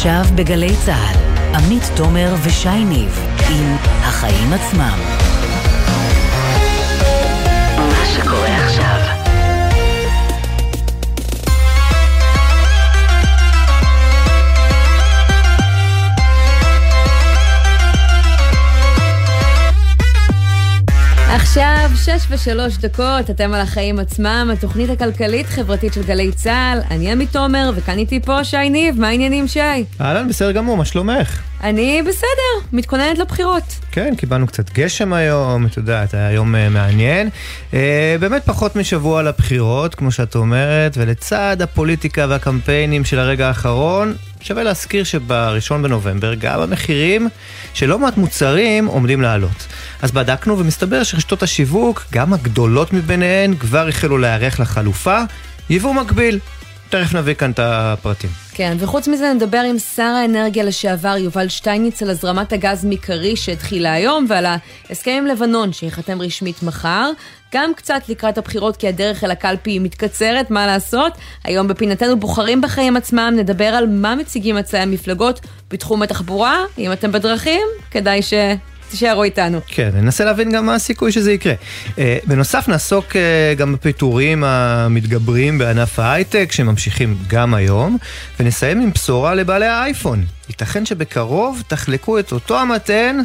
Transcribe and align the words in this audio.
עכשיו 0.00 0.24
בגלי 0.34 0.76
צה"ל, 0.84 1.16
עמית 1.56 1.82
תומר 1.96 2.34
ושי 2.42 2.84
ניב 2.84 3.20
עם 3.50 3.76
החיים 3.82 4.52
עצמם. 4.52 4.98
מה 7.76 8.04
שקורה 8.14 8.56
עכשיו 8.56 9.19
עכשיו, 21.34 21.90
שש 21.96 22.26
ושלוש 22.30 22.76
דקות, 22.76 23.30
אתם 23.30 23.54
על 23.54 23.60
החיים 23.60 23.98
עצמם, 23.98 24.50
התוכנית 24.52 24.90
הכלכלית-חברתית 24.90 25.92
של 25.92 26.02
גלי 26.02 26.32
צה"ל. 26.32 26.80
אני 26.90 27.12
עמית 27.12 27.32
תומר, 27.32 27.70
וכאן 27.76 27.98
איתי 27.98 28.20
פה 28.20 28.44
שי 28.44 28.70
ניב, 28.70 29.00
מה 29.00 29.08
העניינים 29.08 29.48
שי? 29.48 29.60
אהלן, 30.00 30.28
בסדר 30.28 30.52
גמור, 30.52 30.76
מה 30.76 30.84
שלומך? 30.84 31.40
אני 31.62 32.02
בסדר, 32.02 32.68
מתכוננת 32.72 33.18
לבחירות. 33.18 33.62
כן, 33.92 34.14
קיבלנו 34.16 34.46
קצת 34.46 34.72
גשם 34.72 35.12
היום, 35.12 35.66
את 35.66 35.76
יודעת, 35.76 36.14
היה 36.14 36.30
יום 36.30 36.54
uh, 36.54 36.58
מעניין. 36.70 37.28
Uh, 37.70 37.74
באמת 38.20 38.42
פחות 38.44 38.76
משבוע 38.76 39.22
לבחירות, 39.22 39.94
כמו 39.94 40.10
שאת 40.10 40.34
אומרת, 40.34 40.92
ולצד 40.96 41.56
הפוליטיקה 41.62 42.26
והקמפיינים 42.28 43.04
של 43.04 43.18
הרגע 43.18 43.48
האחרון, 43.48 44.14
שווה 44.40 44.62
להזכיר 44.62 45.04
שבראשון 45.04 45.82
בנובמבר 45.82 46.34
גם 46.34 46.60
המחירים 46.60 47.28
של 47.74 47.86
לא 47.86 47.98
מעט 47.98 48.16
מוצרים 48.16 48.86
עומדים 48.86 49.22
לעלות. 49.22 49.66
אז 50.02 50.12
בדקנו 50.12 50.58
ומסתבר 50.58 51.02
שרשתות 51.02 51.42
השיווק, 51.42 52.04
גם 52.12 52.32
הגדולות 52.32 52.92
מביניהן, 52.92 53.56
כבר 53.56 53.88
החלו 53.88 54.18
להיערך 54.18 54.60
לחלופה, 54.60 55.18
יבוא 55.70 55.94
מקביל. 55.94 56.38
תכף 56.88 57.14
נביא 57.14 57.34
כאן 57.34 57.50
את 57.50 57.58
הפרטים. 57.62 58.30
כן, 58.60 58.76
וחוץ 58.78 59.08
מזה 59.08 59.32
נדבר 59.32 59.58
עם 59.58 59.78
שר 59.78 60.02
האנרגיה 60.02 60.64
לשעבר 60.64 61.16
יובל 61.16 61.48
שטייניץ 61.48 62.02
על 62.02 62.10
הזרמת 62.10 62.52
הגז 62.52 62.84
מכריש 62.84 63.44
שהתחילה 63.44 63.92
היום 63.92 64.26
ועל 64.28 64.46
ההסכם 64.88 65.10
עם 65.18 65.26
לבנון 65.26 65.72
שייחתם 65.72 66.22
רשמית 66.22 66.62
מחר. 66.62 67.10
גם 67.54 67.74
קצת 67.74 68.02
לקראת 68.08 68.38
הבחירות 68.38 68.76
כי 68.76 68.88
הדרך 68.88 69.24
אל 69.24 69.30
הקלפי 69.30 69.78
מתקצרת, 69.78 70.50
מה 70.50 70.66
לעשות? 70.66 71.12
היום 71.44 71.68
בפינתנו 71.68 72.16
בוחרים 72.16 72.60
בחיים 72.60 72.96
עצמם 72.96 73.34
נדבר 73.36 73.64
על 73.64 73.86
מה 73.86 74.14
מציגים 74.14 74.56
הצעי 74.56 74.80
המפלגות 74.80 75.40
בתחום 75.70 76.02
התחבורה. 76.02 76.64
אם 76.78 76.92
אתם 76.92 77.12
בדרכים, 77.12 77.66
כדאי 77.90 78.22
ש... 78.22 78.34
תישארו 78.90 79.24
איתנו. 79.24 79.60
כן, 79.66 79.90
ננסה 79.94 80.24
להבין 80.24 80.52
גם 80.52 80.66
מה 80.66 80.74
הסיכוי 80.74 81.12
שזה 81.12 81.32
יקרה. 81.32 81.54
אה, 81.98 82.18
בנוסף 82.26 82.68
נעסוק 82.68 83.16
אה, 83.16 83.54
גם 83.56 83.72
בפיטורים 83.72 84.44
המתגברים 84.44 85.58
בענף 85.58 85.98
ההייטק 85.98 86.52
שממשיכים 86.52 87.16
גם 87.28 87.54
היום, 87.54 87.98
ונסיים 88.40 88.80
עם 88.80 88.92
בשורה 88.92 89.34
לבעלי 89.34 89.66
האייפון. 89.66 90.24
ייתכן 90.48 90.86
שבקרוב 90.86 91.62
תחלקו 91.68 92.18
את 92.18 92.32
אותו 92.32 92.58
המתן 92.58 93.16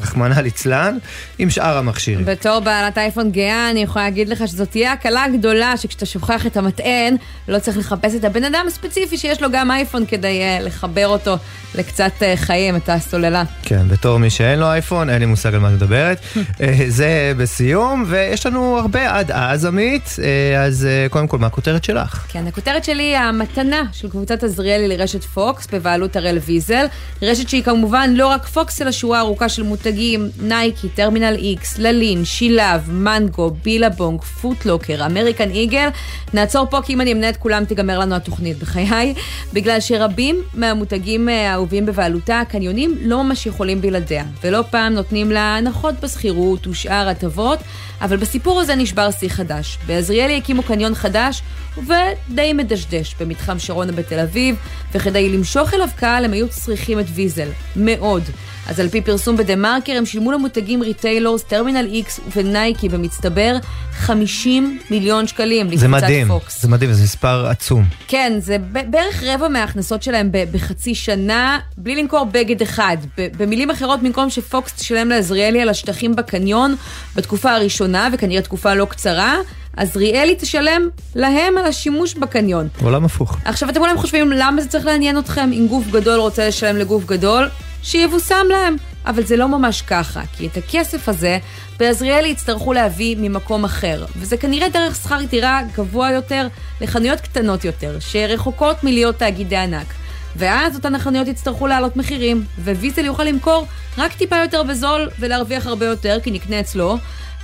רחמנא 0.00 0.40
ליצלן, 0.40 0.98
עם 1.38 1.50
שאר 1.50 1.76
המכשירים. 1.76 2.24
בתור 2.24 2.60
בעלת 2.60 2.98
אייפון 2.98 3.30
גאה, 3.30 3.70
אני 3.70 3.82
יכולה 3.82 4.04
להגיד 4.04 4.28
לך 4.28 4.48
שזאת 4.48 4.70
תהיה 4.70 4.92
הקלה 4.92 5.24
גדולה 5.38 5.76
שכשאתה 5.76 6.06
שוכח 6.06 6.46
את 6.46 6.56
המטען, 6.56 7.16
לא 7.48 7.58
צריך 7.58 7.76
לחפש 7.76 8.14
את 8.14 8.24
הבן 8.24 8.44
אדם 8.44 8.64
הספציפי 8.68 9.18
שיש 9.18 9.42
לו 9.42 9.48
גם 9.52 9.70
אייפון 9.70 10.06
כדי 10.06 10.40
uh, 10.42 10.62
לחבר 10.62 11.08
אותו 11.08 11.36
לקצת 11.74 12.12
uh, 12.18 12.36
חיים, 12.36 12.76
את 12.76 12.88
הסוללה. 12.88 13.42
כן, 13.62 13.88
בתור 13.88 14.18
מי 14.18 14.30
שאין 14.30 14.58
לו 14.58 14.66
אייפון, 14.66 15.10
אין 15.10 15.18
לי 15.18 15.26
מושג 15.26 15.54
על 15.54 15.60
מה 15.60 15.68
את 15.68 15.72
מדברת. 15.72 16.20
אה, 16.36 16.78
זה 16.88 17.32
בסיום, 17.36 18.04
ויש 18.06 18.46
לנו 18.46 18.78
הרבה 18.78 19.18
עד 19.18 19.30
אז, 19.30 19.64
עמית. 19.64 20.16
אז 20.58 20.88
קודם 21.10 21.26
כל, 21.28 21.38
מה 21.38 21.46
הכותרת 21.46 21.84
שלך? 21.84 22.26
כן, 22.28 22.46
הכותרת 22.46 22.84
שלי 22.84 23.02
היא 23.02 23.16
המתנה 23.16 23.82
של 23.92 24.10
קבוצת 24.10 24.44
עזריאלי 24.44 24.88
לרשת 24.88 25.24
פוקס 25.24 25.66
בבעלות 25.72 26.16
הראל 26.16 26.38
ויזל. 26.46 26.86
רשת 27.22 27.48
שהיא 27.48 27.62
כמובן 27.62 28.10
לא 28.14 28.26
רק 28.26 28.46
פוקס, 28.46 28.82
אלא 28.82 28.92
שורה 28.92 29.20
ארוכה 29.20 29.48
של 29.48 29.62
מותגים, 29.86 30.28
נייקי, 30.40 30.88
טרמינל 30.88 31.34
איקס, 31.38 31.78
ללין, 31.78 32.24
שילב, 32.24 32.90
מנגו, 32.90 33.50
בילבונג, 33.62 34.22
פוטלוקר, 34.22 35.06
אמריקן 35.06 35.50
איגל. 35.50 35.88
נעצור 36.34 36.66
פה 36.70 36.82
כי 36.82 36.92
אם 36.92 37.00
אני 37.00 37.12
אמנה 37.12 37.28
את 37.28 37.36
כולם 37.36 37.64
תיגמר 37.64 37.98
לנו 37.98 38.14
התוכנית 38.14 38.58
בחיי, 38.58 39.14
בגלל 39.52 39.80
שרבים 39.80 40.42
מהמותגים 40.54 41.28
האהובים 41.28 41.86
בבעלותה, 41.86 42.40
הקניונים 42.40 42.94
לא 43.00 43.24
ממש 43.24 43.46
יכולים 43.46 43.80
בלעדיה, 43.80 44.24
ולא 44.44 44.64
פעם 44.70 44.92
נותנים 44.92 45.32
לה 45.32 45.56
הנחות 45.56 45.94
בשכירות 46.00 46.66
ושאר 46.66 47.08
הטבות, 47.08 47.58
אבל 48.00 48.16
בסיפור 48.16 48.60
הזה 48.60 48.74
נשבר 48.74 49.10
שיא 49.10 49.28
חדש. 49.28 49.78
בעזריאלי 49.86 50.36
הקימו 50.36 50.62
קניון 50.62 50.94
חדש, 50.94 51.42
ודי 51.76 52.52
מדשדש 52.52 53.14
במתחם 53.20 53.58
שרונה 53.58 53.92
בתל 53.92 54.18
אביב, 54.18 54.56
וכדי 54.94 55.28
למשוך 55.28 55.74
אליו 55.74 55.88
קהל 55.96 56.24
הם 56.24 56.32
היו 56.32 56.48
צריכים 56.48 57.00
את 57.00 57.06
ויזל, 57.14 57.48
מאוד. 57.76 58.22
אז 58.66 58.80
על 58.80 58.88
פי 58.88 59.00
פרסום 59.00 59.36
בדה 59.36 59.56
מרקר, 59.56 59.92
הם 59.98 60.06
שילמו 60.06 60.32
למותגים 60.32 60.82
ריטיילורס, 60.82 61.42
טרמינל 61.42 61.86
איקס 61.92 62.20
ונייקי 62.36 62.88
במצטבר 62.88 63.56
50 63.92 64.78
מיליון 64.90 65.26
שקלים 65.26 65.66
לקבוצת 65.66 65.86
פוקס. 65.86 66.00
זה 66.00 66.06
מדהים, 66.06 66.28
פוקס. 66.28 66.62
זה 66.62 66.68
מדהים, 66.68 66.92
זה 66.92 67.02
מספר 67.02 67.46
עצום. 67.46 67.84
כן, 68.08 68.32
זה 68.38 68.56
בערך 68.90 69.22
רבע 69.22 69.48
מההכנסות 69.48 70.02
שלהם 70.02 70.30
בחצי 70.52 70.94
שנה, 70.94 71.58
בלי 71.76 71.96
למכור 71.96 72.24
בגד 72.32 72.62
אחד. 72.62 72.96
במילים 73.36 73.70
אחרות, 73.70 74.02
במקום 74.02 74.30
שפוקס 74.30 74.72
תשלם 74.74 75.08
לעזריאלי 75.08 75.60
על 75.60 75.68
השטחים 75.68 76.16
בקניון 76.16 76.74
בתקופה 77.16 77.52
הראשונה, 77.52 78.08
וכנראה 78.12 78.42
תקופה 78.42 78.74
לא 78.74 78.84
קצרה, 78.84 79.36
עזריאלי 79.76 80.34
תשלם 80.38 80.88
להם 81.14 81.58
על 81.58 81.64
השימוש 81.64 82.14
בקניון. 82.14 82.68
עולם 82.82 83.04
הפוך. 83.04 83.36
עכשיו 83.44 83.70
אתם 83.70 83.80
אולי 83.80 83.96
חושבים 83.96 84.32
למה 84.32 84.62
זה 84.62 84.68
צריך 84.68 84.86
לעניין 84.86 85.18
אתכם 85.18 85.50
אם 85.52 85.66
גוף 85.68 85.86
גדול 85.90 86.20
רוצה 86.20 86.48
לשלם 86.48 86.76
לגוף 86.76 87.04
גדול? 87.04 87.48
שיבושם 87.84 88.46
להם. 88.48 88.76
אבל 89.06 89.24
זה 89.24 89.36
לא 89.36 89.48
ממש 89.48 89.82
ככה, 89.82 90.22
כי 90.36 90.46
את 90.46 90.56
הכסף 90.56 91.08
הזה 91.08 91.38
בעזריאלי 91.78 92.28
יצטרכו 92.28 92.72
להביא 92.72 93.16
ממקום 93.18 93.64
אחר, 93.64 94.04
וזה 94.16 94.36
כנראה 94.36 94.68
דרך 94.68 94.96
שכר 94.96 95.18
דירה 95.30 95.60
גבוה 95.76 96.10
יותר 96.12 96.48
לחנויות 96.80 97.20
קטנות 97.20 97.64
יותר, 97.64 97.96
שרחוקות 98.00 98.84
מלהיות 98.84 99.16
תאגידי 99.18 99.56
ענק. 99.56 99.86
ואז 100.36 100.76
אותן 100.76 100.94
החנויות 100.94 101.28
יצטרכו 101.28 101.66
להעלות 101.66 101.96
מחירים, 101.96 102.44
וויזל 102.58 103.04
יוכל 103.04 103.24
למכור 103.24 103.66
רק 103.98 104.12
טיפה 104.12 104.36
יותר 104.36 104.62
בזול 104.62 105.08
ולהרוויח 105.18 105.66
הרבה 105.66 105.86
יותר, 105.86 106.18
כי 106.22 106.30
נקנה 106.30 106.60
אצלו, 106.60 106.96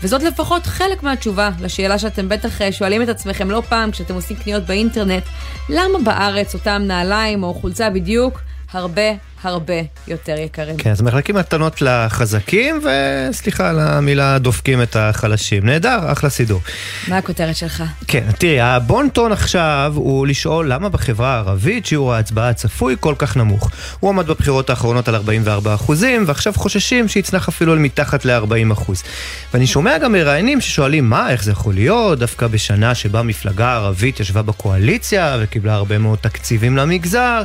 וזאת 0.03 0.23
לפחות 0.23 0.67
חלק 0.67 1.03
מהתשובה 1.03 1.51
לשאלה 1.61 1.99
שאתם 1.99 2.29
בטח 2.29 2.63
אה, 2.63 2.73
שואלים 2.73 3.03
את 3.03 3.09
עצמכם 3.09 3.51
לא 3.51 3.63
פעם 3.69 3.91
כשאתם 3.91 4.15
עושים 4.15 4.37
קניות 4.37 4.63
באינטרנט, 4.63 5.23
למה 5.69 5.99
בארץ 6.05 6.55
אותם 6.55 6.83
נעליים 6.87 7.43
או 7.43 7.55
חולצה 7.55 7.91
בדיוק 7.91 8.41
הרבה 8.73 9.13
הרבה 9.43 9.75
יותר 10.09 10.35
יקרים. 10.39 10.77
כן, 10.77 10.91
אז 10.91 11.03
מחלקים 11.03 11.37
מתנות 11.37 11.83
לחזקים, 11.83 12.81
וסליחה 13.31 13.71
על 13.71 13.79
המילה, 13.81 14.39
דופקים 14.39 14.83
את 14.83 14.97
החלשים. 14.97 15.67
נהדר, 15.67 16.13
אחלה 16.13 16.31
סידור. 16.31 16.61
מה 17.09 17.19
הכותרת 17.19 17.57
שלך? 17.57 17.83
כן, 18.09 18.27
תראי, 18.39 18.61
הבונטון 18.61 19.33
עכשיו 19.33 19.93
הוא 19.97 20.27
לשאול 20.27 20.73
למה 20.73 20.89
בחברה 20.89 21.35
הערבית 21.35 21.87
שיעור 21.87 22.15
ההצבעה 22.15 22.49
הצפוי 22.49 22.97
כל 23.01 23.15
כך 23.19 23.37
נמוך. 23.37 23.71
הוא 24.01 24.11
עמד 24.11 24.27
בבחירות 24.27 24.71
האחרונות 24.71 25.09
על 25.09 25.15
44 25.15 25.75
אחוזים, 25.75 26.25
ועכשיו 26.27 26.53
חוששים 26.57 27.09
שיצנח 27.09 27.49
אפילו 27.49 27.73
על 27.73 27.79
מתחת 27.79 28.25
ל-40 28.25 28.73
אחוז. 28.73 29.03
ואני 29.55 29.67
שומע 29.67 29.99
גם 29.99 30.13
מראיינים 30.13 30.61
ששואלים 30.61 31.11
מה, 31.11 31.31
איך 31.31 31.45
זה 31.45 31.51
יכול 31.51 31.75
להיות, 31.75 32.19
דווקא 32.19 32.47
בשנה 32.47 32.95
שבה 32.95 33.23
מפלגה 33.23 33.75
ערבית 33.75 34.21
ישבה 34.21 34.43
בקואליציה 34.43 35.37
וקיבלה 35.41 35.75
הרבה 35.75 35.99
מאוד 35.99 36.19
תקציבים 36.19 36.77
למגזר. 36.77 37.43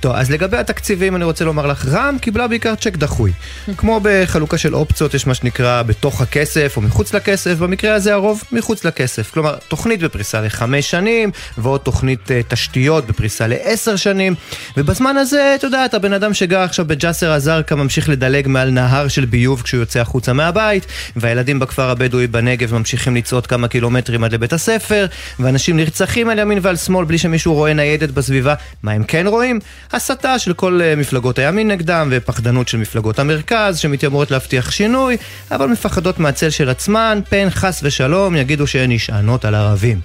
טוב, 0.00 0.14
אז 0.14 0.30
לגבי 0.30 0.56
התקציבים 0.56 1.16
אני 1.16 1.24
רוצה 1.24 1.44
לומר 1.44 1.66
לך, 1.66 1.86
רע"מ 1.86 2.18
קיבלה 2.18 2.48
בעיקר 2.48 2.74
צ'ק 2.74 2.96
דחוי. 2.96 3.32
כמו 3.76 4.00
בחלוקה 4.02 4.58
של 4.58 4.74
אופציות, 4.74 5.14
יש 5.14 5.26
מה 5.26 5.34
שנקרא 5.34 5.82
בתוך 5.82 6.20
הכסף 6.20 6.72
או 6.76 6.82
מחוץ 6.82 7.14
לכסף, 7.14 7.58
במקרה 7.58 7.94
הזה 7.94 8.14
הרוב 8.14 8.42
מחוץ 8.52 8.84
לכסף. 8.84 9.30
כלומר, 9.30 9.56
תוכנית 9.68 10.02
בפריסה 10.02 10.40
לחמש 10.40 10.90
שנים, 10.90 11.30
ועוד 11.58 11.80
תוכנית 11.80 12.20
uh, 12.28 12.30
תשתיות 12.48 13.06
בפריסה 13.06 13.46
לעשר 13.46 13.96
שנים, 13.96 14.34
ובזמן 14.76 15.16
הזה, 15.16 15.54
אתה 15.54 15.66
יודע, 15.66 15.84
אתה 15.84 15.98
בן 15.98 16.12
אדם 16.12 16.34
שגר 16.34 16.60
עכשיו 16.60 16.84
בג'סר 16.84 17.36
א-זרקא 17.36 17.74
ממשיך 17.74 18.08
לדלג 18.08 18.48
מעל 18.48 18.70
נהר 18.70 19.08
של 19.08 19.24
ביוב 19.24 19.62
כשהוא 19.62 19.80
יוצא 19.80 20.00
החוצה 20.00 20.32
מהבית, 20.32 20.86
והילדים 21.16 21.58
בכפר 21.58 21.90
הבדואי 21.90 22.26
בנגב 22.26 22.74
ממשיכים 22.74 23.16
לצעוד 23.16 23.46
כמה 23.46 23.68
קילומטרים 23.68 24.24
עד 24.24 24.32
לבית 24.32 24.52
הספר, 24.52 25.06
ואנשים 25.40 25.76
נרצחים 25.76 26.28
על 26.28 26.38
ימין 26.38 26.58
ועל 26.62 26.76
שמאל 26.76 27.04
בלי 27.04 27.18
שמישהו 27.18 27.54
רואה 27.54 27.72
ניידת 27.72 28.10
בסביבה. 28.10 28.54
מה 28.82 28.92
הם 28.92 29.04
כן 29.04 29.26
רואים? 29.26 29.60
הסתה 29.92 30.38
של 30.38 30.52
כל 30.52 30.80
אה, 30.82 30.96
מפלגות 30.96 31.38
הימין 31.38 31.68
נגדם 31.68 32.08
ופחדנות 32.10 32.68
של 32.68 32.78
מפלגות 32.78 33.18
המרכז 33.18 33.78
שמתיימרות 33.78 34.30
להבטיח 34.30 34.70
שינוי, 34.70 35.16
אבל 35.50 35.66
מפחדות 35.66 36.18
מהצל 36.18 36.50
של 36.50 36.68
עצמן, 36.68 37.20
פן 37.28 37.48
חס 37.50 37.80
ושלום 37.82 38.36
יגידו 38.36 38.66
שהן 38.66 38.92
נשענות 38.92 39.44
על 39.44 39.54
ערבים. 39.54 40.00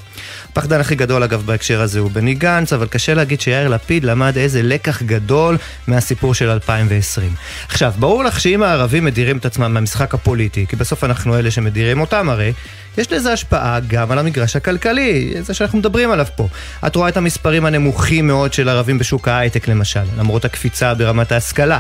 הפחדן 0.52 0.80
הכי 0.80 0.96
גדול 0.96 1.24
אגב 1.24 1.44
בהקשר 1.46 1.82
הזה 1.82 2.00
הוא 2.00 2.12
בני 2.12 2.34
גנץ, 2.34 2.74
אבל 2.74 2.88
קשה 2.88 3.14
להגיד 3.14 3.42
שיאיר 3.42 3.68
לפיד 3.68 4.04
למד 4.04 4.38
איזה 4.38 4.62
לקח 4.62 5.02
גדול 5.02 5.58
מהסיפור 5.88 6.34
של 6.34 6.50
2020. 6.50 7.34
עכשיו, 7.68 7.94
ברור 8.00 8.24
לך 8.24 8.40
שאם 8.40 8.64
הערבים 8.64 9.06
מדירים 9.06 9.38
את 9.38 9.46
עצמם 9.46 9.74
מהמשחק 9.74 10.14
הפוליטי, 10.14 10.66
כי 10.70 10.76
בסוף 10.76 11.04
אנחנו 11.04 11.38
אלה 11.38 11.52
שמדירים 11.52 12.02
אותם 12.02 12.30
הרי, 12.30 12.54
יש 12.98 13.12
לזה 13.12 13.34
השפעה 13.34 13.80
גם 13.88 14.12
על 14.12 14.20
המגרש 14.20 14.56
הכלכלי, 14.56 15.34
זה 15.42 15.54
שאנחנו 15.54 15.80
מדברים 15.80 16.12
עליו 16.12 16.26
פה. 16.36 16.48
את 16.88 16.96
רואה 16.96 17.10
את 17.10 17.18
המספרים 17.18 17.66
הנמוכים 17.66 18.28
מאוד 18.28 18.54
של 18.54 18.70
ערבים 18.70 18.98
בשוק 18.98 19.28
ההייטק 19.28 19.68
למשל, 19.68 20.04
למרות 20.18 20.46
הקפיצה 20.46 20.94
ברמת 20.94 21.32
ההשכלה. 21.32 21.80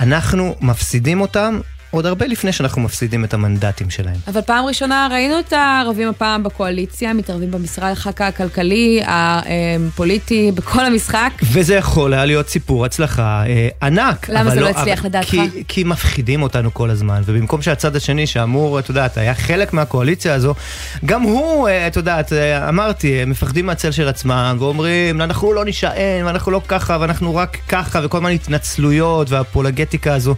אנחנו 0.00 0.56
מפסידים 0.60 1.20
אותם 1.20 1.60
עוד 1.96 2.06
הרבה 2.06 2.26
לפני 2.26 2.52
שאנחנו 2.52 2.82
מפסידים 2.82 3.24
את 3.24 3.34
המנדטים 3.34 3.90
שלהם. 3.90 4.16
אבל 4.28 4.40
פעם 4.40 4.64
ראשונה 4.64 5.08
ראינו 5.10 5.38
את 5.38 5.52
הערבים 5.52 6.08
הפעם 6.08 6.42
בקואליציה, 6.42 7.12
מתערבים 7.12 7.50
במשחק 7.50 8.20
הכלכלי, 8.20 9.02
הפוליטי, 9.06 10.52
בכל 10.54 10.84
המשחק. 10.84 11.30
וזה 11.42 11.74
יכול 11.74 12.14
היה 12.14 12.24
להיות 12.24 12.48
סיפור 12.48 12.84
הצלחה 12.84 13.42
אה, 13.46 13.68
ענק. 13.82 14.28
למה 14.28 14.50
זה 14.50 14.60
לא, 14.60 14.62
לא 14.62 14.68
הצליח 14.68 15.04
לדעתך? 15.04 15.30
כי, 15.30 15.64
כי 15.68 15.84
מפחידים 15.84 16.42
אותנו 16.42 16.74
כל 16.74 16.90
הזמן, 16.90 17.22
ובמקום 17.24 17.62
שהצד 17.62 17.96
השני 17.96 18.26
שאמור, 18.26 18.78
את 18.78 18.88
יודעת, 18.88 19.18
היה 19.18 19.34
חלק 19.34 19.72
מהקואליציה 19.72 20.34
הזו, 20.34 20.54
גם 21.04 21.22
הוא, 21.22 21.68
אה, 21.68 21.86
את 21.86 21.96
יודעת, 21.96 22.32
אה, 22.32 22.68
אמרתי, 22.68 23.24
מפחדים 23.24 23.66
מהצל 23.66 23.90
של 23.90 24.08
עצמם, 24.08 24.56
ואומרים, 24.58 25.22
אנחנו 25.22 25.52
לא 25.52 25.64
נשען, 25.64 26.26
ואנחנו 26.26 26.52
לא 26.52 26.60
ככה, 26.68 26.96
ואנחנו 27.00 27.36
רק 27.36 27.58
ככה, 27.68 28.00
וכל 28.04 28.20
מיני 28.20 28.34
התנצלויות 28.34 29.30
והפולגטיקה 29.30 30.14
הזו. 30.14 30.34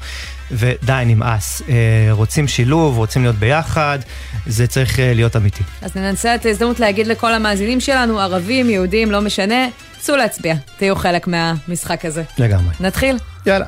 ודי, 0.50 1.02
נמאס. 1.06 1.62
אה, 1.68 1.74
רוצים 2.10 2.48
שילוב, 2.48 2.96
רוצים 2.96 3.22
להיות 3.22 3.36
ביחד, 3.36 3.98
זה 4.46 4.66
צריך 4.66 5.00
אה, 5.00 5.12
להיות 5.14 5.36
אמיתי. 5.36 5.62
אז 5.82 5.96
ננצל 5.96 6.34
את 6.34 6.46
ההזדמנות 6.46 6.80
להגיד 6.80 7.06
לכל 7.06 7.34
המאזינים 7.34 7.80
שלנו, 7.80 8.20
ערבים, 8.20 8.70
יהודים, 8.70 9.10
לא 9.10 9.20
משנה, 9.20 9.66
צאו 10.00 10.16
להצביע, 10.16 10.54
תהיו 10.76 10.96
חלק 10.96 11.26
מהמשחק 11.26 12.04
הזה. 12.04 12.22
לגמרי. 12.38 12.74
נתחיל? 12.80 13.18
יאללה. 13.46 13.66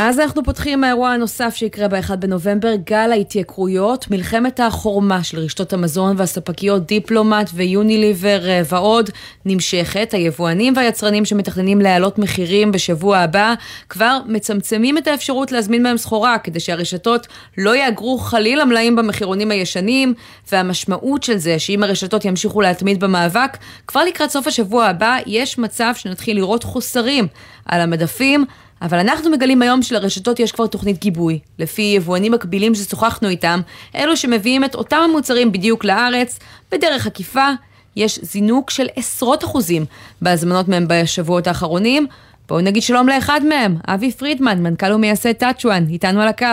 אז 0.00 0.20
אנחנו 0.20 0.44
פותחים 0.44 0.84
האירוע 0.84 1.10
הנוסף 1.10 1.54
שיקרה 1.54 1.88
ב-1 1.88 2.16
בנובמבר, 2.16 2.74
גל 2.84 3.10
ההתייקרויות, 3.12 4.10
מלחמת 4.10 4.60
החורמה 4.60 5.24
של 5.24 5.38
רשתות 5.38 5.72
המזון 5.72 6.16
והספקיות 6.18 6.86
דיפלומט 6.86 7.50
ויוניליבר 7.54 8.48
אה, 8.48 8.62
ועוד 8.68 9.10
נמשכת. 9.44 10.14
היבואנים 10.14 10.76
והיצרנים 10.76 11.24
שמתכננים 11.24 11.80
להעלות 11.80 12.18
מחירים 12.18 12.72
בשבוע 12.72 13.18
הבא 13.18 13.54
כבר 13.88 14.18
מצמצמים 14.26 14.98
את 14.98 15.06
האפשרות 15.06 15.52
להזמין 15.52 15.82
מהם 15.82 15.96
סחורה, 15.96 16.38
כדי 16.38 16.60
שהרשתות 16.60 17.26
לא 17.58 17.76
יאגרו 17.76 18.18
חלילה 18.18 18.64
מלאים 18.64 18.96
במחירונים 18.96 19.50
הישנים, 19.50 20.14
והמשמעות 20.52 21.22
של 21.22 21.36
זה 21.36 21.58
שאם 21.58 21.82
הרשתות 21.82 22.24
ימשיכו 22.24 22.60
להתמיד 22.60 23.00
במאבק, 23.00 23.56
כבר 23.86 24.04
לקראת 24.04 24.30
סוף 24.30 24.46
השבוע 24.46 24.86
הבא 24.86 25.16
יש 25.26 25.58
מצב 25.58 25.92
שנתחיל 25.96 26.36
לראות 26.36 26.64
חוסרים 26.64 27.26
על 27.66 27.80
המדפים. 27.80 28.44
אבל 28.82 28.98
אנחנו 28.98 29.30
מגלים 29.30 29.62
היום 29.62 29.82
שלרשתות 29.82 30.40
יש 30.40 30.52
כבר 30.52 30.66
תוכנית 30.66 31.00
גיבוי. 31.00 31.38
לפי 31.58 31.82
יבואנים 31.82 32.32
מקבילים 32.32 32.74
ששוחחנו 32.74 33.28
איתם, 33.28 33.60
אלו 33.96 34.16
שמביאים 34.16 34.64
את 34.64 34.74
אותם 34.74 34.96
המוצרים 35.04 35.52
בדיוק 35.52 35.84
לארץ, 35.84 36.38
בדרך 36.72 37.06
עקיפה, 37.06 37.48
יש 37.96 38.18
זינוק 38.22 38.70
של 38.70 38.86
עשרות 38.96 39.44
אחוזים 39.44 39.84
בהזמנות 40.22 40.68
מהם 40.68 40.84
בשבועות 40.88 41.46
האחרונים. 41.46 42.06
בואו 42.48 42.60
נגיד 42.60 42.82
שלום 42.82 43.08
לאחד 43.08 43.40
מהם, 43.48 43.76
אבי 43.88 44.12
פרידמן, 44.12 44.62
מנכ"ל 44.62 44.92
ומייסד 44.92 45.32
טאצ'ואן, 45.32 45.84
איתנו 45.88 46.22
על 46.22 46.28
הקו. 46.28 46.46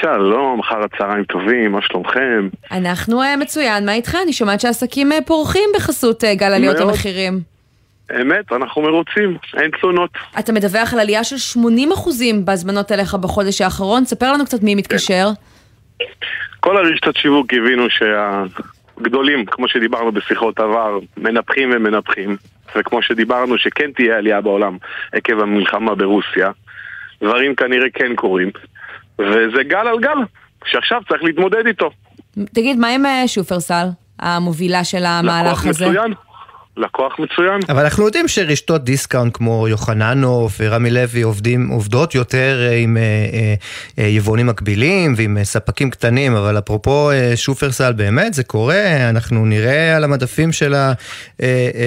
שלום, 0.00 0.60
אחר 0.60 0.76
הצהריים 0.84 1.24
טובים, 1.24 1.72
מה 1.72 1.82
שלומכם? 1.82 2.48
אנחנו 2.72 3.22
אה, 3.22 3.36
מצוין, 3.36 3.86
מה 3.86 3.92
איתך? 3.92 4.16
אני 4.22 4.32
שומעת 4.32 4.60
שעסקים 4.60 5.12
אה, 5.12 5.18
פורחים 5.26 5.70
בחסות 5.76 6.24
אה, 6.24 6.34
גל 6.34 6.52
עליות 6.52 6.80
המחירים. 6.80 7.55
אמת, 8.20 8.52
אנחנו 8.52 8.82
מרוצים, 8.82 9.36
אין 9.56 9.70
תלונות. 9.80 10.10
אתה 10.38 10.52
מדווח 10.52 10.92
על 10.92 11.00
עלייה 11.00 11.24
של 11.24 11.60
80% 11.60 11.60
בהזמנות 12.44 12.92
אליך 12.92 13.14
בחודש 13.14 13.60
האחרון, 13.60 14.04
ספר 14.04 14.32
לנו 14.32 14.44
קצת 14.44 14.62
מי 14.62 14.74
מתקשר. 14.74 15.28
כל 16.60 16.76
הרשתות 16.76 17.16
שיווק 17.16 17.52
הבינו 17.52 17.84
שהגדולים, 17.90 19.46
כמו 19.46 19.68
שדיברנו 19.68 20.12
בשיחות 20.12 20.60
עבר, 20.60 20.98
מנפחים 21.16 21.70
ומנפחים, 21.74 22.36
וכמו 22.76 23.02
שדיברנו 23.02 23.58
שכן 23.58 23.90
תהיה 23.92 24.16
עלייה 24.16 24.40
בעולם 24.40 24.76
עקב 25.12 25.40
המלחמה 25.40 25.94
ברוסיה, 25.94 26.50
דברים 27.22 27.54
כנראה 27.54 27.90
כן 27.94 28.14
קורים, 28.14 28.50
וזה 29.18 29.62
גל 29.62 29.86
על 29.88 29.98
גל, 30.00 30.18
שעכשיו 30.64 31.00
צריך 31.08 31.22
להתמודד 31.22 31.66
איתו. 31.66 31.90
תגיד, 32.54 32.78
מה 32.78 32.88
עם 32.88 33.06
אה, 33.06 33.28
שופרסל, 33.28 33.86
המובילה 34.18 34.84
של 34.84 35.04
המהלך 35.04 35.66
הזה? 35.66 35.84
לקוח 35.84 35.96
מצוין. 35.96 36.25
לקוח 36.76 37.18
מצוין. 37.18 37.60
אבל 37.68 37.82
אנחנו 37.82 38.06
יודעים 38.06 38.28
שרשתות 38.28 38.84
דיסקאונט 38.84 39.36
כמו 39.36 39.68
יוחננוף 39.68 40.52
ורמי 40.60 40.90
לוי 40.90 41.22
עובדים, 41.22 41.68
עובדות 41.68 42.14
יותר 42.14 42.66
אה, 42.68 42.76
עם 42.76 42.96
אה, 42.96 43.02
אה, 43.98 44.08
יבואנים 44.08 44.46
מקבילים 44.46 45.14
ועם 45.16 45.38
ספקים 45.42 45.90
קטנים, 45.90 46.36
אבל 46.36 46.58
אפרופו 46.58 47.10
שופרסל 47.36 47.92
באמת, 47.92 48.34
זה 48.34 48.44
קורה, 48.44 49.10
אנחנו 49.10 49.46
נראה 49.46 49.96
על 49.96 50.04
המדפים 50.04 50.52
שלה 50.52 50.92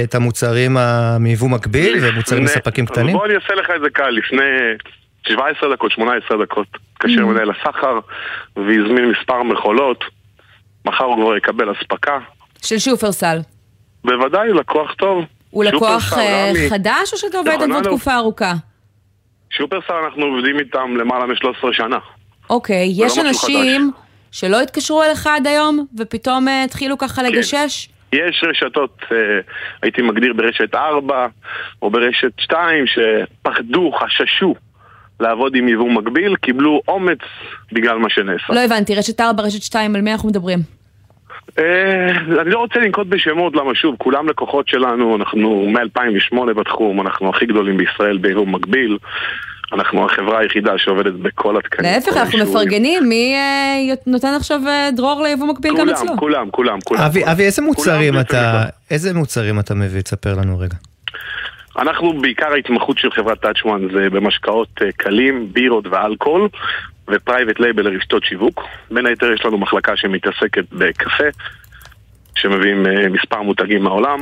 את 0.04 0.16
המוצרים 0.16 0.78
מיבוא 1.20 1.50
מקביל 1.50 1.98
ומוצרים 2.02 2.44
מספקים 2.44 2.86
קטנים? 2.86 3.18
בוא 3.18 3.26
אני 3.26 3.36
אעשה 3.36 3.54
לך 3.54 3.70
את 3.76 3.82
זה 3.82 3.90
קל, 3.90 4.10
לפני 4.10 4.44
17 5.28 5.74
דקות, 5.74 5.92
18 5.92 6.38
דקות, 6.44 6.68
התקשר 6.94 7.22
אממ. 7.22 7.26
מנהל 7.26 7.52
הסחר 7.52 8.00
והזמין 8.56 9.12
מספר 9.12 9.44
מכולות, 9.44 10.04
מחר 10.86 11.04
הוא 11.04 11.24
כבר 11.24 11.38
יקבל 11.38 11.72
אספקה. 11.72 12.18
של 12.64 12.80
שופרסל. 12.80 13.40
בוודאי, 14.04 14.54
לקוח 14.54 14.94
טוב. 14.94 15.26
הוא 15.50 15.64
לקוח 15.64 16.14
אה, 16.18 16.52
חדש 16.70 17.14
או 17.14 17.18
שאתה 17.18 17.38
עובד 17.38 17.58
עד 17.62 17.84
תקופה 17.84 18.16
ארוכה? 18.16 18.54
שופרסל 19.50 19.94
אנחנו 20.06 20.26
עובדים 20.26 20.60
איתם 20.60 20.98
למעלה 20.98 21.26
מ-13 21.26 21.68
שנה. 21.72 21.98
אוקיי, 22.50 22.94
יש 22.96 23.18
אנשים 23.18 23.92
שלא 24.32 24.62
התקשרו 24.62 25.04
אליך 25.04 25.28
עד 25.28 25.48
היום 25.48 25.86
ופתאום 25.98 26.48
uh, 26.48 26.52
התחילו 26.66 26.98
ככה 26.98 27.22
כן. 27.22 27.28
לגשש? 27.28 27.90
יש 28.14 28.44
רשתות, 28.50 28.98
uh, 29.04 29.14
הייתי 29.82 30.02
מגדיר 30.02 30.34
ברשת 30.34 30.76
4 30.76 31.28
או 31.82 31.90
ברשת 31.90 32.32
2 32.40 32.86
שפחדו, 32.88 33.92
חששו 33.92 34.56
לעבוד 35.20 35.56
עם 35.56 35.68
יבוא 35.68 35.92
מקביל, 35.92 36.36
קיבלו 36.36 36.82
אומץ 36.88 37.20
בגלל 37.72 37.98
מה 37.98 38.10
שנעשה. 38.10 38.54
לא 38.54 38.60
הבנתי, 38.60 38.96
רשת 38.96 39.22
4, 39.22 39.44
רשת 39.44 39.64
2, 39.64 39.96
על 39.96 40.02
מי 40.02 40.12
אנחנו 40.12 40.30
מדברים? 40.30 40.79
אה, 41.60 42.42
אני 42.42 42.50
לא 42.50 42.60
רוצה 42.60 42.80
לנקוט 42.80 43.08
בשמות, 43.08 43.56
למה 43.56 43.76
שוב, 43.76 43.96
כולם 43.98 44.30
לקוחות 44.30 44.68
שלנו, 44.68 45.16
אנחנו 45.16 45.66
מ-2008 45.66 46.54
בתחום, 46.54 47.02
אנחנו 47.02 47.30
הכי 47.30 47.46
גדולים 47.46 47.78
בישראל 47.78 48.18
ביבוא 48.18 48.48
מקביל. 48.48 48.98
אנחנו 49.74 50.06
החברה 50.06 50.40
היחידה 50.40 50.78
שעובדת 50.78 51.14
בכל 51.14 51.58
התקנים. 51.58 51.92
להפך, 51.92 52.18
אנחנו 52.18 52.40
מפרגנים, 52.40 53.10
מי 53.10 53.34
אה, 53.36 53.96
נותן 54.08 54.34
עכשיו 54.38 54.62
אה, 54.68 54.90
דרור 54.96 55.24
ליבוא 55.24 55.48
מקביל 55.48 55.74
גם 55.78 55.90
אצלו? 55.90 56.08
כולם, 56.08 56.18
כולם, 56.18 56.50
כולם, 56.52 56.80
כולם. 56.86 57.02
אבי, 57.02 57.26
אבי, 57.32 57.44
איזה 57.44 57.62
מוצרים 57.62 58.20
אתה, 58.20 58.64
איזה 58.92 59.14
מוצרים 59.14 59.60
אתה 59.60 59.76
מביא? 59.76 60.02
תספר 60.02 60.34
לנו 60.36 60.60
רגע. 60.60 60.76
אנחנו, 61.80 62.22
בעיקר 62.22 62.52
ההתמחות 62.52 62.98
של 62.98 63.12
חברת 63.12 63.42
טאצ'ואן 63.42 63.88
זה 63.94 64.10
במשקאות 64.10 64.82
קלים, 64.98 65.54
בירות 65.54 65.88
ואלכוהול. 65.88 66.50
ו 67.10 67.16
private 67.16 67.60
label 67.60 67.90
לרשתות 67.90 68.24
שיווק. 68.24 68.64
בין 68.92 69.06
היתר 69.06 69.34
יש 69.34 69.46
לנו 69.46 69.58
מחלקה 69.58 69.98
שמתעסקת 69.98 70.64
בקפה, 70.72 71.24
שמביאים 72.36 72.86
אה, 72.86 73.10
מספר 73.10 73.42
מותגים 73.42 73.84
מהעולם. 73.84 74.20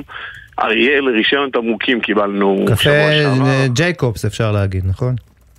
אריאל, 0.59 1.09
רישיון 1.09 1.49
תמרוקים 1.49 2.01
קיבלנו. 2.01 2.65
קפה 2.67 2.89
ג'ייקובס 3.73 4.25
אפשר 4.25 4.51
להגיד, 4.51 4.83
נכון? 4.85 5.15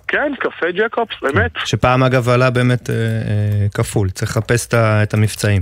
כן, 0.09 0.33
קפה 0.39 0.71
ג'קובס, 0.71 1.13
באמת. 1.21 1.51
שפעם 1.65 2.03
אגב 2.03 2.29
עלה 2.29 2.49
באמת 2.49 2.89
אה, 2.89 2.95
אה, 2.95 3.67
כפול, 3.73 4.09
צריך 4.09 4.31
לחפש 4.31 4.67
את 4.73 5.13
המבצעים. 5.13 5.61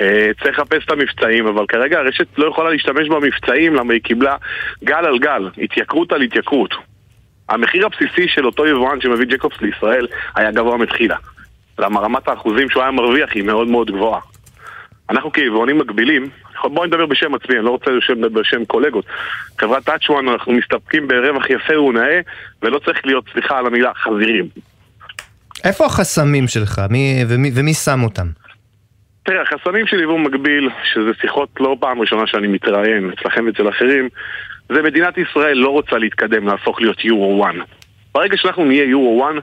אה, 0.00 0.30
צריך 0.42 0.58
לחפש 0.58 0.84
את 0.84 0.90
המבצעים, 0.90 1.46
אבל 1.46 1.64
כרגע 1.68 1.98
הרשת 1.98 2.26
לא 2.38 2.48
יכולה 2.48 2.70
להשתמש 2.70 3.08
במבצעים 3.08 3.74
למה 3.74 3.92
היא 3.92 4.02
קיבלה 4.02 4.36
גל 4.84 5.04
על 5.04 5.18
גל, 5.18 5.50
התייקרות 5.62 6.12
על 6.12 6.22
התייקרות. 6.22 6.74
המחיר 7.48 7.86
הבסיסי 7.86 8.28
של 8.28 8.46
אותו 8.46 8.66
יבואן 8.66 9.00
שמביא 9.00 9.26
ג'קובס 9.26 9.60
לישראל 9.60 10.06
היה 10.34 10.50
גבוה 10.50 10.76
מתחילה. 10.76 11.16
למה 11.78 12.00
רמת 12.00 12.28
האחוזים 12.28 12.70
שהוא 12.70 12.82
היה 12.82 12.92
מרוויח 12.92 13.30
היא 13.34 13.42
מאוד 13.42 13.68
מאוד 13.68 13.90
גבוהה. 13.90 14.20
אנחנו 15.10 15.32
כיבואנים 15.32 15.78
מקבילים, 15.78 16.28
בואי 16.64 16.88
נדבר 16.88 17.06
בשם 17.06 17.34
עצמי, 17.34 17.56
אני 17.56 17.64
לא 17.64 17.70
רוצה 17.70 17.90
לדבר 17.90 18.40
בשם 18.40 18.64
קולגות. 18.64 19.04
חברת 19.60 19.84
טאצ'ואן, 19.84 20.28
אנחנו 20.28 20.52
מסתפקים 20.52 21.08
ברווח 21.08 21.50
יפה 21.50 21.80
ונאה, 21.80 22.20
ולא 22.62 22.78
צריך 22.78 23.06
להיות, 23.06 23.24
סליחה 23.32 23.58
על 23.58 23.66
המילה, 23.66 23.92
חזירים. 23.94 24.48
איפה 25.64 25.86
החסמים 25.86 26.48
שלך? 26.48 26.80
מי, 26.90 27.24
ומי, 27.28 27.50
ומי 27.54 27.74
שם 27.74 28.02
אותם? 28.04 28.26
תראה, 29.24 29.42
החסמים 29.42 29.86
של 29.86 30.00
יבוא 30.00 30.18
מקביל, 30.18 30.70
שזה 30.84 31.10
שיחות 31.20 31.48
לא 31.60 31.76
פעם 31.80 32.00
ראשונה 32.00 32.26
שאני 32.26 32.46
מתראיין 32.46 33.10
אצלכם 33.10 33.46
ואצל 33.46 33.68
אחרים, 33.68 34.08
זה 34.68 34.82
מדינת 34.82 35.18
ישראל 35.18 35.56
לא 35.58 35.68
רוצה 35.68 35.98
להתקדם, 35.98 36.46
להפוך 36.46 36.80
להיות 36.80 37.04
יורו 37.04 37.44
1. 37.44 37.54
ברגע 38.14 38.36
שאנחנו 38.36 38.64
נהיה 38.64 38.84
יורו 38.84 39.26
1, 39.30 39.42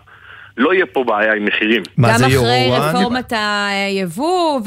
לא 0.58 0.74
יהיה 0.74 0.86
פה 0.86 1.04
בעיה 1.04 1.34
עם 1.34 1.46
מחירים. 1.46 1.84
מה 1.98 2.18
זה 2.18 2.26
יורו 2.28 2.48
1? 2.48 2.54
גם 2.68 2.82
אחרי 2.82 3.00
רפורמת 3.00 3.34
היבוא 3.36 4.60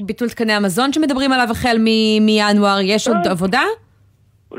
וביטול 0.00 0.28
תקני 0.28 0.52
המזון 0.52 0.92
שמדברים 0.92 1.32
עליו 1.32 1.46
החל 1.50 1.76
מינואר, 2.20 2.78
יש 2.82 3.08
עוד 3.08 3.26
אה. 3.26 3.30
עבודה? 3.30 3.62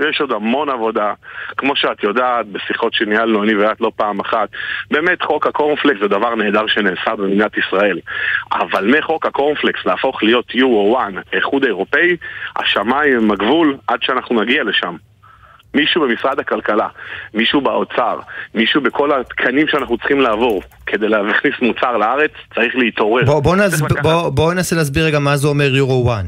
יש 0.10 0.22
עוד 0.22 0.32
המון 0.32 0.70
עבודה. 0.70 1.14
כמו 1.58 1.76
שאת 1.76 2.04
יודעת, 2.04 2.48
בשיחות 2.48 2.94
שניהלנו 2.94 3.44
אני 3.44 3.56
ואת 3.56 3.82
לא 3.82 3.92
פעם 3.96 4.20
אחת, 4.20 4.50
באמת 4.92 5.22
חוק 5.22 5.48
הקורנפלקס 5.48 6.00
זה 6.02 6.08
דבר 6.08 6.36
נהדר 6.36 6.68
שנעשה 6.68 7.16
במדינת 7.16 7.52
ישראל. 7.58 8.00
אבל 8.52 8.98
מחוק 8.98 9.26
הקורנפלקס 9.26 9.86
להפוך 9.86 10.24
להיות 10.24 10.56
יורו 10.56 11.00
1, 11.00 11.08
איחוד 11.34 11.64
אירופאי, 11.64 12.16
השמיים 12.56 13.18
הם 13.18 13.32
הגבול 13.32 13.78
עד 13.88 14.00
שאנחנו 14.02 14.42
נגיע 14.42 14.64
לשם. 14.64 14.96
מישהו 15.76 16.02
במשרד 16.02 16.40
הכלכלה, 16.40 16.88
מישהו 17.34 17.62
באוצר, 17.62 18.20
מישהו 18.54 18.82
בכל 18.82 19.20
התקנים 19.20 19.68
שאנחנו 19.68 19.98
צריכים 19.98 20.20
לעבור 20.22 20.62
כדי 20.86 21.08
להכניס 21.10 21.54
מוצר 21.62 21.98
לארץ, 21.98 22.32
צריך 22.56 22.76
להתעורר. 22.76 23.24
בוא, 23.26 23.40
בוא, 23.40 23.56
נס... 23.56 23.82
לקחת- 23.82 24.02
בוא, 24.04 24.30
בוא 24.30 24.54
ננסה 24.54 24.76
להסביר 24.76 25.06
רגע 25.06 25.20
מה 25.20 25.38
זה 25.38 25.48
אומר 25.48 25.76
יורו 25.76 26.14
1. 26.14 26.24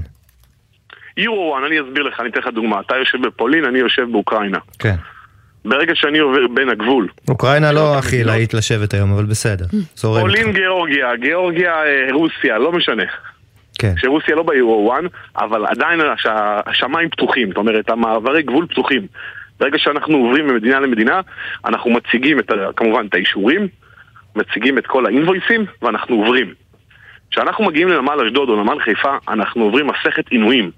יורו 1.18 1.56
1, 1.58 1.64
אני 1.68 1.82
אסביר 1.82 2.04
לך, 2.04 2.20
אני 2.20 2.30
אתן 2.30 2.40
לך 2.40 2.48
דוגמה. 2.48 2.80
אתה 2.80 2.96
יושב 2.96 3.28
בפולין, 3.28 3.66
אני 3.66 3.80
יושב 3.80 4.04
באוקראינה. 4.12 4.58
כן. 4.80 4.96
ברגע 5.66 5.92
שאני 5.96 6.20
עובר 6.20 6.48
בין 6.54 6.70
הגבול, 6.70 7.08
אוקראינה 7.30 7.72
לא 7.72 7.98
הכי. 7.98 8.24
להיט 8.24 8.54
לשבת 8.54 8.94
היום, 8.94 9.14
אבל 9.14 9.26
בסדר. 9.26 9.66
פולין. 10.02 10.52
גיאורגיה, 10.54 11.16
גיאורגיה, 11.16 11.74
אה, 11.74 12.08
רוסיה, 12.14 12.58
לא 12.58 12.72
משנה. 12.72 13.04
כן. 13.80 13.94
שרוסיה 13.98 14.36
לא 14.36 14.44
ביורו 14.44 14.94
1, 14.94 15.04
אבל 15.38 15.66
עדיין 15.66 16.02
הש- 16.02 16.26
השמיים 16.66 17.10
פתוחים, 17.10 17.48
זאת 17.48 17.58
אומרת, 17.58 17.90
המעברי 17.90 18.42
גבול 18.44 18.68
פתוחים. 18.68 19.08
ברגע 19.60 19.78
שאנחנו 19.78 20.18
עוברים 20.18 20.48
ממדינה 20.48 20.80
למדינה, 20.80 21.22
אנחנו 21.66 21.92
מציגים 21.92 22.40
את, 22.40 22.52
כמובן 22.76 23.06
את 23.06 23.14
האישורים, 23.14 23.68
מציגים 24.36 24.78
את 24.78 24.88
כל 24.88 25.06
האינבויסים, 25.06 25.66
ואנחנו 25.82 26.16
עוברים. 26.16 26.54
כשאנחנו 27.32 27.66
מגיעים 27.66 27.88
לנמל 27.88 28.26
אשדוד 28.28 28.50
או 28.50 28.64
נמל 28.64 28.80
חיפה, 28.80 29.18
אנחנו 29.28 29.64
עוברים 29.64 29.88
מסכת 29.88 30.28
עינויים. 30.30 30.72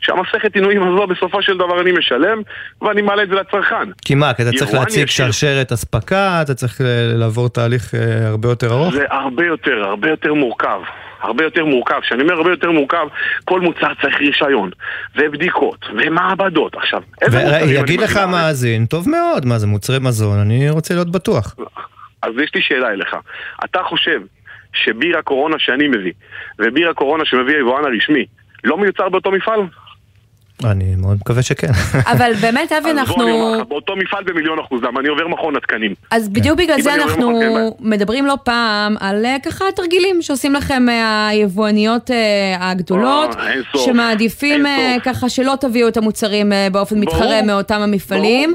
שהמסכת 0.00 0.54
עינויים 0.54 0.82
הזו 0.82 1.06
בסופו 1.06 1.42
של 1.42 1.56
דבר 1.56 1.80
אני 1.80 1.92
משלם, 1.92 2.42
ואני 2.82 3.02
מעלה 3.02 3.22
את 3.22 3.28
זה 3.28 3.34
לצרכן. 3.34 3.90
כי 4.04 4.14
מה, 4.14 4.34
כי 4.34 4.42
אתה 4.42 4.50
צריך 4.52 4.74
להציג. 4.74 5.06
שרשרת 5.06 5.72
אספקה, 5.72 6.42
אתה 6.42 6.54
צריך 6.54 6.80
אה, 6.80 6.86
לעבור 7.14 7.48
תהליך 7.48 7.94
אה, 7.94 8.28
הרבה 8.28 8.48
יותר 8.48 8.72
ארוך? 8.72 8.94
זה 8.94 9.04
הרבה 9.10 9.46
יותר, 9.46 9.84
הרבה 9.84 10.10
יותר 10.10 10.34
מורכב. 10.34 10.80
הרבה 11.20 11.44
יותר 11.44 11.64
מורכב. 11.64 12.00
כשאני 12.00 12.22
אומר 12.22 12.34
הרבה 12.34 12.50
יותר 12.50 12.70
מורכב, 12.70 13.06
כל 13.44 13.60
מוצר 13.60 13.94
צריך 14.02 14.20
רישיון, 14.20 14.70
ובדיקות, 15.16 15.86
ומעבדות. 15.96 16.74
עכשיו, 16.74 17.02
איזה 17.22 17.38
מוצרים 17.38 17.62
אני 17.62 17.78
ויגיד 17.78 18.00
לך? 18.00 18.16
המאזין, 18.16 18.86
טוב 18.86 19.08
מאוד, 19.08 19.46
מה 19.46 19.58
זה 19.58 19.66
מוצרי 19.66 19.98
מזון, 20.00 20.38
אני 20.38 20.70
רוצה 20.70 20.94
להיות 20.94 21.10
בטוח. 21.10 21.56
אז 22.22 22.32
יש 22.44 22.54
לי 22.54 22.62
שאלה 22.62 22.88
אליך. 22.88 23.16
אתה 23.64 23.82
חושב 23.82 24.20
שביר 24.72 25.18
הקורונה 25.18 25.56
שאני 25.58 25.88
מביא, 25.88 26.12
וביר 26.58 26.90
הקורונה 26.90 27.24
שמביא 27.24 27.56
היבואן 27.56 27.84
הרשמי, 27.84 28.26
לא 28.64 28.78
מיוצר 28.78 29.08
באותו 29.08 29.30
מפעל? 29.30 29.60
אני 30.64 30.94
מאוד 30.96 31.16
מקווה 31.20 31.42
שכן. 31.42 31.66
אבל 32.12 32.32
באמת, 32.40 32.72
אבי, 32.72 32.76
אז 32.78 32.82
בוא 32.82 32.90
אני 32.90 33.00
אנחנו... 33.00 33.22
אומר 33.22 33.58
לך, 33.58 33.68
באותו 33.68 33.96
מפעל 33.96 34.24
במיליון 34.24 34.58
אחוז, 34.58 34.82
למה 34.82 35.00
אני 35.00 35.08
עובר 35.08 35.28
מכון 35.28 35.56
התקנים. 35.56 35.94
אז 36.10 36.28
בדיוק 36.28 36.58
בגלל 36.58 36.80
זה 36.80 36.94
אנחנו. 36.94 37.40
מדברים 37.80 38.26
לא 38.26 38.34
פעם 38.44 38.96
על 39.00 39.26
אה, 39.26 39.36
ככה 39.44 39.64
תרגילים 39.76 40.22
שעושים 40.22 40.54
לכם 40.54 40.88
אה, 40.88 41.28
היבואניות 41.28 42.10
אה, 42.10 42.70
הגדולות, 42.70 43.36
שמעדיפים. 43.76 44.64
ככה 45.04 45.28
שלא 45.28 45.54
תביאו 45.60 45.88
את 45.88 45.96
המוצרים 45.96 46.52
באופן 46.72 47.00
מתחרה 47.00 47.42
מאותם 47.42 47.80
המפעלים. 47.80 48.54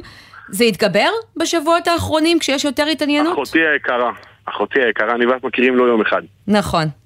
זה 0.49 0.63
התגבר 0.63 1.09
בשבועות 1.37 1.87
האחרונים 1.87 2.39
כשיש 2.39 2.65
יותר 2.65 2.85
התעניינות? 2.91 3.33
אחותי 3.33 3.59
היקרה, 3.73 4.11
אחותי 4.45 4.79
היקרה, 4.85 5.15
אני 5.15 5.25
ואת 5.25 5.43
מכירים 5.43 5.75
לא 5.75 5.83
יום 5.83 6.01
אחד. 6.01 6.21
נכון. 6.47 7.00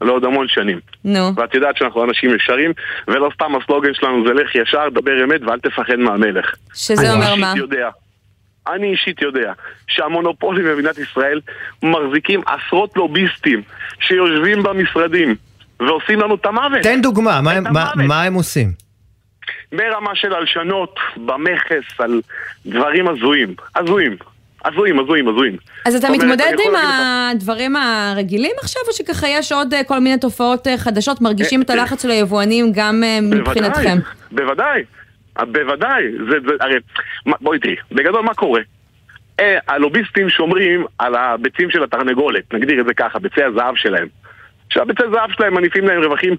לא 0.00 0.12
עוד 0.12 0.24
המון 0.24 0.46
שנים. 0.48 0.80
נו. 1.04 1.32
ואת 1.36 1.54
יודעת 1.54 1.76
שאנחנו 1.76 2.04
אנשים 2.04 2.34
ישרים, 2.36 2.72
ולא 3.08 3.30
סתם 3.34 3.56
הסלוגן 3.56 3.94
שלנו 3.94 4.24
זה 4.28 4.34
לך 4.34 4.54
ישר, 4.54 4.88
דבר 4.88 5.24
אמת 5.24 5.40
ואל 5.46 5.58
תפחד 5.60 5.96
מהמלך. 5.96 6.54
שזה 6.74 7.02
אני 7.02 7.12
אומר 7.14 7.26
אישית 7.26 7.40
מה? 7.40 7.52
יודע, 7.56 7.88
אני 8.68 8.92
אישית 8.92 9.22
יודע 9.22 9.52
שהמונופולים 9.88 10.64
במדינת 10.64 10.98
ישראל 10.98 11.40
מחזיקים 11.82 12.40
עשרות 12.46 12.96
לוביסטים 12.96 13.62
שיושבים 14.00 14.62
במשרדים 14.62 15.34
ועושים 15.80 16.20
לנו 16.20 16.34
את 16.34 16.46
המוות. 16.46 16.82
תן 16.82 17.00
דוגמה, 17.02 17.40
מה 17.40 17.52
הם- 17.52 17.64
מה-. 17.72 17.90
מה 17.96 18.22
הם 18.22 18.34
עושים? 18.34 18.72
ברמה 19.72 20.10
של 20.14 20.34
הלשנות 20.34 20.94
במכס 21.16 21.84
על 22.00 22.20
דברים 22.66 23.08
הזויים. 23.08 23.54
הזויים. 23.76 24.16
הזויים, 24.66 25.00
הזויים, 25.00 25.28
הזויים. 25.28 25.56
אז 25.84 25.94
אתה 25.94 26.10
מתמודד 26.10 26.52
עם 26.66 26.72
הדברים 26.76 27.76
הרגילים 27.76 28.52
עכשיו, 28.62 28.82
או 28.88 28.92
שככה 28.92 29.28
יש 29.28 29.52
עוד 29.52 29.74
אה, 29.74 29.84
כל 29.84 29.98
מיני 29.98 30.18
תופעות 30.18 30.66
אה, 30.66 30.78
חדשות? 30.78 31.20
מרגישים 31.20 31.62
את 31.62 31.70
הלחץ 31.70 32.02
של 32.02 32.10
היבואנים 32.10 32.72
גם 32.74 33.02
אה, 33.04 33.18
מבחינתכם? 33.22 33.98
בוודאי, 34.32 34.82
בוודאי. 35.38 36.02
זה, 36.30 36.36
זה, 36.46 36.52
הרי, 36.60 36.74
בואי 37.40 37.58
תראי, 37.58 37.76
בגדול 37.92 38.22
מה 38.22 38.34
קורה? 38.34 38.60
אה, 39.40 39.58
הלוביסטים 39.68 40.30
שומרים 40.30 40.84
על 40.98 41.14
הביצים 41.14 41.70
של 41.70 41.82
התרנגולת, 41.82 42.54
נגדיר 42.54 42.80
את 42.80 42.86
זה 42.86 42.94
ככה, 42.94 43.18
ביצי 43.18 43.42
הזהב 43.42 43.76
שלהם. 43.76 44.08
שהביצי 44.70 45.02
זהב 45.12 45.30
שלהם 45.36 45.54
מניפים 45.54 45.84
להם 45.84 46.02
רווחים 46.02 46.36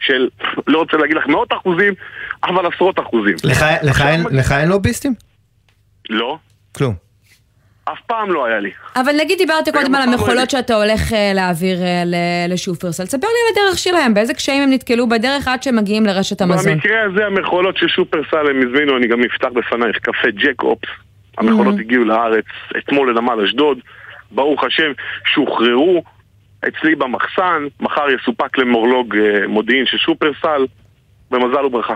של, 0.00 0.28
לא 0.66 0.78
רוצה 0.78 0.96
להגיד 0.96 1.16
לך 1.16 1.26
מאות 1.26 1.52
אחוזים, 1.52 1.94
אבל 2.44 2.66
עשרות 2.66 2.98
אחוזים. 3.00 3.34
לך 4.30 4.52
אין 4.52 4.68
לוביסטים? 4.68 5.14
לא, 6.10 6.38
כלום. 6.76 7.07
אף 7.92 7.98
פעם 8.06 8.32
לא 8.32 8.46
היה 8.46 8.58
לי. 8.60 8.70
אבל 8.96 9.12
נגיד 9.20 9.38
דיברת 9.38 9.68
קודם 9.68 9.94
על 9.94 10.06
לא 10.06 10.12
המכולות. 10.12 10.50
שאתה 10.50 10.74
הולך 10.74 11.12
אה, 11.12 11.32
להעביר 11.34 11.82
אה, 11.82 12.02
לשופרסל. 12.48 13.04
ספר 13.04 13.26
לי 13.26 13.60
על 13.60 13.64
הדרך 13.64 13.78
שלהם, 13.78 14.14
באיזה 14.14 14.34
קשיים 14.34 14.62
הם 14.62 14.70
נתקלו 14.72 15.08
בדרך 15.08 15.48
עד 15.48 15.62
שהם 15.62 15.76
מגיעים 15.76 16.06
לרשת 16.06 16.40
המזון. 16.40 16.72
במקרה 16.72 17.02
הזה 17.02 17.26
המכולות 17.26 17.76
של 17.76 17.88
שופרסל 17.88 18.46
הם 18.50 18.60
הזמינו, 18.66 18.96
אני 18.96 19.06
גם 19.06 19.18
אפתח 19.24 19.48
בפנייך, 19.54 19.96
קפה 19.98 20.30
ג'קופס. 20.30 20.88
המכולות 21.38 21.74
Mhm. 21.74 21.80
הגיעו 21.80 22.04
לארץ 22.04 22.44
אתמול 22.78 23.10
לנמל 23.10 23.44
אשדוד, 23.44 23.78
ברוך 24.30 24.64
השם, 24.64 24.92
שוחררו 25.34 26.02
אצלי 26.68 26.94
במחסן, 26.94 27.66
מחר 27.80 28.06
יסופק 28.10 28.58
למורלוג 28.58 29.16
אה, 29.16 29.46
מודיעין 29.48 29.86
של 29.86 29.98
שופרסל, 29.98 30.66
במזל 31.30 31.64
וברכה. 31.64 31.94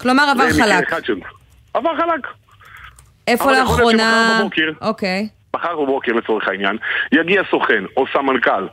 כלומר 0.00 0.22
עבר 0.30 0.50
חלק. 0.50 0.92
עבר 1.74 1.90
חלק. 1.96 2.41
איפה 3.26 3.52
לאחרונה... 3.52 4.40
אוקיי. 4.80 5.28
מחר 5.56 5.76
בבוקר 5.80 6.12
לצורך 6.12 6.48
העניין, 6.48 6.76
יגיע 7.12 7.42
סוכן 7.50 7.84
או 7.96 8.04
סמנכ"ל 8.12 8.66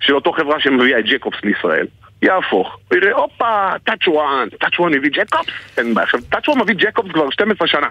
של 0.00 0.14
אותו 0.14 0.32
חברה 0.32 0.60
שמביאה 0.60 0.98
את 0.98 1.04
ג'קובס 1.04 1.38
לישראל, 1.42 1.86
יהפוך, 2.22 2.78
יראה, 2.94 3.12
הופה, 3.12 3.70
טאצ'ואן, 3.84 4.48
טאצ'ואן 4.60 4.94
הביא 4.94 5.10
ג'קובס? 5.12 5.46
אין 5.78 5.94
בעיה. 5.94 6.04
עכשיו, 6.04 6.20
טאצ'ואן 6.20 6.58
מביא 6.58 6.74
ג'קובס 6.74 7.12
כבר 7.12 7.30
12 7.30 7.68
שנה. 7.68 7.86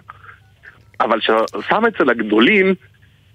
אבל 0.99 1.19
כשאתה 1.19 1.61
שם 1.69 1.81
אצל 1.85 2.09
הגדולים, 2.09 2.75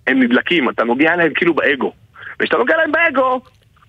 הם 0.06 0.22
נדלקים, 0.22 0.68
אתה 0.68 0.84
נוגע 0.84 1.16
להם 1.16 1.32
כאילו 1.34 1.54
באגו. 1.54 1.92
וכשאתה 2.40 2.56
נוגע 2.56 2.76
להם 2.76 2.92
באגו, 2.92 3.40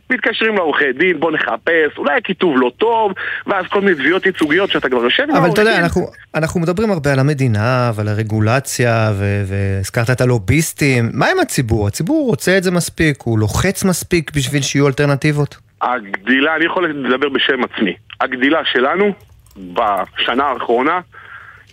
מתקשרים 0.09 0.55
לעורכי 0.55 0.93
דין, 0.93 1.19
בוא 1.19 1.31
נחפש, 1.31 1.97
אולי 1.97 2.17
הכיתוב 2.17 2.57
לא 2.57 2.71
טוב, 2.77 3.11
ואז 3.47 3.65
כל 3.69 3.81
מיני 3.81 3.95
תביעות 3.95 4.25
ייצוגיות 4.25 4.69
שאתה 4.69 4.89
כבר 4.89 5.03
יושב 5.03 5.23
עם 5.29 5.35
אבל 5.35 5.49
אתה 5.49 5.61
יודע, 5.61 5.73
דין. 5.73 5.83
אנחנו, 5.83 6.07
אנחנו 6.35 6.59
מדברים 6.59 6.91
הרבה 6.91 7.13
על 7.13 7.19
המדינה 7.19 7.91
ועל 7.95 8.07
הרגולציה, 8.07 9.11
והזכרת 9.47 10.09
את 10.09 10.21
הלוביסטים. 10.21 11.09
מה 11.13 11.25
עם 11.27 11.39
הציבור? 11.39 11.87
הציבור 11.87 12.27
רוצה 12.27 12.57
את 12.57 12.63
זה 12.63 12.71
מספיק? 12.71 13.21
הוא 13.23 13.39
לוחץ 13.39 13.83
מספיק 13.83 14.31
בשביל 14.35 14.61
שיהיו 14.61 14.87
אלטרנטיבות? 14.87 15.57
הגדילה, 15.81 16.55
אני 16.55 16.65
יכול 16.65 16.89
לדבר 16.89 17.29
בשם 17.29 17.63
עצמי. 17.63 17.95
הגדילה 18.21 18.59
שלנו 18.65 19.13
בשנה 19.57 20.43
האחרונה 20.43 20.99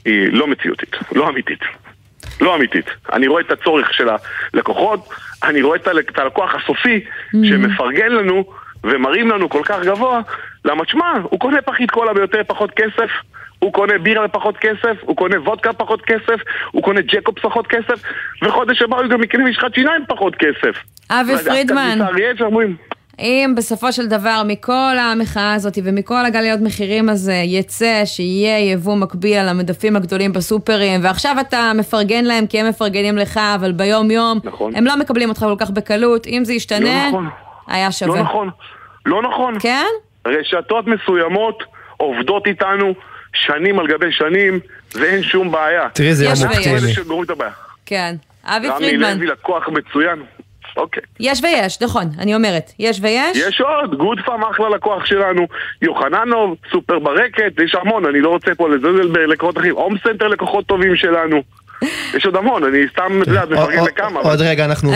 היא 0.05 0.29
לא 0.33 0.47
מציאותית, 0.47 0.97
לא 1.13 1.29
אמיתית. 1.29 1.61
לא 2.41 2.57
אמיתית. 2.57 2.87
אני 3.13 3.27
רואה 3.27 3.43
את 3.43 3.51
הצורך 3.51 3.95
של 3.95 4.09
הלקוחות, 4.55 5.09
אני 5.45 5.63
רואה 5.63 5.77
את 5.77 5.89
את 6.11 6.19
הלקוח 6.19 6.55
הסופי 6.55 7.05
שמפרגן 7.45 8.13
לנו 8.13 8.45
ומראים 8.85 9.31
לנו 9.31 9.49
כל 9.49 9.63
כך 9.65 9.81
גבוה, 9.85 10.21
למה 10.65 10.85
תשמע, 10.85 11.13
הוא 11.23 11.41
קונה 11.41 11.63
פחית 11.63 11.91
קולה 11.91 12.15
ביותר 12.15 12.41
פחות 12.47 12.71
כסף, 12.71 13.11
הוא 13.59 13.73
קונה 13.73 13.99
בירה 13.99 14.27
בפחות 14.27 14.57
כסף, 14.57 14.97
הוא 15.01 15.17
קונה 15.17 15.41
וודקה 15.41 15.73
פחות 15.73 16.03
כסף, 16.03 16.41
הוא 16.71 16.83
קונה 16.83 17.01
ג'קובס 17.01 17.43
פחות 17.43 17.67
כסף, 17.67 18.03
וחודש 18.43 18.83
הבא 18.83 18.97
הוא 18.97 19.07
גם 19.07 19.23
יקנה 19.23 19.45
משחת 19.45 19.75
שיניים 19.75 20.03
פחות 20.09 20.35
כסף. 20.35 20.77
אבי 21.11 21.33
ודווקא 21.35 21.51
פרידמן. 21.51 21.99
אם 23.19 23.55
בסופו 23.57 23.93
של 23.93 24.07
דבר 24.07 24.43
מכל 24.47 24.97
המחאה 25.01 25.55
הזאת 25.55 25.79
ומכל 25.85 26.27
הגליות 26.27 26.61
מחירים 26.61 27.09
הזה 27.09 27.35
יצא 27.35 28.03
שיהיה 28.05 28.73
יבוא 28.73 28.97
מקביל 28.97 29.37
על 29.39 29.49
המדפים 29.49 29.97
הגדולים 29.97 30.33
בסופרים 30.33 31.01
ועכשיו 31.05 31.37
אתה 31.41 31.73
מפרגן 31.75 32.25
להם 32.25 32.47
כי 32.47 32.61
הם 32.61 32.69
מפרגנים 32.69 33.19
לך 33.19 33.41
אבל 33.55 33.73
ביום 33.73 34.11
יום 34.11 34.39
נכון. 34.45 34.77
הם 34.77 34.85
לא 34.85 34.97
מקבלים 34.97 35.29
אותך 35.29 35.41
כל 35.41 35.57
כך 35.59 35.71
בקלות 35.71 36.27
אם 36.27 36.45
זה 36.45 36.53
ישתנה 36.55 37.03
לא 37.05 37.09
נכון. 37.09 37.29
היה 37.67 37.93
שווה. 37.93 38.17
לא 38.17 38.23
נכון. 38.23 38.51
לא 39.07 39.23
נכון. 39.23 39.59
כן? 39.61 39.87
רשתות 40.27 40.87
מסוימות 40.87 41.63
עובדות 41.97 42.47
איתנו 42.47 42.95
שנים 43.35 43.79
על 43.79 43.87
גבי 43.87 44.13
שנים, 44.13 44.61
ואין 44.95 45.23
שום 45.23 45.51
בעיה. 45.51 45.89
תראי, 45.93 46.15
זה 46.15 46.25
יום. 46.25 46.33
אופטימי. 46.33 47.45
כן. 47.87 48.15
אבי 48.45 48.52
פרידמן. 48.52 48.69
רמי 48.69 49.17
לוי 49.17 49.27
לקוח 49.27 49.69
מצוין. 49.69 50.23
אוקיי. 50.77 51.03
יש 51.21 51.41
ויש, 51.43 51.83
נכון, 51.83 52.05
אני 52.19 52.35
אומרת. 52.35 52.73
יש 52.79 52.99
ויש? 53.03 53.37
יש 53.37 53.61
עוד, 53.61 53.95
גודפאם 53.95 54.45
אחלה 54.45 54.69
לקוח 54.69 55.07
שלנו, 55.07 55.47
יוחננוב, 55.83 56.57
סופר 56.73 56.99
ברקת, 56.99 57.53
יש 57.65 57.75
המון, 57.75 58.07
אני 58.07 58.21
לא 58.21 58.29
רוצה 58.29 58.55
פה 58.55 58.69
לזלזל 58.69 59.09
בלקוחות 59.09 59.59
אחרים, 59.59 59.75
הום 59.77 59.95
סנטר 60.09 60.29
לקוחות 60.29 60.67
טובים 60.67 60.97
שלנו. 60.97 61.43
יש 62.17 62.27
עוד 62.27 62.37
המון, 62.37 62.65
אני 62.65 62.79
סתם, 62.93 63.23
את 63.23 63.27
יודעת, 63.29 63.49
מפרגן 63.51 63.85
לכמה. 63.85 64.21
אבל- 64.21 64.31
עוד 64.31 64.41
רגע 64.41 64.65
אנחנו 64.65 64.91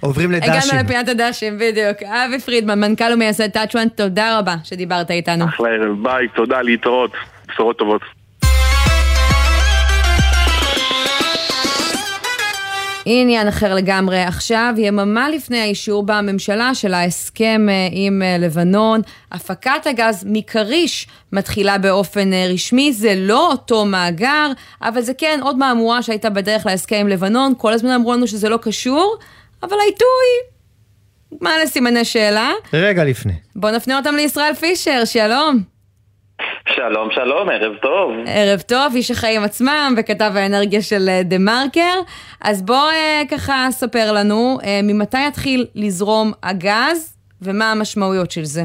עוברים 0.00 0.32
לדשים. 0.32 0.52
הגענו 0.52 0.84
לפינת 0.84 1.08
הדשים, 1.08 1.58
בדיוק. 1.58 2.02
אבי 2.02 2.40
פרידמן, 2.40 2.80
מנכ"ל 2.80 3.12
ומייסד 3.14 3.48
טאצ'ואן, 3.50 3.88
תודה 3.88 4.38
רבה 4.38 4.54
שדיברת 4.64 5.10
איתנו. 5.10 5.44
אחלה 5.44 5.68
ערב, 5.68 6.02
ביי, 6.02 6.28
תודה, 6.28 6.62
להתראות, 6.62 7.10
בשורות 7.48 7.78
טובות. 7.78 8.02
עניין 13.06 13.48
אחר 13.48 13.74
לגמרי 13.74 14.22
עכשיו, 14.22 14.74
יממה 14.78 15.28
לפני 15.28 15.60
האישור 15.60 16.02
בממשלה 16.02 16.74
של 16.74 16.94
ההסכם 16.94 17.66
אה, 17.68 17.88
עם 17.90 18.22
אה, 18.22 18.38
לבנון, 18.38 19.00
הפקת 19.32 19.86
הגז 19.86 20.24
מכריש 20.26 21.06
מתחילה 21.32 21.78
באופן 21.78 22.32
אה, 22.32 22.46
רשמי, 22.52 22.92
זה 22.92 23.14
לא 23.16 23.50
אותו 23.50 23.84
מאגר, 23.84 24.52
אבל 24.82 25.00
זה 25.00 25.14
כן 25.14 25.40
עוד 25.42 25.58
מהמורה 25.58 26.02
שהייתה 26.02 26.30
בדרך 26.30 26.66
להסכם 26.66 26.96
עם 26.96 27.08
לבנון, 27.08 27.52
כל 27.58 27.72
הזמן 27.72 27.90
אמרו 27.90 28.12
לנו 28.12 28.26
שזה 28.26 28.48
לא 28.48 28.56
קשור, 28.56 29.16
אבל 29.62 29.76
העיתוי, 29.80 30.54
מה 31.40 31.50
לסימני 31.62 32.04
שאלה? 32.04 32.52
רגע 32.72 33.04
לפני. 33.04 33.32
בואו 33.56 33.76
נפנה 33.76 33.98
אותם 33.98 34.14
לישראל 34.14 34.54
פישר, 34.54 35.04
שלום. 35.04 35.73
שלום, 36.68 37.08
שלום, 37.14 37.48
ערב 37.50 37.76
טוב. 37.82 38.10
ערב 38.26 38.60
טוב, 38.60 38.94
איש 38.94 39.10
החיים 39.10 39.42
עצמם 39.44 39.94
וכתב 39.96 40.32
האנרגיה 40.34 40.82
של 40.82 41.08
אה, 41.08 41.22
דה 41.22 41.38
מרקר. 41.38 42.00
אז 42.40 42.62
בוא 42.62 42.90
אה, 42.90 43.22
ככה 43.30 43.66
ספר 43.70 44.12
לנו, 44.12 44.58
אה, 44.64 44.80
ממתי 44.82 45.26
יתחיל 45.28 45.66
לזרום 45.74 46.32
הגז 46.42 47.16
ומה 47.42 47.72
המשמעויות 47.72 48.30
של 48.30 48.44
זה? 48.44 48.62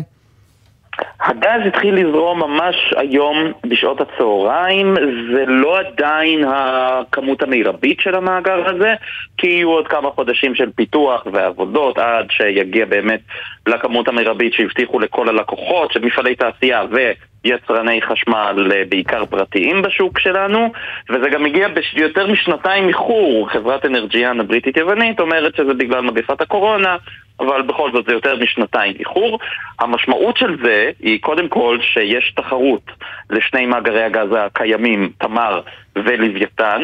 הגז 1.20 1.62
התחיל 1.68 1.96
לזרום 1.96 2.40
ממש 2.40 2.94
היום 2.98 3.52
בשעות 3.66 4.02
הצהריים, 4.02 4.96
זה 5.34 5.46
לא 5.48 5.80
עדיין 5.80 6.46
הכמות 6.48 7.44
המרבית 7.44 8.00
של 8.00 8.16
המאגר 8.16 8.70
הזה, 8.70 8.94
כי 9.38 9.48
יהיו 9.48 9.70
עוד 9.70 9.88
כמה 9.88 10.10
חודשים 10.12 10.56
של 10.56 10.70
פיתוח 10.76 11.28
ועבודות 11.34 11.98
עד 11.98 12.26
שיגיע 12.32 12.86
באמת 12.86 13.20
לכמות 13.68 14.08
המרבית 14.08 14.54
שהבטיחו 14.54 15.00
לכל 15.00 15.30
הלקוחות 15.30 15.92
של 15.92 16.06
מפעלי 16.06 16.36
תעשייה 16.36 16.84
ויצרני 16.92 18.02
חשמל 18.02 18.72
אה, 18.72 18.84
בעיקר 18.90 19.26
פרטיים 19.26 19.82
בשוק 19.82 20.20
שלנו, 20.20 20.72
וזה 21.10 21.30
גם 21.30 21.46
הגיע 21.46 21.68
ביותר 21.94 22.28
משנתיים 22.28 22.88
איחור. 22.88 23.50
חברת 23.50 23.86
אנרג'יאן 23.86 24.40
הבריטית-יוונית 24.40 25.20
אומרת 25.20 25.56
שזה 25.56 25.74
בגלל 25.74 26.02
מגפת 26.02 26.42
הקורונה, 26.42 26.98
אבל 27.40 27.62
בכל 27.62 27.92
זאת 27.92 28.06
זה 28.06 28.14
יותר 28.14 28.36
משנתיים 28.36 28.96
איחור. 29.00 29.40
המשמעות 29.80 30.38
של 30.38 30.58
זה 30.64 30.92
היא 31.00 31.22
קודם 31.22 31.48
כל 31.48 31.78
שיש 31.82 32.34
תחרות 32.36 32.92
לשני 33.30 33.66
מאגרי 33.66 34.04
הגז 34.04 34.30
הקיימים, 34.38 35.12
תמר 35.18 35.62
ולוויתן, 36.06 36.82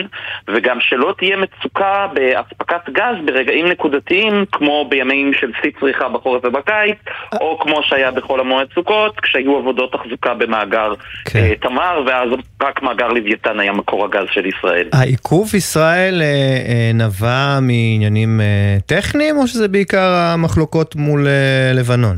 וגם 0.48 0.77
שלא 0.79 1.13
תהיה 1.17 1.38
מצוקה 1.38 2.07
באספקת 2.13 2.89
גז 2.89 3.15
ברגעים 3.25 3.67
נקודתיים 3.67 4.45
כמו 4.51 4.86
בימים 4.89 5.31
של 5.34 5.51
שיא 5.62 5.72
צריכה 5.79 6.10
בחורף 6.10 6.41
ובקיץ, 6.45 6.98
או 7.41 7.60
כמו 7.60 7.84
שהיה 7.84 8.12
בחול 8.12 8.39
המועד 8.39 8.67
סוכות, 8.75 9.19
כשהיו 9.19 9.57
עבודות 9.57 9.91
תחזוקה 9.91 10.34
במאגר 10.34 10.93
כן. 11.25 11.39
אה, 11.39 11.53
תמר, 11.62 12.03
ואז 12.07 12.29
רק 12.63 12.84
מאגר 12.84 13.07
לוויתן 13.07 13.60
היה 13.60 13.72
מקור 13.72 14.05
הגז 14.05 14.27
של 14.31 14.45
ישראל. 14.45 14.89
העיכוב 14.93 15.55
ישראל 15.55 16.22
אה, 16.22 16.27
אה, 16.27 16.91
נבע 16.93 17.60
מעניינים 17.62 18.41
אה, 18.41 18.77
טכניים, 18.86 19.38
או 19.38 19.48
שזה 19.48 19.67
בעיקר 19.67 20.13
המחלוקות 20.15 20.95
מול 20.95 21.27
אה, 21.27 21.72
לבנון? 21.74 22.17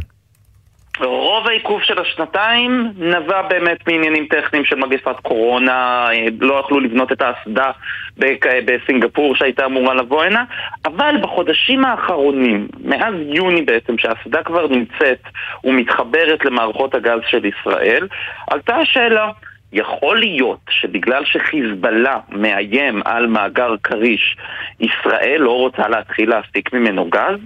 רוב 1.01 1.47
העיכוב 1.47 1.81
של 1.81 2.01
השנתיים 2.01 2.91
נבע 2.97 3.41
באמת 3.41 3.87
מעניינים 3.87 4.27
טכניים 4.29 4.65
של 4.65 4.75
מגפת 4.75 5.19
קורונה, 5.19 6.07
אה, 6.11 6.25
לא 6.41 6.61
יכלו 6.65 6.79
לבנות 6.79 7.11
את 7.11 7.21
האסדה 7.21 7.71
בכ- 8.17 8.45
בסינגפור 8.65 9.35
שהייתה 9.35 9.65
אמורה 9.65 9.93
לבוא 9.93 10.23
הנה, 10.23 10.43
אבל 10.85 11.15
בחודשים 11.21 11.85
האחרונים, 11.85 12.67
מאז 12.83 13.13
יוני 13.19 13.61
בעצם, 13.61 13.97
שהאסדה 13.97 14.43
כבר 14.43 14.67
נמצאת 14.67 15.21
ומתחברת 15.63 16.45
למערכות 16.45 16.95
הגז 16.95 17.19
של 17.27 17.45
ישראל, 17.45 18.07
עלתה 18.51 18.75
השאלה 18.75 19.29
יכול 19.73 20.19
להיות 20.19 20.59
שבגלל 20.69 21.23
שחיזבאללה 21.25 22.19
מאיים 22.29 23.01
על 23.05 23.27
מאגר 23.27 23.75
כריש, 23.83 24.37
ישראל 24.79 25.37
לא 25.39 25.51
רוצה 25.51 25.87
להתחיל 25.87 26.29
להפיק 26.29 26.73
ממנו 26.73 27.09
גז? 27.09 27.39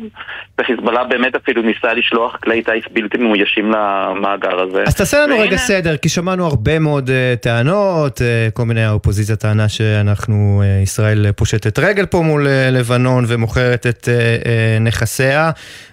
וחיזבאללה 0.60 1.04
באמת 1.04 1.36
אפילו 1.36 1.62
ניסה 1.62 1.94
לשלוח 1.94 2.36
כלי 2.36 2.64
טיס 2.64 2.84
בלתי 2.92 3.18
מאוישים 3.18 3.72
למאגר 3.72 4.60
הזה. 4.62 4.84
אז 4.88 4.96
תעשה 4.96 5.18
לנו 5.24 5.34
והנה- 5.34 5.44
רגע 5.44 5.58
סדר, 5.58 5.98
כי 5.98 6.10
שמענו 6.10 6.46
הרבה 6.48 6.80
מאוד 6.80 7.10
uh, 7.10 7.40
טענות, 7.42 8.18
uh, 8.18 8.52
כל 8.54 8.64
מיני 8.64 8.84
האופוזיציה 8.84 9.36
טענה 9.36 9.70
שאנחנו, 9.70 10.62
uh, 10.64 10.84
ישראל 10.84 11.32
פושטת 11.32 11.80
רגל 11.80 12.06
פה 12.06 12.22
מול 12.22 12.48
uh, 12.48 12.50
לבנון 12.72 13.24
ומוכרת 13.28 13.88
את 13.88 14.04
uh, 14.04 14.44
uh, 14.44 14.48
נכסיה. 14.82 15.52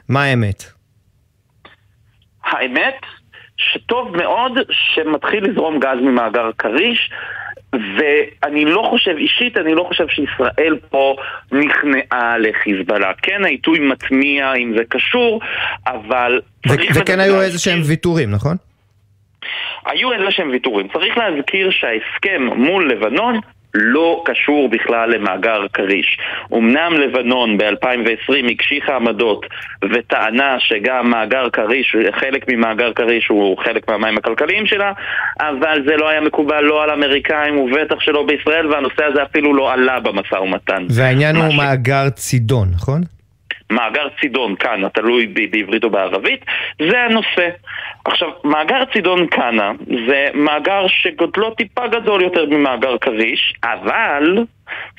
מה 0.08 0.22
האמת? 0.24 0.64
האמת 2.44 2.94
שטוב 3.58 4.16
מאוד 4.16 4.52
שמתחיל 4.70 5.50
לזרום 5.50 5.78
גז 5.78 5.98
ממאגר 6.00 6.50
כריש 6.58 7.10
ואני 7.72 8.64
לא 8.64 8.86
חושב, 8.90 9.14
אישית 9.16 9.56
אני 9.56 9.74
לא 9.74 9.84
חושב 9.88 10.08
שישראל 10.08 10.78
פה 10.90 11.16
נכנעה 11.52 12.38
לחיזבאללה. 12.38 13.12
כן, 13.22 13.44
העיתוי 13.44 13.78
מטמיע 13.78 14.54
אם 14.54 14.74
זה 14.76 14.84
קשור, 14.88 15.40
אבל... 15.86 16.40
ו- 16.68 16.72
וכן 16.94 17.20
היו 17.20 17.40
איזה 17.42 17.58
שהם 17.58 17.80
ויתורים, 17.84 18.30
נכון? 18.30 18.56
היו 19.86 20.12
איזה 20.12 20.30
שהם 20.30 20.50
ויתורים. 20.50 20.88
צריך 20.88 21.18
להזכיר 21.18 21.70
שההסכם 21.70 22.42
מול 22.56 22.90
לבנון 22.90 23.40
לא 23.74 24.22
קשור 24.24 24.68
בכלל 24.68 25.10
למאגר 25.10 25.60
כריש. 25.72 26.18
אמנם 26.54 26.92
לבנון 26.92 27.58
ב-2020 27.58 28.52
הקשיחה 28.52 28.96
עמדות 28.96 29.46
וטענה 29.94 30.56
שגם 30.58 31.10
מאגר 31.10 31.50
כריש, 31.50 31.96
חלק 32.20 32.44
ממאגר 32.48 32.92
כריש 32.92 33.26
הוא 33.28 33.58
חלק 33.58 33.88
מהמים 33.88 34.18
הכלכליים 34.18 34.66
שלה, 34.66 34.92
אבל 35.40 35.82
זה 35.86 35.96
לא 35.96 36.08
היה 36.08 36.20
מקובל 36.20 36.60
לא 36.60 36.82
על 36.82 36.90
אמריקאים 36.90 37.58
ובטח 37.58 38.00
שלא 38.00 38.26
בישראל, 38.26 38.66
והנושא 38.66 39.04
הזה 39.04 39.22
אפילו 39.22 39.54
לא 39.54 39.72
עלה 39.72 40.00
במשא 40.00 40.34
ומתן. 40.34 40.86
והעניין 40.90 41.36
הוא 41.36 41.50
ש- 41.50 41.56
מאגר 41.56 42.10
צידון, 42.10 42.68
נכון? 42.74 43.00
מאגר 43.70 44.08
צידון 44.20 44.56
כאן, 44.56 44.84
התלוי 44.84 45.26
ב- 45.26 45.50
בעברית 45.50 45.84
או 45.84 45.90
בערבית, 45.90 46.44
זה 46.90 47.00
הנושא. 47.00 47.48
עכשיו, 48.04 48.28
מאגר 48.44 48.84
צידון 48.92 49.26
קאנה 49.26 49.72
זה 50.06 50.26
מאגר 50.34 50.86
שגודלו 50.88 51.54
טיפה 51.54 51.86
גדול 51.86 52.22
יותר 52.22 52.46
ממאגר 52.46 52.98
כריש, 52.98 53.54
אבל 53.64 54.44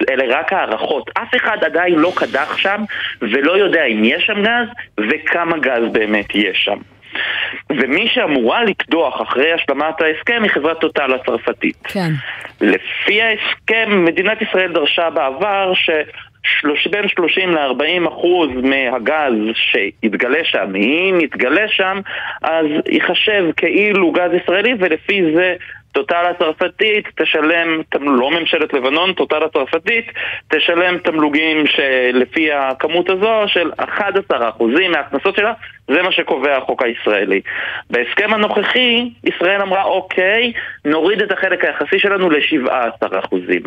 אלה 0.09 0.39
רק 0.39 0.53
הערכות. 0.53 1.09
אף 1.17 1.35
אחד 1.35 1.57
עדיין 1.63 1.95
לא 1.95 2.11
קדח 2.15 2.57
שם 2.57 2.83
ולא 3.21 3.57
יודע 3.57 3.83
אם 3.83 4.03
יש 4.03 4.25
שם 4.25 4.43
גז 4.43 4.67
וכמה 4.99 5.57
גז 5.57 5.83
באמת 5.91 6.35
יש 6.35 6.57
שם. 6.57 6.77
ומי 7.69 8.07
שאמורה 8.07 8.63
לקדוח 8.63 9.21
אחרי 9.21 9.53
השלמת 9.53 10.01
ההסכם 10.01 10.43
היא 10.43 10.51
חברת 10.51 10.79
טוטל 10.79 11.13
הצרפתית. 11.13 11.77
כן. 11.83 12.11
לפי 12.61 13.21
ההסכם, 13.21 14.05
מדינת 14.05 14.41
ישראל 14.41 14.73
דרשה 14.73 15.09
בעבר 15.09 15.73
שבין 16.75 17.07
30 17.07 17.49
ל-40 17.49 18.07
אחוז 18.07 18.49
מהגז 18.63 19.33
שיתגלה 19.53 20.43
שם, 20.43 20.75
אם 20.75 21.17
יתגלה 21.21 21.67
שם, 21.67 21.99
אז 22.41 22.65
ייחשב 22.91 23.45
כאילו 23.57 24.11
גז 24.11 24.31
ישראלי, 24.43 24.73
ולפי 24.79 25.21
זה 25.35 25.55
טוטל 25.91 26.25
הצרפתית 26.35 27.05
תשלם, 27.21 27.81
לא 28.01 28.31
ממשלת 28.31 28.73
לבנון, 28.73 29.13
טוטל 29.13 29.43
הצרפתית 29.43 30.05
תשלם 30.47 30.97
תמלוגים 30.97 31.63
שלפי 31.67 32.51
הכמות 32.51 33.09
הזו 33.09 33.43
של 33.47 33.71
11 33.77 34.49
אחוזים 34.49 34.91
מההכנסות 34.91 35.35
שלה, 35.35 35.53
זה 35.87 36.01
מה 36.01 36.11
שקובע 36.11 36.57
החוק 36.57 36.83
הישראלי. 36.83 37.41
בהסכם 37.89 38.33
הנוכחי, 38.33 39.09
ישראל 39.23 39.61
אמרה 39.61 39.83
אוקיי, 39.83 40.53
נוריד 40.85 41.21
את 41.21 41.31
החלק 41.31 41.63
היחסי 41.65 41.99
שלנו 41.99 42.29
ל-17 42.29 43.19
אחוזים. 43.19 43.61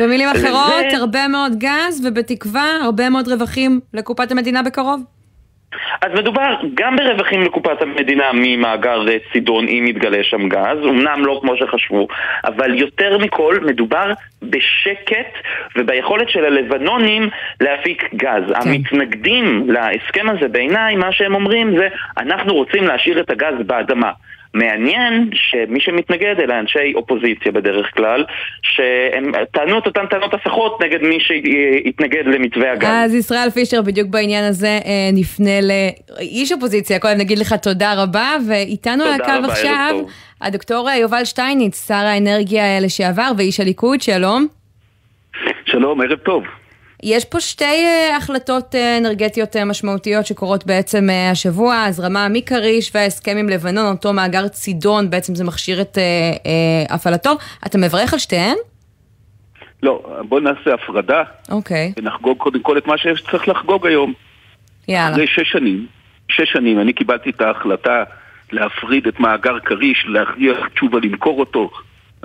במילים 0.00 0.28
אחרות, 0.28 0.90
זה- 0.90 0.96
הרבה 0.96 1.28
מאוד 1.28 1.52
גז, 1.58 2.06
ובתקווה, 2.06 2.76
הרבה 2.84 3.08
מאוד 3.10 3.28
רווחים 3.28 3.80
לקופת 3.94 4.30
המדינה 4.32 4.62
בקרוב. 4.62 5.17
אז 6.00 6.12
מדובר 6.18 6.54
גם 6.74 6.96
ברווחים 6.96 7.42
לקופת 7.42 7.82
המדינה 7.82 8.24
ממאגר 8.34 9.02
צידון 9.32 9.68
אם 9.68 9.84
יתגלה 9.88 10.24
שם 10.24 10.48
גז, 10.48 10.78
אמנם 10.84 11.24
לא 11.24 11.38
כמו 11.42 11.56
שחשבו, 11.56 12.08
אבל 12.44 12.78
יותר 12.78 13.18
מכל 13.18 13.58
מדובר 13.66 14.12
בשקט 14.42 15.32
וביכולת 15.76 16.28
של 16.28 16.44
הלבנונים 16.44 17.28
להפיק 17.60 18.14
גז. 18.14 18.42
כן. 18.46 18.70
המתנגדים 18.70 19.70
להסכם 19.70 20.28
הזה 20.28 20.48
בעיניי, 20.48 20.96
מה 20.96 21.12
שהם 21.12 21.34
אומרים 21.34 21.78
זה 21.78 21.88
אנחנו 22.18 22.54
רוצים 22.54 22.84
להשאיר 22.86 23.20
את 23.20 23.30
הגז 23.30 23.54
באדמה. 23.66 24.10
מעניין 24.54 25.30
שמי 25.32 25.80
שמתנגד 25.80 26.34
אלה 26.40 26.58
אנשי 26.60 26.92
אופוזיציה 26.94 27.52
בדרך 27.52 27.86
כלל, 27.96 28.24
שהם 28.62 29.32
טענו 29.52 29.78
את 29.78 29.86
אותן 29.86 30.06
טענות 30.06 30.34
הפכות 30.34 30.82
נגד 30.82 31.02
מי 31.02 31.18
שהתנגד 31.20 32.26
למתווה 32.26 32.72
הגז. 32.72 32.88
אז 32.88 33.14
ישראל 33.14 33.50
פישר, 33.50 33.82
בדיוק 33.82 34.08
בעניין 34.08 34.44
הזה 34.44 34.66
אה, 34.84 35.10
נפנה 35.12 35.60
לאיש 35.60 36.52
אופוזיציה, 36.52 36.98
קודם 36.98 37.18
נגיד 37.18 37.38
לך 37.38 37.52
תודה 37.52 38.02
רבה, 38.02 38.36
ואיתנו 38.48 39.04
על 39.04 39.12
הקו 39.12 39.50
עכשיו 39.50 39.96
הדוקטור 40.40 40.90
יובל 40.90 41.24
שטייניץ, 41.24 41.86
שר 41.88 41.94
האנרגיה 41.94 42.80
לשעבר 42.80 43.30
ואיש 43.38 43.60
הליכוד, 43.60 44.00
שלום. 44.00 44.46
שלום, 45.64 46.00
ערב 46.00 46.18
טוב. 46.18 46.44
יש 47.02 47.24
פה 47.24 47.40
שתי 47.40 47.64
uh, 47.64 48.16
החלטות 48.16 48.74
uh, 48.74 48.98
אנרגטיות 48.98 49.56
uh, 49.56 49.64
משמעותיות 49.64 50.26
שקורות 50.26 50.66
בעצם 50.66 51.08
השבוע, 51.32 51.82
הזרמה 51.82 52.28
מכריש 52.28 52.90
וההסכם 52.94 53.36
עם 53.36 53.48
לבנון, 53.48 53.92
אותו 53.92 54.12
מאגר 54.12 54.48
צידון, 54.48 55.10
בעצם 55.10 55.34
זה 55.34 55.44
מכשיר 55.44 55.80
את 55.80 55.98
הפעלתו. 56.90 57.30
אתה 57.66 57.78
מברך 57.78 58.12
על 58.12 58.18
שתיהן? 58.18 58.56
לא, 59.82 60.20
בוא 60.28 60.40
נעשה 60.40 60.74
הפרדה. 60.74 61.22
אוקיי. 61.50 61.92
Okay. 61.96 62.00
ונחגוג 62.00 62.38
קודם 62.38 62.62
כל 62.62 62.78
את 62.78 62.86
מה 62.86 62.98
שצריך 62.98 63.48
לחגוג 63.48 63.86
היום. 63.86 64.12
יאללה. 64.88 65.12
אחרי 65.12 65.26
שש 65.26 65.52
שנים, 65.52 65.86
שש 66.28 66.52
שנים, 66.52 66.80
אני 66.80 66.92
קיבלתי 66.92 67.30
את 67.30 67.40
ההחלטה 67.40 68.04
להפריד 68.52 69.06
את 69.06 69.20
מאגר 69.20 69.60
כריש, 69.60 70.06
להכריח 70.08 70.68
תשובה 70.74 70.98
למכור 71.02 71.40
אותו, 71.40 71.70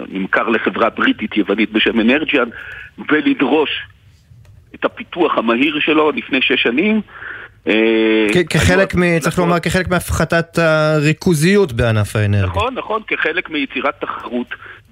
נמכר 0.10 0.50
לחברה 0.50 0.90
בריטית 0.90 1.38
יוונית 1.38 1.72
בשם 1.72 2.00
אנרג'יאן, 2.00 2.50
ולדרוש 3.10 3.70
את 4.76 4.86
הפיתוח 4.86 5.38
המהיר 5.38 5.80
שלו 5.80 6.12
לפני 6.12 6.42
שש 6.42 6.64
שנים. 6.64 7.02
אה, 7.68 8.28
כחלק, 8.50 8.96
מ, 8.96 9.20
צריך 9.20 9.40
לומר, 9.40 9.60
כחלק 9.60 9.88
מהפחתת 9.88 10.58
הריכוזיות 10.58 11.74
בענף 11.74 12.16
האנרגיה. 12.16 12.48
נכון, 12.48 12.76
נכון, 12.76 13.02
כחלק 13.08 13.50
מיצירת 13.50 14.02
תחרות 14.02 14.48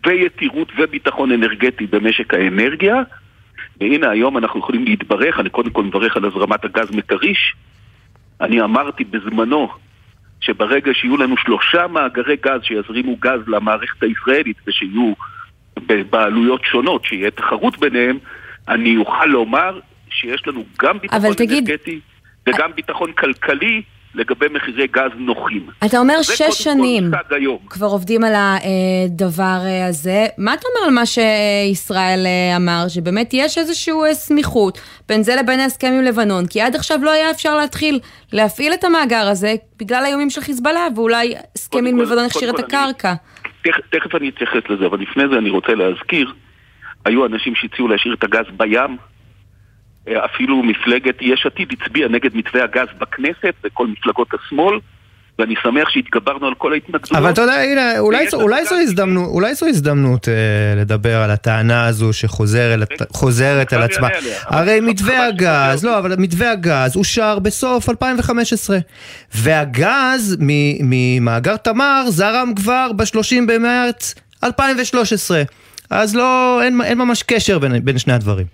ויתירות 0.06 0.67
וביטחון 0.78 1.32
אנרגטי 1.32 1.88
במשק 1.88 2.34
האנרגיה. 2.34 2.96
והנה 3.82 4.10
היום 4.10 4.38
אנחנו 4.38 4.60
יכולים 4.60 4.86
להתברך, 4.86 5.39
אני 5.39 5.50
קודם 5.50 5.70
כל 5.70 5.84
מברך 5.84 6.17
על 6.17 6.26
הזרמת 6.26 6.65
הגז 6.65 6.91
מכריש. 6.91 7.56
אני 8.41 8.62
אמרתי 8.62 9.04
בזמנו 9.04 9.70
שברגע 10.41 10.91
שיהיו 10.94 11.17
לנו 11.17 11.38
שלושה 11.38 11.88
מאגרי 11.88 12.36
גז 12.46 12.62
שיזרימו 12.63 13.15
גז 13.15 13.39
למערכת 13.48 14.04
הישראלית 14.04 14.58
ושיהיו 14.67 15.13
בבעלויות 15.88 16.62
שונות, 16.63 17.06
שיהיה 17.06 17.32
תחרות 17.32 17.80
ביניהם, 17.80 18.17
אני 18.69 18.97
אוכל 18.97 19.26
לומר 19.26 19.80
שיש 20.10 20.47
לנו 20.47 20.63
גם 20.80 21.00
ביטחון 21.00 21.34
תגיד... 21.34 21.69
אנרגטי 21.69 22.00
וגם 22.47 22.71
ביטחון 22.76 23.12
כלכלי 23.12 23.82
לגבי 24.15 24.45
מחירי 24.54 24.88
גז 24.88 25.12
נוחים. 25.15 25.67
אתה 25.86 25.97
אומר 26.00 26.21
שש 26.21 26.63
שנים 26.63 27.12
כבר 27.69 27.88
עובדים 27.88 28.24
על 28.24 28.34
הדבר 28.36 29.60
הזה. 29.89 30.26
מה 30.38 30.54
אתה 30.54 30.62
אומר 30.67 30.88
על 30.88 30.93
מה 30.93 31.06
שישראל 31.06 32.28
אמר, 32.56 32.86
שבאמת 32.88 33.30
יש 33.34 33.58
איזושהי 33.58 33.93
סמיכות 34.13 34.82
בין 35.10 35.24
זה 35.24 35.36
לבין 35.36 35.60
ההסכם 35.60 35.88
עם 35.88 36.02
לבנון? 36.02 36.47
כי 36.47 36.62
עד 36.62 36.76
עכשיו 36.76 37.00
לא 37.04 37.12
היה 37.12 37.32
אפשר 37.32 37.56
להתחיל 37.56 38.00
להפעיל 38.34 38.74
את 38.74 38.84
המאגר 38.84 39.28
הזה 39.28 39.56
בגלל 39.80 40.06
האיומים 40.06 40.30
של 40.30 40.41
חיזבאללה, 40.41 40.88
ואולי 40.95 41.34
הסכם 41.56 41.86
עם 41.86 41.97
לבנון 41.97 42.26
הכשיר 42.26 42.50
את 42.50 42.60
הקרקע. 42.60 43.13
תכף, 43.63 43.82
תכף 43.89 44.15
אני 44.15 44.30
אתייחס 44.30 44.69
לזה, 44.69 44.86
אבל 44.86 45.00
לפני 45.02 45.24
זה 45.32 45.38
אני 45.38 45.50
רוצה 45.50 45.71
להזכיר, 45.71 46.34
היו 47.06 47.26
אנשים 47.26 47.56
שהציעו 47.56 47.88
להשאיר 47.88 48.14
את 48.14 48.24
הגז 48.24 48.46
בים, 48.58 48.98
אה, 50.08 50.26
אפילו 50.26 50.64
מפלגת 50.64 51.16
יש 51.22 51.46
עתיד 51.46 51.74
הצביעה 51.74 52.10
נגד 52.10 52.36
מתווה 52.36 52.64
הגז 52.64 52.88
בכנסת 53.00 53.54
וכל 53.64 53.88
מפלגות 53.88 54.28
השמאל 54.34 54.80
ואני 55.40 55.56
שמח 55.64 55.90
שהתגברנו 55.90 56.48
על 56.48 56.54
כל 56.56 56.74
ההתנגדויות. 56.74 57.24
אבל 57.24 57.32
אתה 57.32 57.42
יודע, 57.42 57.54
הנה, 57.54 58.00
אולי, 58.00 58.30
זו, 58.30 58.42
אולי, 58.42 58.66
זו 58.66 58.76
הזדמנות, 58.76 59.30
אולי 59.30 59.56
זו 59.56 59.66
הזדמנות 59.68 60.30
אה, 60.30 60.34
לדבר 60.76 61.18
על 61.18 61.32
הטענה 61.32 61.86
הזו 61.86 62.14
שחוזרת 62.14 63.74
על 63.74 63.82
עצמה. 63.82 64.08
הרי 64.46 64.80
מתווה 64.80 65.28
הגז, 65.28 65.86
לא, 65.86 66.00
אבל 66.00 66.16
מתווה 66.18 66.52
הגז 66.52 66.96
אושר 66.96 67.40
בסוף 67.40 67.90
2015. 67.90 68.78
והגז 69.36 70.38
ממאגר 70.80 71.58
תמר 71.58 72.04
זרם 72.08 72.54
כבר 72.56 72.92
ב-30 72.96 73.36
במרץ 73.48 74.16
2013. 74.44 75.44
אז 75.91 76.15
לא, 76.15 76.60
אין, 76.63 76.82
אין 76.82 76.97
ממש 76.97 77.23
קשר 77.23 77.60
בין, 77.60 77.86
בין 77.86 77.97
שני 77.97 78.13
הדברים. 78.13 78.45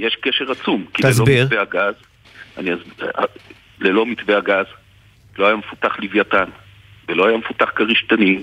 יש 0.00 0.16
קשר 0.20 0.52
עצום. 0.52 0.84
תסביר. 0.92 1.26
כי 1.26 1.32
ללא 1.32 1.44
מתווה 1.44 1.62
הגז, 1.62 1.94
אני, 2.58 2.70
ללא 3.80 4.06
מתווה 4.06 4.36
הגז, 4.36 4.66
לא 5.38 5.46
היה 5.46 5.56
מפותח 5.56 5.96
לוויתן, 5.98 6.44
ולא 7.08 7.26
היה 7.26 7.36
מפותח 7.38 7.70
כריש 7.76 8.04
תנין, 8.08 8.42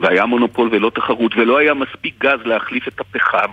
והיה 0.00 0.26
מונופול 0.26 0.68
ולא 0.72 0.90
תחרות, 0.94 1.36
ולא 1.36 1.58
היה 1.58 1.74
מספיק 1.74 2.14
גז 2.18 2.38
להחליף 2.44 2.88
את 2.88 3.00
הפחם. 3.00 3.50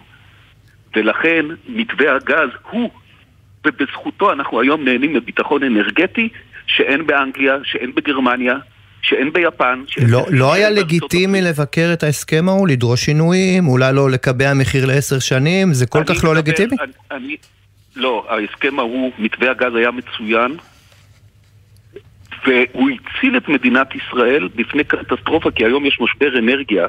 ולכן 0.95 1.45
מתווה 1.67 2.15
הגז 2.15 2.49
הוא, 2.71 2.89
ובזכותו 3.65 4.31
אנחנו 4.31 4.61
היום 4.61 4.85
נהנים 4.85 5.13
מביטחון 5.13 5.63
אנרגטי 5.63 6.29
שאין 6.67 7.07
באנגליה, 7.07 7.55
שאין 7.63 7.95
בגרמניה, 7.95 8.55
שאין 9.05 9.33
ביפן. 9.33 9.83
שאין 9.87 10.09
לא, 10.09 10.25
לא 10.29 10.53
היה 10.53 10.69
לגיטימי 10.69 11.41
לבקר 11.41 11.89
את 11.93 12.03
ההסכם 12.03 12.49
ההוא, 12.49 12.67
לדרוש 12.67 13.05
שינויים, 13.05 13.67
אולי 13.67 13.93
לא 13.93 14.09
לקבע 14.09 14.53
מחיר 14.53 14.85
לעשר 14.85 15.19
שנים, 15.19 15.73
זה 15.73 15.85
כל 15.85 16.03
כך 16.03 16.09
לא 16.09 16.15
מדבר, 16.15 16.33
לגיטימי? 16.33 16.75
אני, 16.81 16.91
אני, 17.11 17.35
לא, 17.95 18.25
ההסכם 18.29 18.79
ההוא, 18.79 19.11
מתווה 19.19 19.51
הגז 19.51 19.75
היה 19.75 19.91
מצוין, 19.91 20.57
והוא 22.45 22.89
הציל 22.89 23.37
את 23.37 23.49
מדינת 23.49 23.87
ישראל 23.95 24.49
בפני 24.55 24.83
קטסטרופה, 24.83 25.51
כי 25.51 25.65
היום 25.65 25.85
יש 25.85 25.97
משבר 26.01 26.39
אנרגיה 26.39 26.87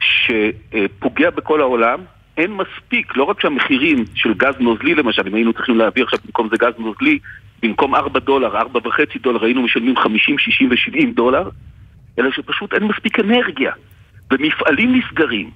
שפוגע 0.00 1.30
בכל 1.30 1.60
העולם. 1.60 1.98
אין 2.36 2.52
מספיק, 2.52 3.16
לא 3.16 3.24
רק 3.24 3.40
שהמחירים 3.40 4.04
של 4.14 4.34
גז 4.34 4.54
נוזלי 4.60 4.94
למשל, 4.94 5.22
אם 5.26 5.34
היינו 5.34 5.52
צריכים 5.52 5.78
להביא 5.78 6.02
עכשיו 6.02 6.18
במקום 6.24 6.48
זה 6.50 6.56
גז 6.56 6.72
נוזלי, 6.78 7.18
במקום 7.62 7.94
4 7.94 8.20
דולר, 8.20 8.60
4.5 8.60 9.22
דולר, 9.22 9.44
היינו 9.44 9.62
משלמים 9.62 9.96
50, 9.96 10.38
60 10.38 10.70
ו-70 10.70 11.14
דולר, 11.14 11.48
אלא 12.18 12.30
שפשוט 12.30 12.74
אין 12.74 12.84
מספיק 12.84 13.20
אנרגיה, 13.20 13.72
ומפעלים 14.30 14.96
נסגרים, 14.96 15.50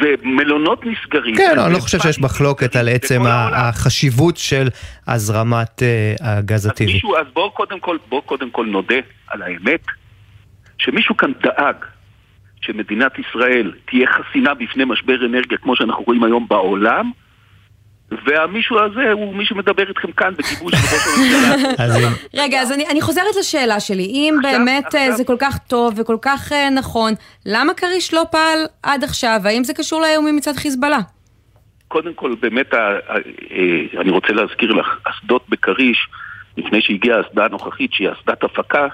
ומלונות 0.00 0.84
נסגרים. 0.86 1.36
כן, 1.36 1.58
אני 1.58 1.72
לא 1.74 1.78
חושב 1.78 1.98
שיש 1.98 2.20
מחלוקת 2.20 2.76
על 2.76 2.88
עצם 2.88 3.22
החשיבות 3.26 4.36
של 4.36 4.68
הזרמת 5.06 5.82
אה, 5.82 6.14
הגז 6.20 6.66
הטבעי. 6.66 7.00
אז 7.20 7.26
בואו 7.32 7.50
קודם 7.50 7.80
כל, 7.80 7.96
בואו 8.08 8.22
קודם 8.22 8.50
כל 8.50 8.66
נודה 8.66 8.94
על 9.28 9.42
האמת, 9.42 9.84
שמישהו 10.78 11.16
כאן 11.16 11.32
דאג 11.42 11.76
שמדינת 12.60 13.12
ישראל 13.18 13.72
תהיה 13.84 14.06
חסינה 14.12 14.54
בפני 14.54 14.84
משבר 14.84 15.26
אנרגיה 15.26 15.58
כמו 15.58 15.76
שאנחנו 15.76 16.04
רואים 16.04 16.24
היום 16.24 16.46
בעולם, 16.48 17.10
והמישהו 18.26 18.78
הזה 18.78 19.12
הוא 19.12 19.34
מי 19.34 19.44
שמדבר 19.44 19.88
איתכם 19.88 20.12
כאן 20.12 20.34
בגיבוש 20.34 20.74
של 20.74 20.96
ראש 20.96 21.18
הממשלה. 21.18 22.08
רגע, 22.42 22.60
אז 22.60 22.72
אני 22.72 23.00
חוזרת 23.00 23.36
לשאלה 23.38 23.80
שלי. 23.80 24.04
אם 24.04 24.34
באמת 24.42 24.94
אה, 24.94 25.12
זה 25.12 25.24
כל 25.24 25.36
כך 25.40 25.58
טוב 25.58 25.94
וכל 25.98 26.16
כך 26.22 26.52
אה, 26.52 26.70
נכון, 26.70 27.12
למה 27.46 27.74
כריש 27.74 28.14
לא 28.14 28.22
פעל 28.30 28.58
עד 28.82 29.04
עכשיו? 29.04 29.40
האם 29.44 29.64
זה 29.64 29.74
קשור 29.74 30.00
לאיומים 30.00 30.36
מצד 30.36 30.52
חיזבאללה? 30.56 30.98
קודם 31.88 32.14
כל, 32.14 32.34
באמת, 32.40 32.74
אה, 32.74 32.96
אני 34.00 34.10
רוצה 34.10 34.32
להזכיר 34.32 34.72
לך, 34.72 34.86
אסדות 35.04 35.48
בכריש, 35.48 36.08
לפני 36.56 36.82
שהגיעה 36.82 37.18
האסדה 37.18 37.44
הנוכחית, 37.44 37.92
שהיא 37.92 38.08
אסדת 38.08 38.44
הפקה, 38.44 38.86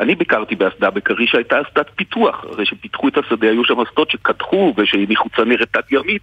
אני 0.00 0.14
ביקרתי 0.14 0.54
באסדה 0.54 0.90
בכריש 0.90 1.30
שהייתה 1.30 1.56
אסדת 1.60 1.86
פיתוח, 1.96 2.44
הרי 2.44 2.66
שפיתחו 2.66 3.08
את 3.08 3.18
השדה 3.18 3.46
היו 3.46 3.64
שם 3.64 3.80
אסדות 3.80 4.10
שקדחו 4.10 4.74
ושהניחו 4.76 5.28
צנרת 5.36 5.68
תת-ימית 5.72 6.22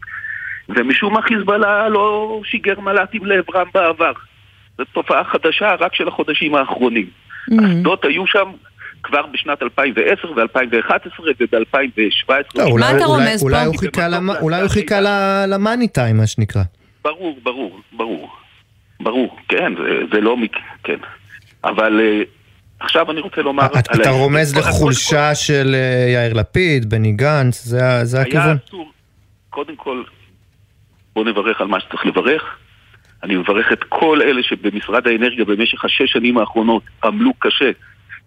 ומשום 0.69 1.13
מה 1.13 1.21
חיזבאללה 1.21 1.89
לא 1.89 2.41
שיגר 2.45 2.79
מל"טים 2.79 3.25
לעברם 3.25 3.67
בעבר. 3.73 4.11
זו 4.77 4.83
תופעה 4.93 5.23
חדשה 5.23 5.75
רק 5.79 5.95
של 5.95 6.07
החודשים 6.07 6.55
האחרונים. 6.55 7.05
Mm-hmm. 7.05 7.65
אסדות 7.65 8.05
היו 8.05 8.27
שם 8.27 8.51
כבר 9.03 9.25
בשנת 9.33 9.63
2010 9.63 10.31
ו-2011 10.31 11.21
וב-2017. 11.21 12.79
מה 12.79 12.97
אתה 12.97 13.05
רומז 13.05 13.41
פה? 13.41 13.49
אולי 14.41 14.61
הוא 14.61 14.69
חיכה 14.69 14.99
למאני 15.47 15.87
טיים, 15.87 16.17
מה 16.17 16.27
שנקרא. 16.27 16.61
ברור, 17.03 17.39
ברור, 17.43 17.79
ברור. 17.91 18.29
ברור, 18.99 19.37
כן, 19.47 19.73
זה 20.13 20.21
לא... 20.21 20.35
כן. 20.83 20.97
אבל... 21.63 21.99
אה, 22.01 22.21
עכשיו 22.79 23.11
אני 23.11 23.21
רוצה 23.21 23.41
לומר... 23.41 23.65
אתה 23.79 24.09
רומז 24.09 24.57
לחולשה 24.57 25.35
של 25.35 25.75
אה, 25.75 26.11
יאיר 26.13 26.33
לפיד, 26.33 26.89
בני 26.89 27.11
גנץ, 27.11 27.63
זה 28.03 28.21
הכיוון? 28.21 28.45
היה 28.45 28.55
אסור, 28.67 28.91
קודם 29.49 29.75
כל, 29.75 30.03
בואו 31.15 31.25
נברך 31.25 31.61
על 31.61 31.67
מה 31.67 31.79
שצריך 31.79 32.05
לברך. 32.05 32.57
אני 33.23 33.35
מברך 33.35 33.71
את 33.71 33.83
כל 33.83 34.21
אלה 34.21 34.43
שבמשרד 34.43 35.07
האנרגיה 35.07 35.45
במשך 35.45 35.85
השש 35.85 36.11
שנים 36.11 36.37
האחרונות 36.37 36.83
עמלו 37.03 37.33
קשה 37.39 37.71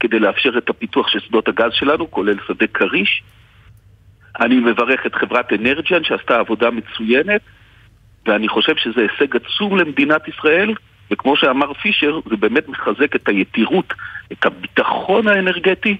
כדי 0.01 0.19
לאפשר 0.19 0.59
את 0.59 0.71
הפיתוח 0.71 1.09
של 1.09 1.21
שדות 1.21 1.49
הגז 1.49 1.73
שלנו, 1.73 2.11
כולל 2.11 2.37
שדה 2.49 2.67
כריש. 2.67 3.23
אני 4.41 4.55
מברך 4.55 5.07
את 5.07 5.15
חברת 5.15 5.53
אנרג'יאן 5.53 6.05
שעשתה 6.05 6.39
עבודה 6.39 6.71
מצוינת, 6.71 7.41
ואני 8.27 8.49
חושב 8.49 8.77
שזה 8.77 9.01
הישג 9.01 9.37
עצום 9.37 9.77
למדינת 9.77 10.29
ישראל, 10.29 10.75
וכמו 11.11 11.37
שאמר 11.37 11.73
פישר, 11.73 12.21
זה 12.31 12.37
באמת 12.37 12.69
מחזק 12.69 13.17
את 13.17 13.29
היתירות, 13.29 13.95
את 14.33 14.47
הביטחון 14.47 15.29
האנרגטי, 15.29 15.97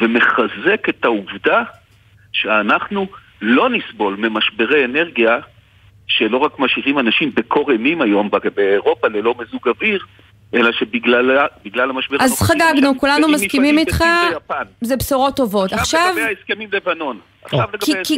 ומחזק 0.00 0.88
את 0.88 1.04
העובדה 1.04 1.62
שאנחנו 2.32 3.06
לא 3.42 3.70
נסבול 3.70 4.16
ממשברי 4.16 4.84
אנרגיה 4.84 5.38
שלא 6.08 6.36
רק 6.36 6.58
משאירים 6.58 6.98
אנשים 6.98 7.30
בקור 7.34 7.72
אימים 7.72 8.02
היום 8.02 8.30
באירופה 8.54 9.08
ללא 9.08 9.34
מזוג 9.38 9.68
אוויר, 9.68 10.04
אלא 10.54 10.72
שבגלל 10.72 11.90
המשבר 11.90 12.16
אז 12.20 12.42
חגגנו, 12.42 12.98
כולנו 12.98 13.28
מסכימים 13.28 13.78
איתך, 13.78 14.04
זה 14.80 14.96
בשורות 14.96 15.36
טובות. 15.36 15.72
עכשיו... 15.72 16.00
עכשיו 16.00 16.12
לגבי 16.16 16.34
ההסכמים 16.34 16.68
לבנון. 16.72 17.18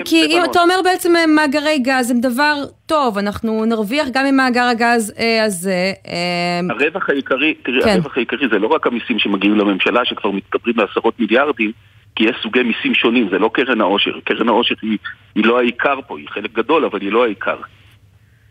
כי 0.05 0.25
אם 0.27 0.43
אתה 0.51 0.61
אומר 0.61 0.75
בעצם 0.85 1.17
אה, 1.17 1.27
מאגרי 1.27 1.79
גז 1.79 2.11
הם 2.11 2.21
דבר 2.21 2.55
טוב, 2.87 3.19
אנחנו 3.19 3.65
נרוויח 3.65 4.09
גם 4.13 4.25
ממאגר 4.27 4.65
הגז 4.65 5.15
אה, 5.19 5.45
הזה. 5.45 5.93
אה, 6.09 6.61
הרווח 6.71 7.11
העיקרי, 7.11 7.55
תראי, 7.55 7.83
כן. 7.83 7.89
הרווח 7.89 8.17
העיקרי 8.17 8.49
זה 8.49 8.59
לא 8.59 8.67
רק 8.67 8.87
המיסים 8.87 9.19
שמגיעים 9.19 9.59
לממשלה, 9.59 10.05
שכבר 10.05 10.31
מתקברים 10.31 10.77
לעשרות 10.77 11.21
מיליארדים, 11.21 11.73
כי 12.17 12.25
יש 12.25 12.37
סוגי 12.43 12.63
מיסים 12.63 12.95
שונים, 12.95 13.29
זה 13.31 13.39
לא 13.39 13.51
קרן 13.55 13.81
העושר. 13.81 14.21
קרן 14.25 14.49
העושר 14.49 14.75
היא, 14.83 14.99
היא 15.35 15.45
לא 15.45 15.59
העיקר 15.59 16.01
פה, 16.07 16.19
היא 16.19 16.29
חלק 16.29 16.53
גדול, 16.53 16.85
אבל 16.85 17.01
היא 17.01 17.13
לא 17.13 17.25
העיקר. 17.25 17.57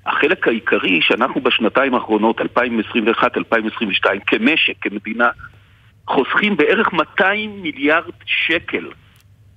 החלק 0.06 0.47
העיקרי 0.47 0.99
שאנחנו 1.01 1.41
בשנתיים 1.41 1.93
האחרונות, 1.93 2.41
2021-2022, 2.41 2.45
כמשק, 4.28 4.73
כמדינה, 4.82 5.30
חוסכים 6.08 6.58
בערך 6.58 6.93
200 6.93 7.62
מיליארד 7.62 8.13
שקל 8.25 8.88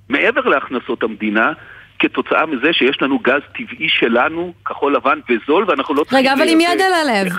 מעבר 0.09 0.40
להכנסות 0.40 1.03
המדינה, 1.03 1.53
כתוצאה 1.99 2.47
מזה 2.47 2.73
שיש 2.73 3.03
לנו 3.03 3.19
גז 3.19 3.41
טבעי 3.55 3.89
שלנו, 3.89 4.53
כחול 4.65 4.97
לבן 4.97 5.19
וזול, 5.31 5.65
ואנחנו 5.69 5.95
לא 5.95 6.03
צריכים... 6.03 6.19
רגע, 6.19 6.33
אבל 6.33 6.49
עם 6.49 6.61
יד 6.61 6.81
על 6.81 6.93
הלב, 6.93 7.33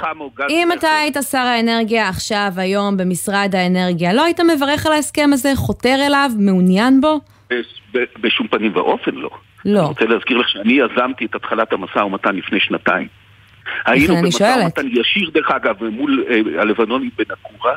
אם 0.50 0.69
אתה 0.72 0.88
היית 0.88 1.17
שר 1.32 1.38
האנרגיה 1.38 2.10
עכשיו, 2.10 2.52
היום, 2.58 2.98
במשרד 2.98 3.56
האנרגיה, 3.56 4.13
לא 4.13 4.24
היית 4.24 4.39
מברך 4.39 4.86
על 4.86 4.91
ההסכם 4.91 5.30
הזה, 5.34 5.50
חותר 5.56 5.95
אליו, 6.08 6.30
מעוניין 6.39 7.02
בו? 7.02 7.19
בשום 8.22 8.48
פנים 8.48 8.76
ואופן 8.76 9.15
לא. 9.15 9.30
לא. 9.65 9.80
אני 9.80 9.88
רוצה 9.88 10.06
להזכיר 10.06 10.38
לך 10.38 10.50
שאני 10.50 10.74
יזמתי 10.74 11.26
את 11.26 11.36
התחלת 11.36 11.74
המשא 11.74 12.00
ומתן 12.00 12.36
לפני 12.36 12.60
שנתיים. 12.60 13.08
היינו 13.86 14.15
במשא 14.15 14.56
ומתן 14.63 14.88
ישיר, 14.88 15.30
דרך 15.30 15.52
אגב, 15.52 15.84
מול 15.84 16.26
אה, 16.30 16.62
הלבנונים 16.62 17.10
בנקורה, 17.17 17.76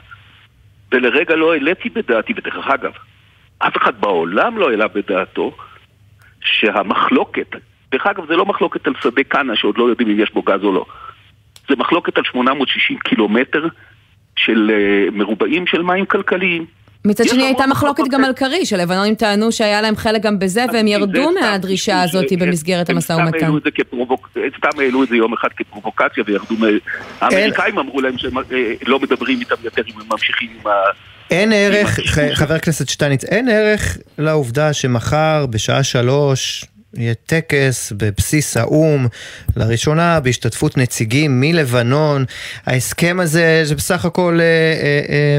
ולרגע 0.93 1.37
לא 1.37 1.53
העליתי 1.53 1.89
בדעתי, 1.89 2.33
ודרך 2.37 2.67
אגב, 2.67 2.93
אף 3.59 3.77
אחד 3.77 4.01
בעולם 4.01 4.59
לא 4.59 4.71
העלה 4.71 4.89
בדעתו 4.89 5.57
שהמחלוקת, 6.45 7.57
דרך 7.93 8.07
אגב 8.07 8.27
זה 8.27 8.37
לא 8.37 8.47
מחלוקת 8.47 8.87
על 8.87 8.95
שדה 9.03 9.23
קאנה 9.23 9.57
שעוד 9.57 9.79
לא 9.79 9.85
יודעים 9.85 10.11
אם 10.11 10.21
יש 10.21 10.33
בו 10.33 10.43
גז 10.43 10.65
או 10.65 10.73
לא, 10.73 10.85
זה 11.69 11.77
מחלוקת 11.77 12.19
על 12.19 12.25
860 12.25 12.99
קילומטר 12.99 13.67
של 14.37 14.71
uh, 14.71 15.15
מרובעים 15.15 15.67
של 15.67 15.83
מים 15.83 16.07
כלכליים. 16.07 16.67
מצד 17.05 17.25
שני 17.25 17.43
הייתה 17.43 17.67
מחלוקת 17.67 18.05
גם 18.11 18.25
על 18.25 18.33
כריש, 18.33 18.73
הלבנונים 18.73 19.15
טענו 19.15 19.53
שהיה 19.53 19.81
להם 19.81 19.97
חלק 19.97 20.23
גם 20.23 20.39
בזה 20.39 20.65
והם 20.73 20.87
ירדו 20.87 21.31
מהדרישה 21.41 22.03
הזאת 22.03 22.25
במסגרת 22.39 22.91
המשא 22.91 23.13
ומתן. 23.13 23.39
סתם 24.59 24.81
העלו 24.81 25.03
את 25.03 25.09
זה 25.09 25.17
יום 25.17 25.33
אחד 25.33 25.49
כפרובוקציה 25.57 26.25
וירדו, 26.27 26.55
האמריקאים 27.21 27.79
אמרו 27.79 28.01
להם 28.01 28.19
שהם 28.19 28.39
אה, 28.39 28.43
לא 28.87 29.01
מדברים 29.01 29.41
איתם 29.41 29.55
יותר 29.65 29.83
אם 29.87 30.01
הם 30.01 30.07
ממשיכים 30.11 30.49
עם 30.61 30.67
ה... 30.67 30.71
אין 31.31 31.53
ערך, 31.53 32.01
חבר 32.35 32.55
הכנסת 32.55 32.89
שטייניץ, 32.89 33.25
אין 33.25 33.49
ערך 33.49 33.99
לעובדה 34.19 34.73
שמחר 34.73 35.47
בשעה 35.51 35.83
שלוש 35.83 36.65
יהיה 36.97 37.15
טקס 37.15 37.93
בבסיס 37.93 38.57
האו"ם, 38.57 39.07
לראשונה 39.57 40.21
בהשתתפות 40.21 40.77
נציגים 40.77 41.41
מלבנון. 41.41 42.25
ההסכם 42.67 43.17
הזה, 43.21 43.61
זה 43.65 43.75
בסך 43.75 44.05
הכל, 44.05 44.39
אה, 44.41 44.45
אה, 44.45 45.01
אה, 45.09 45.39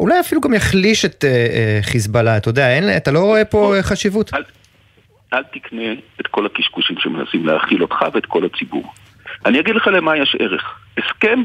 אולי 0.00 0.20
אפילו 0.20 0.40
גם 0.40 0.54
יחליש 0.54 1.04
את 1.04 1.24
חיזבאללה, 1.82 2.36
אתה 2.36 2.48
יודע, 2.48 2.70
אין, 2.70 2.96
אתה 2.96 3.12
לא 3.12 3.20
רואה 3.20 3.44
פה 3.44 3.74
חשיבות? 3.82 4.34
אל, 4.34 4.42
אל 5.32 5.42
תקנה 5.42 5.92
את 6.20 6.26
כל 6.26 6.46
הקשקושים 6.46 6.96
שמנסים 6.98 7.46
להאכיל 7.46 7.82
אותך 7.82 8.04
ואת 8.14 8.26
כל 8.26 8.44
הציבור. 8.44 8.92
אני 9.46 9.60
אגיד 9.60 9.74
לך 9.74 9.86
למה 9.86 10.16
יש 10.16 10.36
ערך. 10.38 10.78
הסכם 10.98 11.42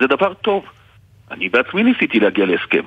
זה 0.00 0.06
דבר 0.06 0.34
טוב. 0.34 0.64
אני 1.30 1.48
בעצמי 1.48 1.82
ניסיתי 1.82 2.20
להגיע 2.20 2.46
להסכם. 2.46 2.82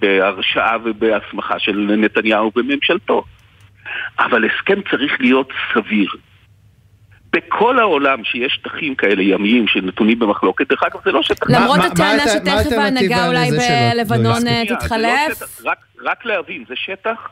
בהרשאה 0.00 0.76
ובהסמכה 0.84 1.58
של 1.58 1.96
נתניהו 1.98 2.52
וממשלתו. 2.56 3.24
אבל 4.18 4.44
הסכם 4.44 4.80
צריך 4.90 5.12
להיות 5.20 5.52
סביר. 5.74 6.10
בכל 7.32 7.78
העולם 7.78 8.24
שיש 8.24 8.52
שטחים 8.52 8.94
כאלה 8.94 9.22
ימיים 9.22 9.68
שנתונים 9.68 10.18
במחלוקת, 10.18 10.68
דרך 10.68 10.82
אגב 10.82 11.00
זה 11.04 11.12
לא 11.12 11.22
שטח... 11.22 11.50
למרות 11.50 11.80
הטענה 11.92 12.22
שתכף 12.28 12.78
ההנהגה 12.78 13.26
אולי 13.26 13.50
בלבנון 13.50 14.42
לא 14.46 14.76
תתחלף? 14.76 15.62
רק 16.04 16.24
להבין, 16.24 16.64
זה 16.68 16.74
שטח 16.76 17.28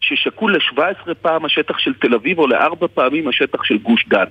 ששקול 0.00 0.56
ל-17 0.56 1.14
פעם 1.22 1.44
השטח 1.44 1.78
של 1.78 1.94
תל 1.94 2.14
אביב 2.14 2.38
או 2.38 2.46
לארבע 2.46 2.86
פעמים 2.94 3.28
השטח 3.28 3.64
של 3.64 3.78
גוש 3.78 4.04
דן. 4.08 4.24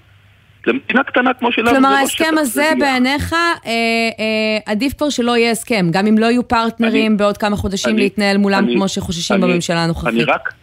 למדינה 0.67 1.03
קטנה 1.03 1.33
כמו 1.33 1.51
שלנו 1.51 1.69
כלומר 1.69 1.89
ההסכם 1.89 2.33
הזה 2.37 2.71
בעיניך 2.79 3.33
אה, 3.33 3.49
אה, 3.65 4.57
עדיף 4.65 4.93
כבר 4.93 5.09
שלא 5.09 5.37
יהיה 5.37 5.51
הסכם, 5.51 5.87
גם 5.91 6.07
אם 6.07 6.17
לא 6.17 6.25
יהיו 6.25 6.47
פרטנרים 6.47 7.11
אני, 7.11 7.17
בעוד 7.17 7.37
כמה 7.37 7.55
חודשים 7.55 7.93
אני, 7.93 8.01
להתנהל 8.01 8.37
מולם 8.37 8.63
אני, 8.63 8.75
כמו 8.75 8.87
שחוששים 8.87 9.43
אני, 9.43 9.53
בממשלה 9.53 9.83
הנוכחית. 9.83 10.13
אני 10.13 10.23
רק, 10.23 10.53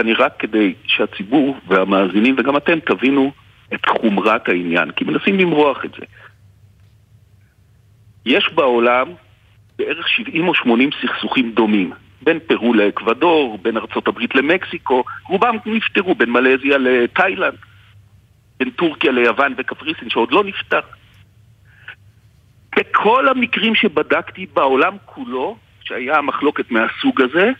אני 0.00 0.12
רק 0.14 0.32
כדי 0.38 0.74
שהציבור 0.86 1.56
והמאזינים 1.66 2.34
וגם 2.38 2.56
אתם 2.56 2.78
תבינו 2.80 3.32
את 3.74 3.86
חומרת 3.86 4.48
העניין, 4.48 4.90
כי 4.90 5.04
מנסים 5.04 5.38
למרוח 5.38 5.84
את 5.84 5.90
זה. 5.98 6.06
יש 8.26 8.50
בעולם 8.54 9.08
בערך 9.78 10.08
70 10.08 10.48
או 10.48 10.54
80 10.54 10.90
סכסוכים 11.02 11.52
דומים, 11.52 11.92
בין 12.22 12.38
פרו 12.38 12.74
לאקוודור, 12.74 13.58
בין 13.62 13.76
ארצות 13.76 14.08
הברית 14.08 14.34
למקסיקו, 14.34 15.04
רובם 15.28 15.56
נפתרו, 15.66 16.14
בין 16.14 16.30
מלזיה 16.30 16.78
לתאילנד. 16.78 17.58
בין 18.58 18.70
טורקיה 18.70 19.12
ליוון 19.12 19.54
וקפריסין 19.58 20.10
שעוד 20.10 20.32
לא 20.32 20.44
נפתח. 20.44 20.84
בכל 22.76 23.28
המקרים 23.28 23.74
שבדקתי 23.74 24.46
בעולם 24.54 24.96
כולו, 25.04 25.56
שהיה 25.84 26.20
מחלוקת 26.20 26.70
מהסוג 26.70 27.22
הזה, 27.22 27.50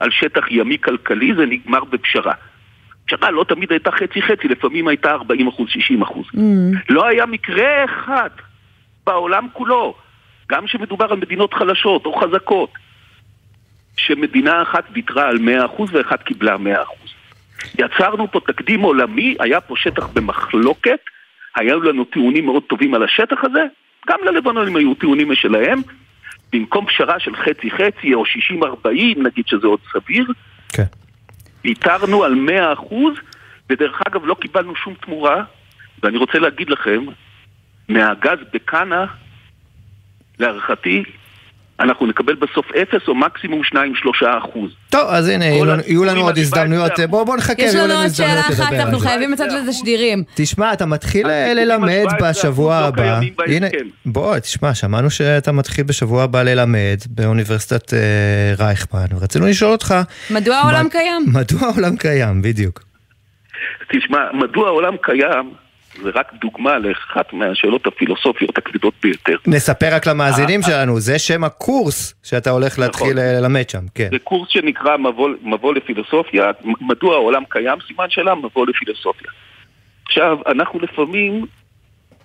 על 0.00 0.10
שטח 0.10 0.44
ימי 0.50 0.78
כלכלי, 0.78 1.34
זה 1.34 1.46
נגמר 1.46 1.84
בפשרה. 1.84 2.32
פשרה 3.06 3.30
לא 3.30 3.44
תמיד 3.48 3.72
הייתה 3.72 3.90
חצי-חצי, 3.90 4.48
לפעמים 4.48 4.88
הייתה 4.88 5.10
40 5.10 5.48
אחוז, 5.48 5.68
60 5.68 6.02
אחוז. 6.02 6.26
Mm. 6.34 6.38
לא 6.88 7.06
היה 7.06 7.26
מקרה 7.26 7.84
אחד 7.84 8.30
בעולם 9.06 9.46
כולו, 9.52 9.94
גם 10.48 10.66
שמדובר 10.66 11.06
על 11.10 11.16
מדינות 11.16 11.54
חלשות 11.54 12.06
או 12.06 12.12
חזקות, 12.12 12.70
שמדינה 13.96 14.62
אחת 14.62 14.84
ויתרה 14.92 15.28
על 15.28 15.38
100 15.38 15.66
אחוז 15.66 15.94
ואחת 15.94 16.22
קיבלה 16.22 16.56
100 16.56 16.82
אחוז. 16.82 17.10
יצרנו 17.78 18.30
פה 18.30 18.40
תקדים 18.46 18.80
עולמי, 18.80 19.36
היה 19.40 19.60
פה 19.60 19.74
שטח 19.76 20.06
במחלוקת, 20.06 21.00
היו 21.56 21.80
לנו 21.80 22.04
טיעונים 22.04 22.46
מאוד 22.46 22.62
טובים 22.62 22.94
על 22.94 23.02
השטח 23.02 23.44
הזה, 23.44 23.64
גם 24.08 24.18
ללבנונים 24.24 24.76
היו 24.76 24.94
טיעונים 24.94 25.32
משלהם, 25.32 25.82
במקום 26.52 26.86
פשרה 26.86 27.20
של 27.20 27.36
חצי-חצי 27.36 28.14
או 28.14 28.24
60-40, 28.24 28.88
נגיד 29.16 29.46
שזה 29.46 29.66
עוד 29.66 29.80
סביר, 29.92 30.26
כן. 30.68 30.84
ויתרנו 31.64 32.24
על 32.24 32.34
100%, 32.90 32.94
ודרך 33.70 34.00
אגב 34.08 34.24
לא 34.24 34.36
קיבלנו 34.40 34.76
שום 34.76 34.94
תמורה, 34.94 35.44
ואני 36.02 36.16
רוצה 36.16 36.38
להגיד 36.38 36.70
לכם, 36.70 37.04
מהגז 37.88 38.38
בקאנה, 38.52 39.06
להערכתי, 40.38 41.02
אנחנו 41.80 42.06
נקבל 42.06 42.34
בסוף 42.34 42.66
אפס 42.82 43.08
או 43.08 43.14
מקסימום 43.14 43.62
2-3 43.62 43.76
אחוז. 44.38 44.70
טוב, 44.90 45.08
אז 45.08 45.28
הנה, 45.28 45.44
יהיו 45.44 46.04
לנו 46.04 46.20
עוד 46.20 46.38
הזדמנויות, 46.38 46.92
בואו 47.08 47.36
נחכה, 47.36 47.62
יהיו 47.62 47.88
לנו 47.88 48.02
עוד 48.02 48.08
שאלה 48.08 48.40
אחת, 48.40 48.72
אנחנו 48.72 48.98
חייבים 48.98 49.32
לצאת 49.32 49.52
לזה 49.52 49.72
שדירים. 49.72 50.24
תשמע, 50.34 50.72
אתה 50.72 50.86
מתחיל 50.86 51.26
ללמד 51.54 52.06
בשבוע 52.22 52.80
לא 52.80 52.86
הבא, 52.86 53.20
הנה, 53.46 53.66
בוא, 54.06 54.38
תשמע, 54.38 54.74
שמענו 54.74 55.10
שאתה 55.10 55.52
מתחיל 55.52 55.84
בשבוע 55.84 56.22
הבא 56.22 56.42
ללמד 56.42 56.98
באוניברסיטת 57.10 57.94
אה, 57.94 57.98
רייכמן, 58.58 59.06
ורצינו 59.16 59.46
לשאול 59.46 59.72
אותך... 59.72 59.94
מדוע 60.30 60.56
העולם 60.56 60.88
קיים? 60.88 61.24
מדוע 61.32 61.60
העולם 61.68 61.96
קיים, 61.96 62.42
בדיוק. 62.42 62.82
תשמע, 63.92 64.18
מדוע 64.32 64.66
העולם 64.66 64.94
קיים? 65.02 65.54
זה 66.02 66.10
רק 66.14 66.32
דוגמה 66.40 66.78
לאחת 66.78 67.32
מהשאלות 67.32 67.86
הפילוסופיות 67.86 68.58
הכבדות 68.58 68.94
ביותר. 69.02 69.36
נספר 69.46 69.88
רק 69.92 70.06
למאזינים 70.06 70.60
אה, 70.60 70.66
שלנו, 70.66 71.00
זה 71.00 71.18
שם 71.18 71.44
הקורס 71.44 72.14
שאתה 72.22 72.50
הולך 72.50 72.72
נכון. 72.72 72.84
להתחיל 72.84 73.16
ללמד 73.16 73.70
שם, 73.70 73.84
כן. 73.94 74.08
זה 74.12 74.18
קורס 74.18 74.48
שנקרא 74.50 74.96
מבוא 75.42 75.74
לפילוסופיה, 75.74 76.50
מדוע 76.80 77.14
העולם 77.14 77.42
קיים, 77.48 77.78
סימן 77.86 78.06
שאלה, 78.08 78.34
מבוא 78.34 78.66
לפילוסופיה. 78.66 79.30
עכשיו, 80.06 80.38
אנחנו 80.46 80.80
לפעמים 80.80 81.46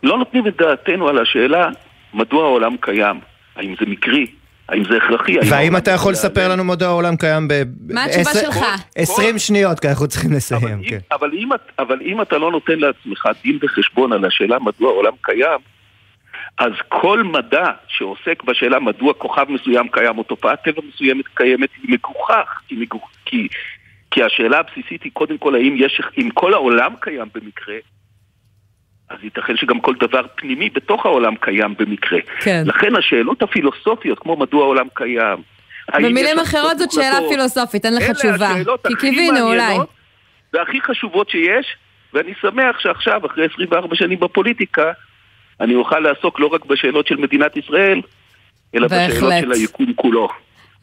לא 0.03 0.17
נותנים 0.17 0.47
את 0.47 0.57
דעתנו 0.57 1.07
על 1.07 1.17
השאלה 1.17 1.69
מדוע 2.13 2.43
העולם 2.43 2.75
קיים, 2.79 3.19
האם 3.55 3.75
זה 3.79 3.85
מקרי, 3.85 4.25
האם 4.69 4.83
זה 4.89 4.97
הכרחי? 4.97 5.35
והאם 5.49 5.77
אתה 5.77 5.91
יכול 5.91 6.11
לספר 6.11 6.47
לנו 6.49 6.63
מדוע 6.63 6.87
העולם 6.87 7.15
קיים 7.15 7.47
ב... 7.47 7.53
מה 7.89 8.05
התשובה 8.05 8.31
שלך? 8.33 8.57
20 8.95 9.37
שניות, 9.39 9.79
כי 9.79 9.89
אנחנו 9.89 10.07
צריכים 10.07 10.33
לסיים, 10.33 10.83
כן. 10.89 10.97
אבל 11.11 12.01
אם 12.01 12.21
אתה 12.21 12.37
לא 12.37 12.51
נותן 12.51 12.79
לעצמך 12.79 13.29
דין 13.43 13.59
וחשבון 13.61 14.13
על 14.13 14.25
השאלה 14.25 14.59
מדוע 14.59 14.89
העולם 14.89 15.13
קיים, 15.21 15.59
אז 16.57 16.71
כל 16.89 17.23
מדע 17.23 17.71
שעוסק 17.87 18.43
בשאלה 18.43 18.79
מדוע 18.79 19.13
כוכב 19.13 19.45
מסוים 19.49 19.87
קיים 19.87 20.17
או 20.17 20.23
תופעת 20.23 20.63
טבע 20.63 20.81
מסוימת 20.93 21.27
קיימת 21.27 21.69
היא 21.83 21.93
מגוחך, 21.93 22.61
כי, 22.67 22.75
מגוח, 22.75 23.11
כי, 23.25 23.47
כי 24.11 24.23
השאלה 24.23 24.59
הבסיסית 24.59 25.03
היא 25.03 25.11
קודם 25.13 25.37
כל 25.37 25.55
האם 25.55 25.75
יש, 25.77 26.01
אם 26.17 26.29
כל 26.33 26.53
העולם 26.53 26.93
קיים 26.99 27.27
במקרה, 27.35 27.75
אז 29.09 29.17
ייתכן 29.23 29.57
שגם 29.57 29.79
כל 29.79 29.93
דבר 29.99 30.21
פנימי 30.35 30.69
בתוך 30.69 31.05
העולם 31.05 31.35
קיים 31.35 31.75
במקרה. 31.79 32.19
כן. 32.39 32.63
לכן 32.65 32.95
השאלות 32.95 33.41
הפילוסופיות, 33.41 34.19
כמו 34.19 34.37
מדוע 34.37 34.63
העולם 34.63 34.87
קיים, 34.93 35.37
במילים 35.93 36.39
אחרות 36.39 36.77
זאת 36.77 36.91
שאלה 36.91 37.19
פילוסופית, 37.29 37.85
אין 37.85 37.95
לך 37.95 38.03
תשובה. 38.11 38.53
כי 38.87 38.93
קיווינו 38.99 39.39
אולי. 39.39 39.75
והכי 40.53 40.81
חשובות 40.81 41.29
שיש, 41.29 41.75
ואני 42.13 42.33
שמח 42.41 42.79
שעכשיו, 42.79 43.25
אחרי 43.25 43.45
24 43.53 43.95
שנים 43.95 44.19
בפוליטיקה, 44.19 44.91
אני 45.61 45.75
אוכל 45.75 45.99
לעסוק 45.99 46.39
לא 46.39 46.47
רק 46.47 46.65
בשאלות 46.65 47.07
של 47.07 47.15
מדינת 47.15 47.57
ישראל, 47.57 48.01
אלא 48.75 48.87
בהחלט. 48.87 49.17
בשאלות 49.17 49.33
של 49.41 49.51
היקום 49.51 49.93
כולו. 49.95 50.29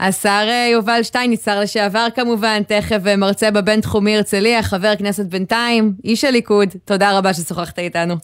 השר 0.05 0.45
אה, 0.49 0.69
יובל 0.73 1.03
שטייניץ, 1.03 1.45
שר 1.45 1.61
לשעבר 1.61 2.07
כמובן, 2.15 2.63
תכף 2.63 3.07
אה, 3.07 3.17
מרצה 3.17 3.51
בבינתחומי 3.51 4.17
הרצליה, 4.17 4.63
חבר 4.63 4.97
כנסת 4.99 5.27
בינתיים, 5.27 5.93
איש 6.05 6.25
הליכוד, 6.25 6.69
תודה 6.85 7.19
רבה 7.19 7.35
ששוחחת 7.35 7.79
איתנו. 7.79 8.15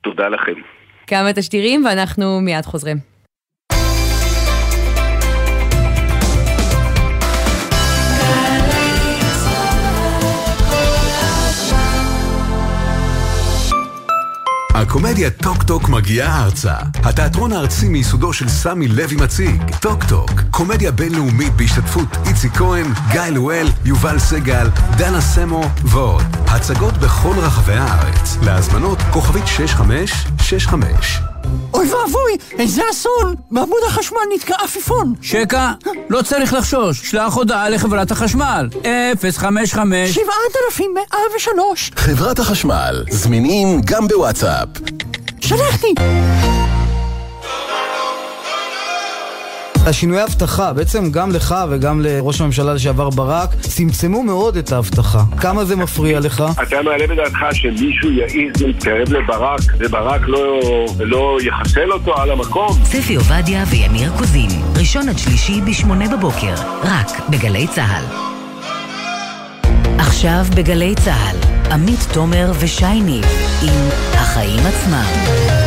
תודה 0.00 0.28
לכם. 0.28 0.52
כמה 1.06 1.32
תשדירים 1.32 1.84
ואנחנו 1.84 2.40
מיד 2.40 2.64
חוזרים. 2.64 3.15
הקומדיה 14.78 15.30
טוק 15.30 15.62
טוק 15.62 15.88
מגיעה 15.88 16.44
ארצה. 16.44 16.74
התיאטרון 17.04 17.52
הארצי 17.52 17.88
מיסודו 17.88 18.32
של 18.32 18.48
סמי 18.48 18.88
לוי 18.88 19.16
מציג, 19.16 19.62
טוק 19.80 20.04
טוק, 20.04 20.30
קומדיה 20.50 20.92
בינלאומית 20.92 21.52
בהשתתפות 21.56 22.08
איציק 22.26 22.56
כהן, 22.56 22.86
גיא 23.10 23.20
לואל, 23.22 23.66
יובל 23.84 24.18
סגל, 24.18 24.68
דנה 24.96 25.20
סמו 25.20 25.70
ועוד. 25.84 26.22
הצגות 26.46 26.94
בכל 26.94 27.34
רחבי 27.36 27.76
הארץ. 27.76 28.36
להזמנות 28.42 28.98
כוכבית 29.12 29.46
6565. 29.46 31.35
אוי 31.74 31.86
ואבוי, 31.92 32.36
איזה 32.58 32.82
אסון! 32.90 33.34
בעמוד 33.50 33.78
החשמל 33.86 34.18
נתקע 34.34 34.54
עפיפון. 34.64 35.14
שקע, 35.22 35.70
לא 36.08 36.22
צריך 36.22 36.52
לחשוש, 36.52 37.10
שלח 37.10 37.34
הודעה 37.34 37.68
לחברת 37.68 38.10
החשמל. 38.10 38.68
055 39.20 40.14
7103. 40.14 41.90
חברת 41.96 42.38
החשמל, 42.38 43.04
זמינים 43.10 43.80
גם 43.84 44.08
בוואטסאפ. 44.08 44.68
שלחתי! 45.40 45.94
השינויי 49.86 50.24
אבטחה, 50.24 50.72
בעצם 50.72 51.10
גם 51.10 51.30
לך 51.30 51.54
וגם 51.70 52.00
לראש 52.00 52.40
הממשלה 52.40 52.74
לשעבר 52.74 53.10
ברק, 53.10 53.54
צמצמו 53.60 54.22
מאוד 54.22 54.56
את 54.56 54.72
האבטחה. 54.72 55.22
כמה 55.40 55.64
זה 55.64 55.76
מפריע 55.76 56.20
לך? 56.20 56.44
אתה 56.62 56.82
מעלה 56.82 57.06
בדעתך 57.06 57.38
שמישהו 57.52 58.10
יעז 58.12 58.62
להתקרב 58.62 59.12
לברק, 59.12 59.60
וברק 59.78 60.20
לא, 60.26 60.60
לא 60.98 61.38
יחסל 61.42 61.92
אותו 61.92 62.16
על 62.20 62.30
המקום? 62.30 62.78
ספי 62.84 63.14
עובדיה 63.14 63.64
וימיר 63.70 64.12
קוזין, 64.18 64.50
ראשון 64.76 65.08
עד 65.08 65.18
שלישי 65.18 65.60
בשמונה 65.60 66.16
בבוקר, 66.16 66.54
רק 66.82 67.28
בגלי 67.30 67.66
צה"ל. 67.66 68.04
עכשיו 69.98 70.44
בגלי 70.56 70.94
צה"ל, 70.94 71.36
עמית 71.72 72.06
תומר 72.12 72.52
ושי 72.60 73.00
ניב 73.00 73.24
עם 73.62 73.88
החיים 74.14 74.66
עצמם. 74.66 75.65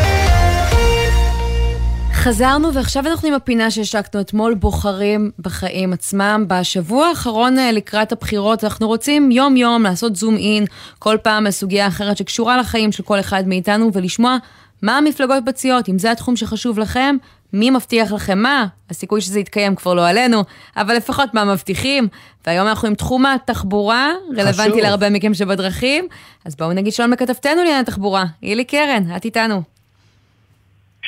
חזרנו 2.19 2.73
ועכשיו 2.73 3.07
אנחנו 3.07 3.27
עם 3.27 3.33
הפינה 3.33 3.71
שהשקנו 3.71 4.21
אתמול, 4.21 4.53
בוחרים 4.53 5.31
בחיים 5.39 5.93
עצמם. 5.93 6.45
בשבוע 6.47 7.07
האחרון 7.07 7.59
אה, 7.59 7.71
לקראת 7.71 8.11
הבחירות 8.11 8.63
אנחנו 8.63 8.87
רוצים 8.87 9.31
יום 9.31 9.57
יום 9.57 9.83
לעשות 9.83 10.15
זום 10.15 10.37
אין 10.37 10.65
כל 10.99 11.17
פעם 11.23 11.45
על 11.45 11.51
סוגיה 11.51 11.87
אחרת 11.87 12.17
שקשורה 12.17 12.57
לחיים 12.57 12.91
של 12.91 13.03
כל 13.03 13.19
אחד 13.19 13.47
מאיתנו 13.47 13.93
ולשמוע 13.93 14.37
מה 14.81 14.97
המפלגות 14.97 15.43
מציעות, 15.47 15.89
אם 15.89 15.99
זה 15.99 16.11
התחום 16.11 16.35
שחשוב 16.35 16.79
לכם, 16.79 17.15
מי 17.53 17.69
מבטיח 17.69 18.11
לכם 18.11 18.39
מה, 18.39 18.65
הסיכוי 18.89 19.21
שזה 19.21 19.39
יתקיים 19.39 19.75
כבר 19.75 19.93
לא 19.93 20.07
עלינו, 20.07 20.43
אבל 20.77 20.95
לפחות 20.95 21.33
מה 21.33 21.45
מבטיחים. 21.45 22.07
והיום 22.47 22.67
אנחנו 22.67 22.87
עם 22.87 22.95
תחום 22.95 23.25
התחבורה, 23.25 24.11
רלוונטי 24.37 24.71
חשוב. 24.71 24.77
להרבה 24.77 25.09
מכם 25.09 25.33
שבדרכים, 25.33 26.07
אז 26.45 26.55
בואו 26.55 26.73
נגיד 26.73 26.93
שלום 26.93 27.11
לכתבתנו 27.11 27.55
לעניין 27.55 27.79
התחבורה, 27.79 28.25
הילי 28.41 28.63
קרן, 28.63 29.15
את 29.15 29.25
איתנו. 29.25 29.78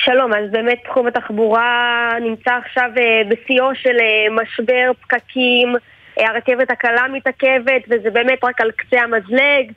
שלום, 0.04 0.34
אז 0.34 0.50
באמת 0.50 0.78
תחום 0.84 1.06
התחבורה 1.06 2.12
נמצא 2.20 2.50
עכשיו 2.50 2.90
אה, 2.96 3.22
בשיאו 3.28 3.74
של 3.74 3.96
אה, 4.00 4.42
משבר 4.42 4.90
פקקים, 5.02 5.74
אה, 6.18 6.28
הרכבת 6.28 6.70
הקלה 6.70 7.08
מתעכבת 7.12 7.82
וזה 7.88 8.10
באמת 8.10 8.44
רק 8.44 8.60
על 8.60 8.70
קצה 8.70 9.00
המזלג, 9.00 9.72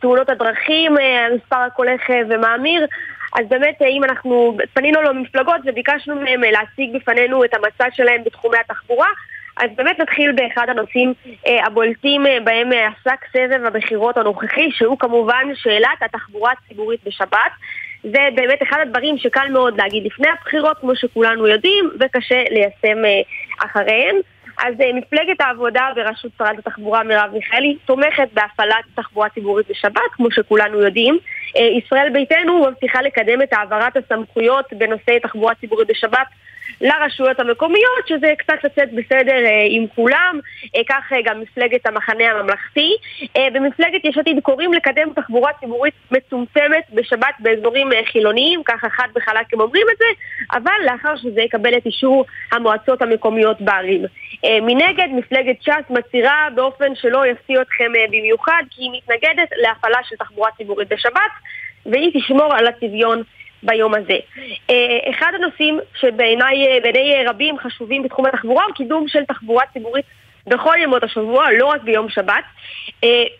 תאונות 0.00 0.28
הדרכים, 0.28 0.94
המספר 1.30 1.56
רק 1.56 1.72
הולך 1.76 2.00
ומאמיר. 2.28 2.86
אז 3.38 3.46
באמת 3.48 3.82
אם 3.82 4.04
אנחנו 4.04 4.56
פנינו 4.74 5.02
למפלגות 5.02 5.60
וביקשנו 5.64 6.14
מהם 6.14 6.40
להציג 6.40 6.96
בפנינו 6.96 7.44
את 7.44 7.54
המצע 7.54 7.84
שלהם 7.92 8.24
בתחומי 8.24 8.58
התחבורה 8.58 9.08
אז 9.56 9.70
באמת 9.76 9.98
נתחיל 9.98 10.32
באחד 10.32 10.68
הנושאים 10.68 11.12
הבולטים 11.46 12.26
בהם 12.44 12.70
עסק 12.72 13.24
סבב 13.32 13.64
הבחירות 13.64 14.16
הנוכחי 14.16 14.70
שהוא 14.70 14.98
כמובן 14.98 15.44
שאלת 15.54 16.02
התחבורה 16.02 16.52
הציבורית 16.52 17.00
בשבת 17.06 17.52
זה 18.12 18.18
באמת 18.34 18.62
אחד 18.62 18.76
הדברים 18.82 19.18
שקל 19.18 19.48
מאוד 19.52 19.76
להגיד 19.76 20.06
לפני 20.06 20.28
הבחירות, 20.28 20.78
כמו 20.80 20.96
שכולנו 20.96 21.46
יודעים, 21.46 21.90
וקשה 22.00 22.42
ליישם 22.50 23.04
אה, 23.04 23.20
אחריהם. 23.66 24.16
אז 24.58 24.74
אה, 24.80 24.92
מפלגת 24.92 25.40
העבודה 25.40 25.88
בראשות 25.94 26.32
שרת 26.38 26.58
התחבורה 26.58 27.02
מרב 27.02 27.30
מיכאלי 27.32 27.76
תומכת 27.84 28.28
בהפעלת 28.32 28.84
תחבורה 28.94 29.28
ציבורית 29.28 29.70
בשבת, 29.70 30.10
כמו 30.12 30.30
שכולנו 30.30 30.80
יודעים. 30.82 31.18
אה, 31.56 31.62
ישראל 31.62 32.10
ביתנו 32.12 32.66
מבטיחה 32.70 33.02
לקדם 33.02 33.42
את 33.42 33.52
העברת 33.52 33.96
הסמכויות 33.96 34.72
בנושאי 34.72 35.20
תחבורה 35.20 35.54
ציבורית 35.54 35.88
בשבת 35.88 36.26
לרשויות 36.80 37.40
המקומיות, 37.40 38.08
שזה 38.08 38.32
קצת 38.38 38.64
לצאת 38.64 38.92
בסדר 38.92 39.44
אה, 39.44 39.66
עם 39.68 39.86
כולם, 39.94 40.38
כך 40.88 41.12
גם 41.24 41.40
מפלגת 41.40 41.86
המחנה 41.86 42.24
הממלכתי. 42.24 42.96
במפלגת 43.52 44.04
יש 44.04 44.18
עתיד 44.18 44.40
קוראים 44.42 44.72
לקדם 44.72 45.08
תחבורה 45.14 45.52
ציבורית 45.60 45.94
מצומצמת 46.10 46.84
בשבת 46.92 47.34
באזורים 47.38 47.88
חילוניים, 48.12 48.62
ככה 48.64 48.88
חד 48.90 49.08
וחלק 49.16 49.52
הם 49.52 49.60
אומרים 49.60 49.86
את 49.92 49.98
זה, 49.98 50.04
אבל 50.52 50.72
לאחר 50.84 51.16
שזה 51.16 51.40
יקבל 51.40 51.76
את 51.76 51.86
אישור 51.86 52.24
המועצות 52.52 53.02
המקומיות 53.02 53.60
בערים. 53.60 54.04
אה, 54.44 54.58
מנגד, 54.62 55.08
מפלגת 55.12 55.62
ש"ס 55.62 55.90
מצהירה 55.90 56.48
באופן 56.54 56.94
שלא 56.94 57.26
יפתיע 57.26 57.62
אתכם 57.62 57.92
אה, 57.96 58.04
במיוחד, 58.08 58.62
כי 58.70 58.82
היא 58.82 58.90
מתנגדת 58.92 59.48
להפעלה 59.56 59.98
של 60.08 60.16
תחבורה 60.16 60.50
ציבורית 60.56 60.88
בשבת, 60.88 61.32
והיא 61.86 62.20
תשמור 62.20 62.54
על 62.54 62.66
הצביון 62.66 63.22
ביום 63.62 63.94
הזה. 63.94 64.16
אה, 64.70 65.10
אחד 65.10 65.32
הנושאים 65.34 65.78
שבעיניי 66.00 66.80
בעיני 66.82 67.24
רבים 67.26 67.58
חשובים 67.58 68.02
בתחום 68.02 68.26
התחבורה 68.26 68.64
הוא 68.64 68.74
קידום 68.74 69.08
של 69.08 69.24
תחבורה 69.24 69.64
ציבורית 69.72 70.04
בכל 70.46 70.74
ימות 70.78 71.02
השבוע, 71.04 71.46
לא 71.58 71.66
רק 71.66 71.82
ביום 71.82 72.08
שבת. 72.08 72.44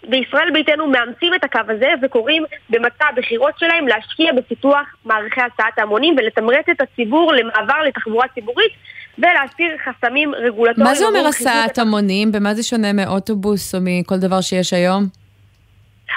בישראל 0.08 0.50
ביתנו 0.50 0.86
מאמצים 0.86 1.34
את 1.34 1.44
הקו 1.44 1.60
הזה 1.68 1.92
וקוראים 2.02 2.44
במצע 2.70 3.04
הבחירות 3.08 3.58
שלהם 3.58 3.88
להשקיע 3.88 4.32
בפיתוח 4.32 4.96
מערכי 5.04 5.40
הסעת 5.40 5.78
ההמונים 5.78 6.14
ולתמרץ 6.18 6.68
את 6.70 6.80
הציבור 6.80 7.32
למעבר 7.32 7.82
לתחבורה 7.82 8.28
ציבורית 8.28 8.72
ולהסיר 9.18 9.77
חסמים 9.85 10.35
רגולטוריים. 10.35 10.88
מה 10.88 10.94
זה 10.94 11.05
אומר 11.07 11.27
הסעת 11.27 11.79
המונים? 11.79 12.33
במה 12.33 12.55
זה 12.55 12.62
שונה 12.62 12.92
מאוטובוס 12.92 13.74
או 13.74 13.81
מכל 13.83 14.16
דבר 14.18 14.40
שיש 14.40 14.72
היום? 14.72 15.05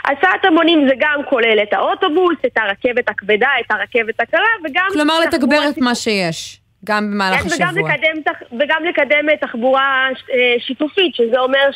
הסעת 0.06 0.46
המונים 0.46 0.88
זה 0.88 0.94
גם 1.00 1.22
כולל 1.30 1.60
את 1.64 1.74
האוטובוס, 1.74 2.38
את 2.46 2.58
הרכבת 2.58 3.10
הכבדה, 3.10 3.50
את 3.60 3.72
הרכבת 3.72 4.20
הקלה 4.20 4.48
וגם... 4.64 4.86
כלומר, 4.94 5.20
לתגבר 5.20 5.70
את 5.70 5.78
מה 5.78 5.96
שיש, 5.96 6.60
גם 6.86 7.12
במהלך 7.12 7.42
כן, 7.42 7.48
וגם 7.56 7.68
השבוע. 7.68 7.90
לקדם, 7.90 8.34
וגם 8.60 8.84
לקדם 8.86 9.30
אה, 9.30 9.38
תחבורה 9.38 10.08
אה, 10.34 10.56
שיתופית, 10.60 11.16
שזה 11.16 11.40
אומר 11.40 11.70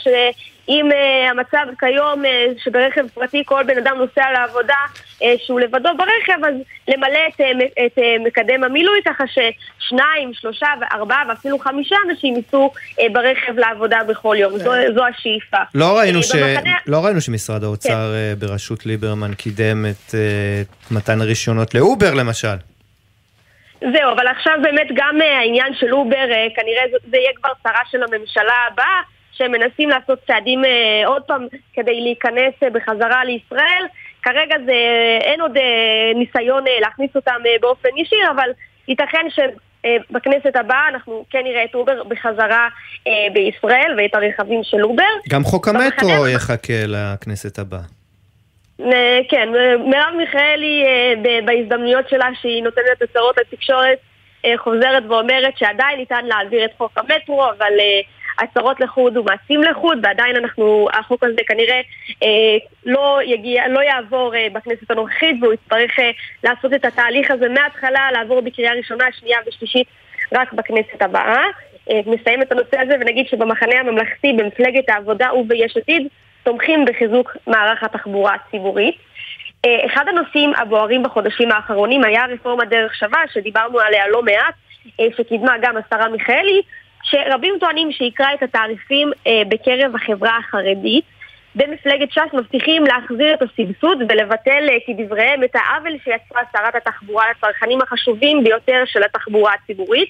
שאם 0.71 0.89
אה, 0.91 1.29
המצב 1.29 1.65
כיום 1.79 2.25
אה, 2.25 2.45
שברכב 2.63 3.07
פרטי 3.13 3.43
כל 3.45 3.63
בן 3.63 3.77
אדם 3.77 3.97
נוסע 3.97 4.31
לעבודה 4.33 4.73
אה, 5.23 5.33
שהוא 5.45 5.59
לבדו 5.59 5.89
ברכב, 5.97 6.45
אז 6.45 6.53
למלא 6.87 7.19
את, 7.29 7.41
מ- 7.41 7.85
את 7.85 7.97
אה, 7.99 8.15
מקדם 8.25 8.63
המילוי 8.63 8.99
ככה 9.05 9.23
ששניים, 9.27 10.33
שלושה 10.33 10.67
וארבעה 10.81 11.23
ואפילו 11.29 11.59
חמישה 11.59 11.95
אנשים 12.09 12.35
ייסעו 12.35 12.71
אה, 12.99 13.05
ברכב 13.13 13.59
לעבודה 13.59 13.97
בכל 14.07 14.35
יום. 14.39 14.57
זו, 14.57 14.71
זו 14.95 15.05
השאיפה. 15.05 15.57
לא 15.75 15.97
ראינו, 15.97 16.23
ש... 16.23 16.35
במחנה- 16.35 16.77
לא 16.87 17.05
ראינו 17.05 17.21
שמשרד 17.21 17.63
האוצר 17.63 17.89
כן. 18.13 18.47
בראשות 18.47 18.85
ליברמן 18.85 19.33
קידם 19.33 19.85
את 19.85 20.15
אה, 20.15 20.61
מתן 20.91 21.21
הרישיונות 21.21 21.75
לאובר 21.75 22.13
למשל. 22.13 22.55
זהו, 23.81 24.11
אבל 24.15 24.27
עכשיו 24.27 24.53
באמת 24.63 24.87
גם 24.93 25.15
העניין 25.21 25.73
של 25.79 25.93
אובר, 25.93 26.15
אה, 26.31 26.47
כנראה 26.55 26.83
זה, 26.91 26.97
זה 27.11 27.17
יהיה 27.17 27.31
כבר 27.35 27.49
צרה 27.63 27.81
של 27.91 27.97
הממשלה 28.03 28.53
הבאה, 28.71 29.01
שהם 29.41 29.51
מנסים 29.51 29.89
לעשות 29.89 30.19
צעדים 30.27 30.65
אה, 30.65 31.07
עוד 31.07 31.21
פעם 31.23 31.47
כדי 31.73 32.01
להיכנס 32.01 32.53
אה, 32.63 32.69
בחזרה 32.69 33.23
לישראל. 33.25 33.83
כרגע 34.23 34.55
זה, 34.65 34.73
אין 35.21 35.41
עוד 35.41 35.57
אה, 35.57 35.63
ניסיון 36.15 36.67
אה, 36.67 36.79
להכניס 36.81 37.09
אותם 37.15 37.41
אה, 37.45 37.51
באופן 37.61 37.89
ישיר, 37.97 38.31
אבל 38.35 38.49
ייתכן 38.87 39.25
שבכנסת 39.29 40.55
הבאה 40.55 40.87
אנחנו 40.89 41.25
כן 41.29 41.39
נראה 41.43 41.63
את 41.63 41.75
אובר 41.75 42.03
בחזרה 42.03 42.67
אה, 43.07 43.11
בישראל 43.33 43.95
ואת 43.97 44.15
הרכבים 44.15 44.61
של 44.63 44.83
אובר. 44.83 45.03
גם 45.29 45.43
חוק 45.43 45.67
במחנה- 45.67 45.83
המטרו 45.85 46.27
יחכה 46.27 46.73
לכנסת 46.87 47.59
הבאה. 47.59 47.79
אה, 48.81 49.19
כן, 49.29 49.49
אה, 49.55 49.77
מרב 49.77 50.13
מיכאלי 50.17 50.83
אה, 50.85 51.13
בהזדמנויות 51.45 52.09
שלה 52.09 52.27
שהיא 52.41 52.63
נותנת 52.63 53.01
הצהרות 53.01 53.35
לתקשורת 53.37 53.97
אה, 54.45 54.53
חוזרת 54.57 55.03
ואומרת 55.09 55.57
שעדיין 55.57 55.97
ניתן 55.99 56.25
להעביר 56.25 56.65
את 56.65 56.71
חוק 56.77 56.91
המטרו, 56.97 57.43
אבל 57.57 57.73
אה, 57.79 58.01
הצהרות 58.39 58.79
לחוד 58.79 59.17
ומעשים 59.17 59.63
לחוד, 59.63 59.97
ועדיין 60.03 60.35
אנחנו, 60.35 60.87
החוק 60.93 61.23
הזה 61.23 61.41
כנראה 61.47 61.81
אה, 62.23 62.57
לא 62.85 63.19
יגיע, 63.25 63.67
לא 63.67 63.79
יעבור 63.79 64.35
אה, 64.35 64.47
בכנסת 64.53 64.91
הנוכחית, 64.91 65.35
והוא 65.41 65.53
יצטרך 65.53 65.99
אה, 65.99 66.11
לעשות 66.43 66.73
את 66.73 66.85
התהליך 66.85 67.31
הזה 67.31 67.49
מההתחלה, 67.49 68.11
לעבור 68.11 68.41
בקריאה 68.41 68.73
ראשונה, 68.73 69.05
שנייה 69.19 69.37
ושלישית 69.47 69.87
רק 70.33 70.53
בכנסת 70.53 71.01
הבאה. 71.01 71.43
אה, 71.89 71.99
נסיים 72.05 72.41
את 72.41 72.51
הנושא 72.51 72.79
הזה 72.79 72.95
ונגיד 72.99 73.27
שבמחנה 73.27 73.79
הממלכתי, 73.79 74.33
במפלגת 74.33 74.89
העבודה 74.89 75.33
וביש 75.33 75.77
עתיד, 75.77 76.07
תומכים 76.43 76.85
בחיזוק 76.85 77.37
מערך 77.47 77.83
התחבורה 77.83 78.35
הציבורית. 78.35 78.95
אה, 79.65 79.85
אחד 79.85 80.05
הנושאים 80.07 80.53
הבוערים 80.57 81.03
בחודשים 81.03 81.51
האחרונים 81.51 82.03
היה 82.03 82.25
רפורמת 82.25 82.69
דרך 82.69 82.95
שווה, 82.95 83.19
שדיברנו 83.33 83.79
עליה 83.79 84.07
לא 84.07 84.23
מעט, 84.23 84.53
אה, 84.99 85.05
שקידמה 85.17 85.55
גם 85.61 85.75
השרה 85.77 86.09
מיכאלי, 86.09 86.61
שרבים 87.11 87.53
טוענים 87.59 87.91
שיקרה 87.91 88.33
את 88.33 88.43
התעריפים 88.43 89.11
אה, 89.27 89.41
בקרב 89.49 89.95
החברה 89.95 90.37
החרדית. 90.37 91.05
במפלגת 91.55 92.11
ש"ס 92.11 92.33
מבטיחים 92.33 92.83
להחזיר 92.83 93.33
את 93.33 93.41
הסבסוד 93.41 93.97
ולבטל 94.09 94.69
אה, 94.69 94.77
כדבריהם 94.87 95.43
את 95.43 95.55
העוול 95.55 95.97
שיצרה 96.03 96.41
שרת 96.51 96.75
התחבורה 96.75 97.25
לצרכנים 97.31 97.81
החשובים 97.81 98.43
ביותר 98.43 98.83
של 98.85 99.03
התחבורה 99.03 99.53
הציבורית. 99.53 100.09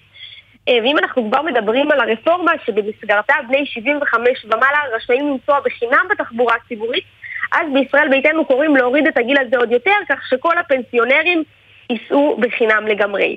אה, 0.67 0.77
ואם 0.83 0.97
אנחנו 0.97 1.29
כבר 1.31 1.41
מדברים 1.41 1.91
על 1.91 1.99
הרפורמה 1.99 2.51
שבמסגרתה 2.65 3.33
בני 3.47 3.65
75 3.65 4.45
ומעלה 4.45 4.79
רשאים 4.95 5.27
לנסוע 5.27 5.59
בחינם 5.65 6.05
בתחבורה 6.11 6.55
הציבורית, 6.55 7.03
אז 7.51 7.67
בישראל 7.73 8.09
ביתנו 8.09 8.45
קוראים 8.45 8.75
להוריד 8.75 9.07
את 9.07 9.17
הגיל 9.17 9.37
הזה 9.39 9.57
עוד 9.57 9.71
יותר, 9.71 9.95
כך 10.09 10.27
שכל 10.29 10.57
הפנסיונרים 10.57 11.43
ייסעו 11.91 12.37
בחינם 12.39 12.87
לגמרי. 12.87 13.35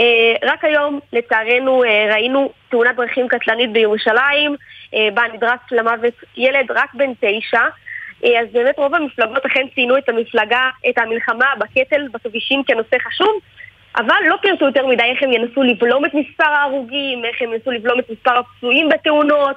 אה, 0.00 0.34
רק 0.42 0.64
היום, 0.64 1.00
לצערנו, 1.12 1.84
אה, 1.84 2.06
ראינו 2.12 2.50
תאונת 2.68 2.96
דרכים 2.96 3.28
קטלנית 3.28 3.72
בירושלים, 3.72 4.56
אה, 4.94 5.08
בה 5.14 5.22
נדרס 5.34 5.60
למוות 5.72 6.14
ילד 6.36 6.70
רק 6.70 6.94
בן 6.94 7.12
תשע. 7.20 7.62
אז 8.40 8.46
באמת 8.52 8.78
רוב 8.78 8.94
המפלגות 8.94 9.46
אכן 9.46 9.66
ציינו 9.74 9.98
את 9.98 10.08
המפלגה, 10.08 10.70
את 10.88 10.98
המלחמה 10.98 11.46
בקטל 11.58 12.08
בכבישים 12.12 12.64
כנושא 12.64 12.96
חשוב, 12.98 13.40
אבל 13.96 14.14
לא 14.26 14.36
פירטו 14.42 14.64
יותר 14.64 14.86
מדי 14.86 15.02
איך 15.02 15.22
הם 15.22 15.32
ינסו 15.32 15.62
לבלום 15.62 16.04
את 16.04 16.14
מספר 16.14 16.44
ההרוגים, 16.44 17.24
איך 17.24 17.42
הם 17.42 17.52
ינסו 17.52 17.70
לבלום 17.70 17.98
את 17.98 18.10
מספר 18.10 18.38
הפצועים 18.38 18.88
בתאונות, 18.88 19.56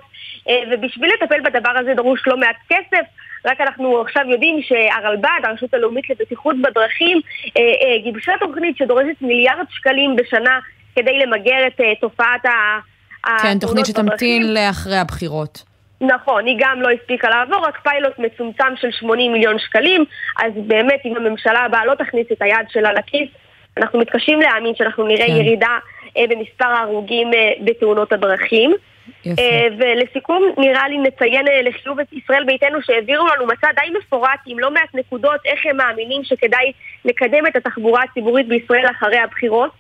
ובשביל 0.72 1.12
לטפל 1.14 1.42
בדבר 1.42 1.70
הזה 1.76 1.94
דרוש 1.94 2.28
לא 2.28 2.38
מעט 2.38 2.56
כסף. 2.70 3.06
רק 3.46 3.62
אנחנו 3.62 4.02
עכשיו 4.02 4.24
יודעים 4.30 4.62
שהרלב"ד, 4.62 5.42
הרשות 5.44 5.74
הלאומית 5.74 6.10
לבטיחות 6.10 6.56
בדרכים, 6.62 7.22
אה, 7.58 7.62
אה, 7.62 7.98
גיבשה 8.04 8.32
תוכנית 8.40 8.78
שדורשת 8.78 9.22
מיליארד 9.22 9.66
שקלים 9.70 10.16
בשנה 10.16 10.60
כדי 10.96 11.20
למגר 11.20 11.68
את 11.68 11.82
אה, 11.82 11.96
תופעת 12.02 12.46
ה... 12.46 12.80
כן, 13.42 13.60
תוכנית. 13.60 13.86
שתמתין 13.86 14.54
לאחרי 14.54 14.98
הבחירות. 14.98 15.64
נכון, 16.02 16.46
היא 16.46 16.56
גם 16.60 16.82
לא 16.82 16.90
הספיקה 16.90 17.30
לעבור, 17.30 17.66
רק 17.66 17.80
פיילוט 17.84 18.20
מצומצם 18.20 18.76
של 18.76 18.92
80 18.92 19.34
מיליון 19.34 19.60
שקלים, 19.60 20.06
אז 20.44 20.52
באמת 20.68 21.00
אם 21.06 21.16
הממשלה 21.16 21.60
הבאה 21.60 21.86
לא 21.86 21.96
תכניס 21.96 22.28
את 22.32 22.42
היד 22.42 22.66
שלה 22.70 22.94
לכיס, 22.94 23.30
אנחנו 23.78 24.00
מתקשים 24.00 24.42
להאמין 24.42 24.76
שאנחנו 24.76 25.08
נראה 25.08 25.28
כן. 25.28 25.36
ירידה 25.36 25.78
במספר 26.30 26.66
ההרוגים 26.66 27.32
בתאונות 27.66 28.14
הדרכים. 28.14 28.76
יפה. 29.26 29.42
אה, 29.42 29.68
ולסיכום, 29.78 30.44
נראה 30.58 30.88
לי 30.88 30.98
נציין 30.98 31.48
אה, 31.48 31.62
לחיוב 31.62 32.00
את 32.00 32.14
ישראל 32.14 32.44
ביתנו 32.44 32.82
שהעבירו 32.82 33.28
לנו 33.28 33.46
מצע 33.48 33.68
די 33.76 33.98
מפורט 33.98 34.40
עם 34.46 34.60
לא 34.60 34.72
מעט 34.72 34.90
נקודות 34.94 35.40
איך 35.46 35.60
הם 35.66 35.78
מאמינים 35.78 36.24
שכדאי 36.24 36.72
לקדם 37.06 37.48
את 37.48 37.56
התחבורה 37.56 38.04
הציבורית 38.04 38.48
בישראל 38.48 38.86
אחרי 38.92 39.18
הבחירות. 39.20 39.72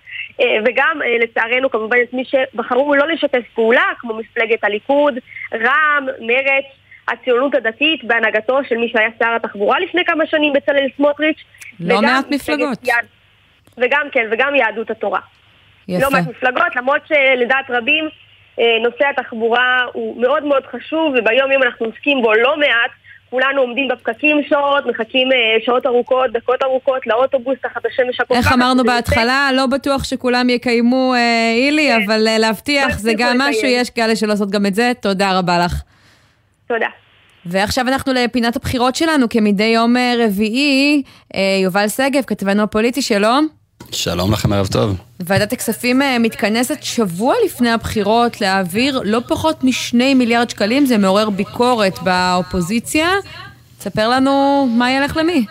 אה, 0.41 0.45
וגם 0.65 0.99
לצערנו 1.23 1.69
כמובן 1.69 1.97
את 2.03 2.13
מי 2.13 2.23
שבחרו 2.25 2.95
לא 2.95 3.07
לשתף 3.07 3.43
פעולה, 3.53 3.83
כמו 3.99 4.13
מפלגת 4.13 4.63
הליכוד, 4.63 5.13
רע"מ, 5.53 6.05
מרצ, 6.19 6.65
הציונות 7.07 7.55
הדתית 7.55 8.03
בהנהגתו 8.03 8.59
של 8.69 8.75
מי 8.77 8.89
שהיה 8.89 9.09
שר 9.19 9.35
התחבורה 9.35 9.79
לפני 9.79 10.05
כמה 10.05 10.25
שנים, 10.27 10.53
בצלאל 10.53 10.87
סמוטריץ'. 10.97 11.43
לא 11.79 12.01
מעט 12.01 12.25
מפלגות. 12.31 12.77
יד- 12.83 13.07
וגם 13.77 14.07
כן, 14.11 14.27
וגם 14.31 14.55
יהדות 14.55 14.91
התורה. 14.91 15.19
יפה. 15.87 16.05
לא 16.05 16.11
מעט 16.11 16.27
מפלגות, 16.27 16.75
למרות 16.75 17.01
שלדעת 17.07 17.65
רבים 17.69 18.09
נושא 18.57 19.05
התחבורה 19.09 19.85
הוא 19.93 20.21
מאוד 20.21 20.43
מאוד 20.43 20.63
חשוב, 20.71 21.13
וביום 21.17 21.51
יום 21.51 21.63
אנחנו 21.63 21.85
עוסקים 21.85 22.21
בו 22.21 22.33
לא 22.33 22.57
מעט. 22.57 22.91
כולנו 23.29 23.61
עומדים 23.61 23.87
בפקקים 23.87 24.41
שעות, 24.49 24.85
מחכים 24.85 25.31
אה, 25.31 25.37
שעות 25.65 25.85
ארוכות, 25.85 26.31
דקות 26.31 26.63
ארוכות 26.63 27.07
לאוטובוס 27.07 27.55
תחת 27.61 27.85
השמש 27.85 28.19
הקופחת. 28.19 28.43
איך 28.43 28.53
אמרנו 28.53 28.83
בהתחלה, 28.83 29.49
לא 29.53 29.65
בטוח 29.65 30.03
שכולם 30.03 30.49
יקיימו, 30.49 31.13
אה, 31.13 31.51
אילי, 31.55 31.95
אבל 31.95 32.27
אה, 32.27 32.37
להבטיח 32.37 32.97
זה 32.97 33.11
יצליחו 33.11 33.29
גם 33.29 33.35
לקיים. 33.35 33.49
משהו, 33.49 33.67
יש 33.67 33.89
כאלה 33.89 34.15
שלא 34.15 34.33
עושות 34.33 34.51
גם 34.51 34.65
את 34.65 34.75
זה. 34.75 34.91
תודה 35.01 35.39
רבה 35.39 35.59
לך. 35.65 35.81
תודה. 36.67 36.87
ועכשיו 37.45 37.87
אנחנו 37.87 38.13
לפינת 38.13 38.55
הבחירות 38.55 38.95
שלנו, 38.95 39.29
כמדי 39.29 39.63
יום 39.63 39.97
אה, 39.97 40.13
רביעי. 40.25 41.03
אה, 41.35 41.41
יובל 41.63 41.87
שגב, 41.87 42.23
כתבנו 42.27 42.63
הפוליטי, 42.63 43.01
שלום. 43.01 43.62
שלום 43.91 44.33
לכם, 44.33 44.53
ערב 44.53 44.67
טוב. 44.67 44.95
ועדת 45.19 45.53
הכספים 45.53 46.01
אה, 46.01 46.19
מתכנסת 46.19 46.77
שבוע 46.81 47.35
לפני 47.45 47.69
הבחירות 47.69 48.41
להעביר 48.41 49.01
לא 49.05 49.19
פחות 49.27 49.63
משני 49.63 50.13
מיליארד 50.13 50.49
שקלים, 50.49 50.85
זה 50.85 50.97
מעורר 50.97 51.29
ביקורת 51.29 51.99
באופוזיציה. 52.03 53.09
תספר 53.79 54.09
לנו 54.09 54.67
מה 54.77 54.91
ילך 54.91 55.17
למי. 55.17 55.45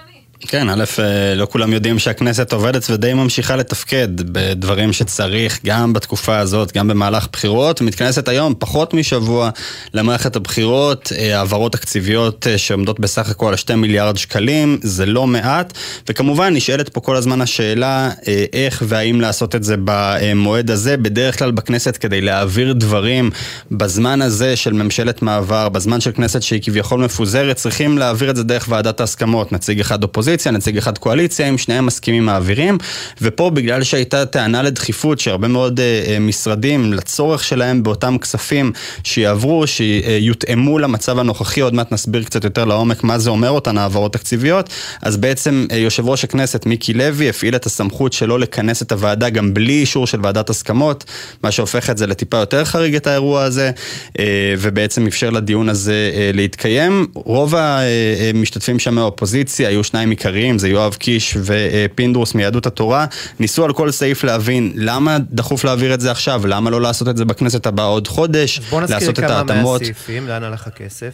כן, 0.49 0.69
א', 0.69 0.85
אה, 0.99 1.35
לא 1.35 1.47
כולם 1.47 1.73
יודעים 1.73 1.99
שהכנסת 1.99 2.53
עובדת 2.53 2.91
ודי 2.91 3.15
ממשיכה 3.15 3.57
לתפקד 3.57 4.09
בדברים 4.33 4.93
שצריך, 4.93 5.61
גם 5.67 5.93
בתקופה 5.93 6.39
הזאת, 6.39 6.73
גם 6.73 6.89
במהלך 6.89 7.29
בחירות. 7.33 7.81
מתכנסת 7.81 8.29
היום 8.29 8.55
פחות 8.59 8.95
משבוע 8.95 9.51
למערכת 9.95 10.37
הבחירות, 10.37 11.13
אה, 11.19 11.39
העברות 11.39 11.73
תקציביות 11.73 12.47
אה, 12.47 12.59
שעומדות 12.59 13.01
בסך 13.01 13.31
הכל 13.31 13.49
על 13.49 13.57
2 13.57 13.81
מיליארד 13.81 14.17
שקלים, 14.17 14.79
זה 14.83 15.07
לא 15.07 15.27
מעט, 15.27 15.73
וכמובן 16.09 16.55
נשאלת 16.55 16.89
פה 16.89 17.01
כל 17.01 17.17
הזמן 17.17 17.41
השאלה 17.41 18.11
איך 18.53 18.83
והאם 18.87 19.21
לעשות 19.21 19.55
את 19.55 19.65
זה 19.65 19.75
במועד 19.85 20.71
הזה, 20.71 20.97
בדרך 20.97 21.39
כלל 21.39 21.51
בכנסת 21.51 21.97
כדי 21.97 22.21
להעביר 22.21 22.73
דברים 22.73 23.31
בזמן 23.71 24.23
הזה 24.23 24.57
של 24.57 24.73
ממשלת 24.73 25.23
מעבר, 25.23 25.69
בזמן 25.69 26.01
של 26.01 26.13
כנסת 26.13 26.43
שהיא 26.43 26.63
כביכול 26.63 27.05
מפוזרת, 27.05 27.57
צריכים 27.57 27.99
להעביר 27.99 28.31
את 28.31 28.37
זה 28.37 28.45
דרך 28.45 28.67
ועדת 28.69 29.01
ההסכמות, 29.01 29.53
נציג 29.53 29.81
אחד 29.81 30.03
אופוזיציה. 30.03 30.32
אופוזיציה, 30.33 30.53
נציג 30.53 30.77
אחד 30.77 30.99
קואליציה, 30.99 31.49
אם 31.49 31.59
שניהם 31.59 31.87
מסכימים 31.87 32.25
מעבירים, 32.27 32.79
ופה 33.23 33.51
בגלל 33.51 33.83
שהייתה 33.83 34.27
טענה 34.27 34.63
לדחיפות 34.63 35.21
שהרבה 35.21 35.49
מאוד 35.49 35.81
uh, 35.81 36.21
משרדים 36.21 36.93
לצורך 36.93 37.45
שלהם 37.45 37.83
באותם 37.83 38.19
כספים 38.19 38.73
שיעברו, 39.05 39.67
שיותאמו 39.67 40.79
למצב 40.79 41.19
הנוכחי, 41.19 41.61
עוד 41.61 41.75
מעט 41.75 41.93
נסביר 41.93 42.23
קצת 42.25 42.45
יותר 42.45 42.65
לעומק 42.65 43.05
מה 43.05 43.19
זה 43.19 43.31
אומר 43.31 43.51
אותן 43.51 43.79
העברות 43.79 44.13
תקציביות, 44.13 44.69
אז 45.03 45.17
בעצם 45.17 45.67
uh, 45.71 45.75
יושב 45.75 46.09
ראש 46.09 46.25
הכנסת 46.25 46.67
מיקי 46.67 46.93
לוי 46.93 47.29
הפעיל 47.29 47.57
את 47.57 47.67
הסמכות 47.67 48.13
שלו 48.13 48.39
לכנס 48.39 48.83
את 48.83 48.93
הוועדה 48.93 49.31
גם 49.31 49.55
בלי 49.55 49.73
אישור 49.73 50.07
של 50.07 50.19
ועדת 50.23 50.51
הסכמות, 50.51 51.05
מה 51.43 51.51
שהופך 51.51 51.91
את 51.91 51.99
זה 51.99 52.07
לטיפה 52.07 52.37
יותר 52.37 52.65
חריג 52.65 52.95
את 52.95 53.07
האירוע 53.07 53.43
הזה, 53.43 53.71
uh, 54.09 54.21
ובעצם 54.59 55.07
אפשר 55.07 55.31
לדיון 55.31 55.69
הזה 55.69 56.11
uh, 56.13 56.37
להתקיים. 56.37 57.07
רוב 57.15 57.55
המשתתפים 57.55 58.79
שם 58.79 58.95
מהאופוזיציה 58.95 59.69
היו 59.69 59.85
שניים 59.85 60.13
עיקריים, 60.27 60.59
זה 60.59 60.69
יואב 60.69 60.95
קיש 60.95 61.37
ופינדרוס 61.45 62.35
מיהדות 62.35 62.67
התורה, 62.67 63.07
ניסו 63.41 63.65
על 63.65 63.73
כל 63.73 63.91
סעיף 63.91 64.25
להבין 64.25 64.73
למה 64.75 65.19
דחוף 65.31 65.65
להעביר 65.65 65.95
את 65.95 66.01
זה 66.01 66.11
עכשיו, 66.11 66.47
למה 66.47 66.71
לא 66.71 66.81
לעשות 66.81 67.09
את 67.09 67.17
זה 67.17 67.25
בכנסת 67.25 67.67
הבאה 67.67 67.87
עוד 67.87 68.09
חודש, 68.09 68.59
בוא 68.59 68.81
לעשות 68.81 68.97
נזכיר 68.97 69.11
את 69.11 69.19
כמה 69.19 69.39
ההתאמות. 69.39 69.81
מהסעיפים, 69.81 70.29
לאן 70.29 70.43
הלך 70.43 70.67
הכסף? 70.67 71.13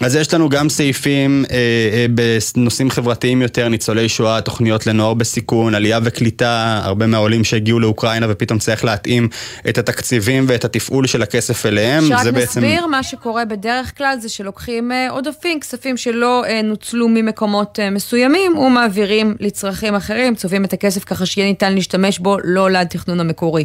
אז 0.00 0.16
יש 0.16 0.34
לנו 0.34 0.48
גם 0.48 0.68
סעיפים 0.68 1.44
אה, 1.50 1.56
אה, 1.92 2.06
בנושאים 2.10 2.90
חברתיים 2.90 3.42
יותר, 3.42 3.68
ניצולי 3.68 4.08
שואה, 4.08 4.40
תוכניות 4.40 4.86
לנוער 4.86 5.14
בסיכון, 5.14 5.74
עלייה 5.74 5.98
וקליטה, 6.02 6.80
הרבה 6.84 7.06
מהעולים 7.06 7.44
שהגיעו 7.44 7.80
לאוקראינה 7.80 8.26
ופתאום 8.30 8.58
צריך 8.58 8.84
להתאים 8.84 9.28
את 9.68 9.78
התקציבים 9.78 10.44
ואת 10.48 10.64
התפעול 10.64 11.06
של 11.06 11.22
הכסף 11.22 11.66
אליהם. 11.66 12.04
שרק 12.08 12.22
זה 12.22 12.32
בעצם... 12.32 12.60
נסביר, 12.60 12.86
מה 12.86 13.02
שקורה 13.02 13.44
בדרך 13.44 13.98
כלל 13.98 14.16
זה 14.20 14.28
שלוקחים 14.28 14.92
אה, 14.92 15.10
עודפים, 15.10 15.60
כספים 15.60 15.96
שלא 15.96 16.44
אה, 16.44 16.62
נוצלו 16.62 17.08
ממקומות 17.08 17.78
אה, 17.80 17.90
מסוימים, 17.90 18.58
ומעבירים 18.58 19.36
לצרכים 19.40 19.94
אחרים, 19.94 20.34
צובעים 20.34 20.64
את 20.64 20.72
הכסף 20.72 21.04
ככה 21.04 21.26
שיהיה 21.26 21.48
ניתן 21.48 21.74
להשתמש 21.74 22.18
בו 22.18 22.36
לא 22.44 22.70
לתכנון 22.70 23.20
המקורי. 23.20 23.64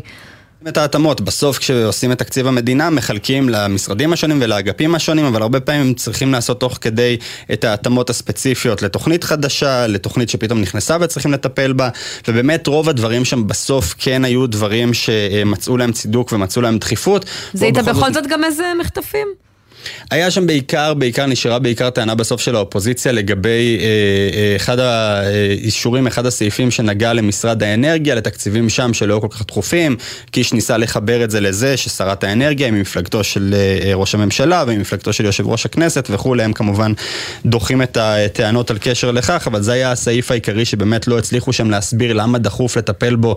את 0.67 0.77
ההתאמות. 0.77 1.21
בסוף 1.21 1.57
כשעושים 1.57 2.11
את 2.11 2.19
תקציב 2.19 2.47
המדינה 2.47 2.89
מחלקים 2.89 3.49
למשרדים 3.49 4.13
השונים 4.13 4.37
ולאגפים 4.41 4.95
השונים, 4.95 5.25
אבל 5.25 5.41
הרבה 5.41 5.59
פעמים 5.59 5.93
צריכים 5.93 6.31
לעשות 6.31 6.59
תוך 6.59 6.77
כדי 6.81 7.17
את 7.53 7.63
ההתאמות 7.63 8.09
הספציפיות 8.09 8.81
לתוכנית 8.81 9.23
חדשה, 9.23 9.87
לתוכנית 9.87 10.29
שפתאום 10.29 10.61
נכנסה 10.61 10.97
וצריכים 11.01 11.31
לטפל 11.31 11.73
בה, 11.73 11.89
ובאמת 12.27 12.67
רוב 12.67 12.89
הדברים 12.89 13.25
שם 13.25 13.47
בסוף 13.47 13.95
כן 13.97 14.25
היו 14.25 14.47
דברים 14.47 14.93
שמצאו 14.93 15.77
להם 15.77 15.91
צידוק 15.91 16.31
ומצאו 16.31 16.61
להם 16.61 16.77
דחיפות. 16.77 17.25
זיהית 17.53 17.77
בכל 17.77 18.13
זאת 18.13 18.27
גם 18.27 18.43
איזה 18.43 18.71
מחטפים? 18.79 19.27
היה 20.11 20.31
שם 20.31 20.47
בעיקר, 20.47 20.93
בעיקר 20.93 21.25
נשארה 21.25 21.59
בעיקר 21.59 21.89
טענה 21.89 22.15
בסוף 22.15 22.41
של 22.41 22.55
האופוזיציה 22.55 23.11
לגבי 23.11 23.77
אה, 23.79 23.85
אה, 24.37 24.55
אחד 24.55 24.79
האישורים, 24.79 26.07
אחד 26.07 26.25
הסעיפים 26.25 26.71
שנגע 26.71 27.13
למשרד 27.13 27.63
האנרגיה, 27.63 28.15
לתקציבים 28.15 28.69
שם 28.69 28.93
שלא 28.93 29.19
כל 29.19 29.27
כך 29.31 29.45
דחופים. 29.47 29.95
קיש 30.31 30.53
ניסה 30.53 30.77
לחבר 30.77 31.23
את 31.23 31.31
זה 31.31 31.39
לזה 31.41 31.77
ששרת 31.77 32.23
האנרגיה 32.23 32.67
היא 32.67 32.73
ממפלגתו 32.73 33.23
של 33.23 33.55
אה, 33.57 33.95
ראש 33.95 34.15
הממשלה 34.15 34.63
וממפלגתו 34.67 35.13
של 35.13 35.25
יושב 35.25 35.47
ראש 35.47 35.65
הכנסת 35.65 36.07
וכולי, 36.11 36.43
הם 36.43 36.53
כמובן 36.53 36.93
דוחים 37.45 37.81
את 37.81 37.97
הטענות 37.97 38.71
על 38.71 38.77
קשר 38.81 39.11
לכך, 39.11 39.43
אבל 39.47 39.61
זה 39.61 39.71
היה 39.71 39.91
הסעיף 39.91 40.31
העיקרי 40.31 40.65
שבאמת 40.65 41.07
לא 41.07 41.17
הצליחו 41.17 41.53
שם 41.53 41.69
להסביר 41.69 42.13
למה 42.13 42.37
דחוף 42.37 42.77
לטפל 42.77 43.15
בו 43.15 43.35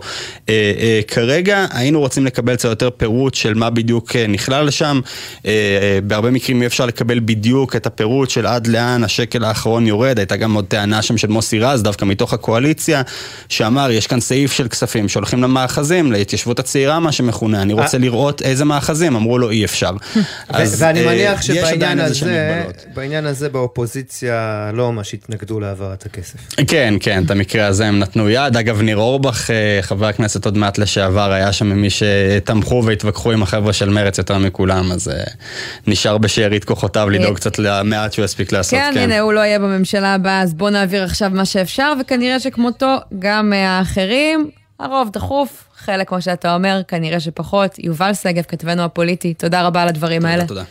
אה, 0.49 0.73
אה, 0.79 0.99
כרגע. 1.07 1.65
היינו 1.71 1.99
רוצים 1.99 2.25
לקבל 2.25 2.55
קצת 2.55 2.69
יותר 2.69 2.89
פירוט 2.89 3.33
של 3.33 3.53
מה 3.53 3.69
בדיוק 3.69 4.15
אה, 4.15 4.27
נכלל 4.27 4.69
שם. 4.69 5.01
אה, 5.45 5.51
אה, 5.51 5.99
בהרבה 6.03 6.31
מקרים 6.35 6.61
אי 6.61 6.67
אפשר 6.67 6.85
לקבל 6.85 7.19
בדיוק 7.19 7.75
את 7.75 7.85
הפירוט 7.85 8.29
של 8.29 8.45
עד 8.45 8.67
לאן 8.67 9.03
השקל 9.03 9.43
האחרון 9.43 9.87
יורד, 9.87 10.19
הייתה 10.19 10.35
גם 10.35 10.53
עוד 10.53 10.65
טענה 10.65 11.01
שם 11.01 11.17
של 11.17 11.27
מוסי 11.27 11.59
רז, 11.59 11.83
דווקא 11.83 12.05
מתוך 12.05 12.33
הקואליציה, 12.33 13.01
שאמר, 13.49 13.91
יש 13.91 14.07
כאן 14.07 14.19
סעיף 14.19 14.51
של 14.51 14.67
כספים 14.67 15.09
שהולכים 15.09 15.43
למאחזים, 15.43 16.11
להתיישבות 16.11 16.59
הצעירה, 16.59 16.99
מה 16.99 17.11
שמכונה, 17.11 17.61
אני 17.61 17.73
רוצה 17.73 17.97
לראות 17.97 18.41
איזה 18.41 18.65
מאחזים, 18.65 19.15
אמרו 19.15 19.37
לו 19.37 19.49
אי 19.49 19.65
אפשר. 19.65 19.91
ואני 20.77 20.99
אה, 20.99 21.05
מניח 21.05 21.41
שבעניין 21.41 21.99
הזה, 21.99 22.63
בעניין 22.93 23.25
הזה 23.25 23.49
באופוזיציה 23.49 24.69
לא 24.73 24.91
ממש 24.91 25.13
התנגדו 25.13 25.59
להעברת 25.59 26.05
הכסף. 26.05 26.37
כן, 26.67 26.93
כן, 26.99 27.23
את 27.25 27.31
המקרה 27.31 27.65
הזה 27.67 27.85
הם 27.85 27.99
נתנו 27.99 28.29
יד. 28.29 28.57
אגב, 28.57 28.81
ניר 28.81 28.97
אורבך, 28.97 29.51
אה, 29.51 29.81
חבר 29.81 30.05
הכנסת 30.05 30.45
עוד 30.45 30.57
מעט 30.57 30.77
לשעבר, 30.77 31.31
היה 31.31 31.53
שם 31.53 31.65
ממי 31.65 31.87
שתמכו 31.89 32.83
והתווכחו 32.85 33.31
עם 33.31 33.43
החבר'ה 33.43 33.73
של 33.73 33.89
מרץ 33.89 34.17
יותר 34.17 34.37
מכולם, 34.37 34.91
אז 34.91 35.07
אה, 35.07 35.23
נשאר 35.87 36.17
בשארית 36.25 36.63
כוחותיו 36.63 37.09
לדאוג 37.09 37.35
קצת 37.35 37.59
למעט 37.59 38.13
שהוא 38.13 38.25
יספיק 38.25 38.51
לעשות, 38.51 38.79
כן. 38.79 38.91
כן, 38.93 38.99
הנה, 38.99 39.19
הוא 39.19 39.33
לא 39.33 39.39
יהיה 39.39 39.59
בממשלה 39.59 40.13
הבאה, 40.13 40.41
אז 40.41 40.53
בואו 40.53 40.69
נעביר 40.69 41.03
עכשיו 41.03 41.31
מה 41.33 41.45
שאפשר, 41.45 41.93
וכנראה 42.01 42.39
שכמותו 42.39 42.95
גם 43.19 43.53
האחרים, 43.53 44.49
הרוב 44.79 45.09
דחוף, 45.13 45.63
חלק, 45.75 46.09
כמו 46.09 46.21
שאתה 46.21 46.55
אומר, 46.55 46.81
כנראה 46.87 47.19
שפחות. 47.19 47.79
יובל 47.79 48.13
שגב, 48.13 48.43
כתבנו 48.43 48.81
הפוליטי, 48.81 49.33
תודה 49.33 49.61
רבה 49.61 49.81
על 49.81 49.87
הדברים 49.87 50.25
האלה. 50.25 50.47
תודה. 50.47 50.63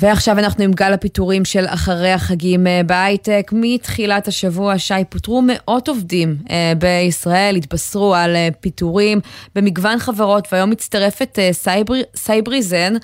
ועכשיו 0.00 0.38
אנחנו 0.38 0.64
עם 0.64 0.72
גל 0.72 0.92
הפיטורים 0.92 1.44
של 1.44 1.64
אחרי 1.66 2.12
החגים 2.12 2.66
אה, 2.66 2.80
בהייטק. 2.86 3.50
מתחילת 3.52 4.28
השבוע, 4.28 4.78
שי, 4.78 4.94
פוטרו 5.08 5.42
מאות 5.46 5.88
עובדים 5.88 6.36
אה, 6.50 6.72
בישראל, 6.78 7.56
התבשרו 7.56 8.14
על 8.14 8.36
אה, 8.36 8.48
פיטורים 8.60 9.20
במגוון 9.54 9.98
חברות, 9.98 10.48
והיום 10.52 10.70
מצטרפת 10.70 11.38
סייבר, 11.52 11.94
סייבריזן, 12.16 12.94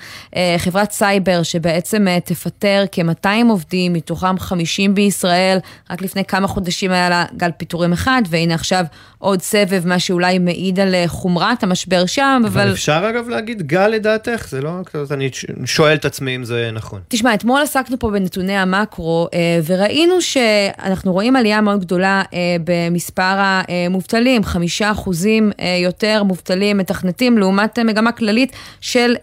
חברת 0.57 0.91
סייבר 0.91 1.43
שבעצם 1.43 2.05
תפטר 2.25 2.83
כ-200 2.91 3.49
עובדים, 3.49 3.93
מתוכם 3.93 4.39
50 4.39 4.95
בישראל. 4.95 5.57
רק 5.89 6.01
לפני 6.01 6.25
כמה 6.25 6.47
חודשים 6.47 6.91
היה 6.91 7.09
לה 7.09 7.25
גל 7.37 7.51
פיטורים 7.57 7.93
אחד, 7.93 8.21
והנה 8.29 8.53
עכשיו 8.53 8.85
עוד 9.25 9.41
סבב, 9.41 9.87
מה 9.87 9.99
שאולי 9.99 10.39
מעיד 10.39 10.79
על 10.79 10.95
חומרת 11.07 11.63
המשבר 11.63 12.05
שם, 12.05 12.41
אבל... 12.45 12.61
אבל 12.61 12.71
אפשר 12.71 13.05
אגב 13.09 13.29
להגיד 13.29 13.61
גל 13.61 13.87
לדעתך? 13.87 14.47
זה 14.49 14.61
לא... 14.61 14.71
אני 15.11 15.29
שואל 15.65 15.95
את 15.95 16.05
עצמי 16.05 16.35
אם 16.35 16.43
זה 16.43 16.69
נכון. 16.73 16.99
תשמע, 17.07 17.33
אתמול 17.33 17.61
עסקנו 17.61 17.99
פה 17.99 18.09
בנתוני 18.11 18.57
המקרו, 18.57 19.27
אה, 19.33 19.59
וראינו 19.65 20.21
שאנחנו 20.21 21.13
רואים 21.13 21.35
עלייה 21.35 21.61
מאוד 21.61 21.79
גדולה 21.79 22.23
אה, 22.33 22.39
במספר 22.63 23.35
המובטלים, 23.37 24.43
חמישה 24.43 24.91
אחוזים 24.91 25.51
אה, 25.59 25.77
יותר 25.83 26.23
מובטלים 26.23 26.77
מתכנתים, 26.77 27.37
לעומת 27.37 27.79
מגמה 27.79 28.11
כללית 28.11 28.51
של 28.81 29.15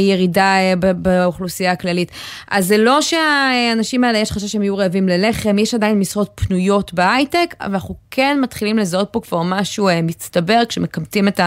ירידה 0.00 0.54
באוכלוסייה 0.78 1.72
הכללית. 1.72 2.10
אז 2.50 2.66
זה 2.66 2.78
לא 2.78 3.00
שהאנשים 3.02 4.04
האלה, 4.04 4.18
יש 4.18 4.32
חשש 4.32 4.52
שהם 4.52 4.62
יהיו 4.62 4.76
רעבים 4.76 5.08
ללחם, 5.08 5.58
יש 5.58 5.74
עדיין 5.74 5.98
משרות 5.98 6.30
פנויות 6.34 6.94
בהייטק, 6.94 7.54
אבל 7.60 7.74
אנחנו 7.74 7.94
כן 8.10 8.38
מתחילים 8.42 8.78
לזהות 8.78 9.08
פה 9.12 9.20
כבר 9.32 9.42
משהו 9.44 9.88
מצטבר 10.02 10.62
כשמקמטים 10.68 11.28
את 11.28 11.40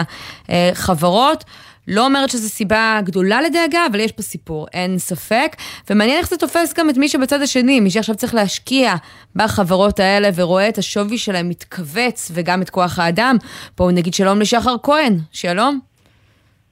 החברות. 0.49 1.43
לא 1.88 2.05
אומרת 2.05 2.29
שזו 2.29 2.49
סיבה 2.49 2.99
גדולה 3.03 3.41
לדאגה, 3.41 3.86
אבל 3.91 3.99
יש 3.99 4.11
פה 4.11 4.21
סיפור, 4.21 4.67
אין 4.73 4.97
ספק. 4.97 5.55
ומעניין 5.89 6.17
איך 6.17 6.29
זה 6.29 6.38
תופס 6.38 6.73
גם 6.73 6.89
את 6.89 6.97
מי 6.97 7.09
שבצד 7.09 7.41
השני, 7.41 7.79
מי 7.79 7.91
שעכשיו 7.91 8.15
צריך 8.15 8.33
להשקיע 8.33 8.93
בחברות 9.36 9.99
האלה 9.99 10.29
ורואה 10.36 10.69
את 10.69 10.77
השווי 10.77 11.17
שלהם 11.17 11.49
מתכווץ, 11.49 12.31
וגם 12.33 12.61
את 12.61 12.69
כוח 12.69 12.99
האדם. 12.99 13.36
בואו 13.77 13.91
נגיד 13.91 14.13
שלום 14.13 14.41
לשחר 14.41 14.75
כהן, 14.83 15.17
שלום. 15.31 15.79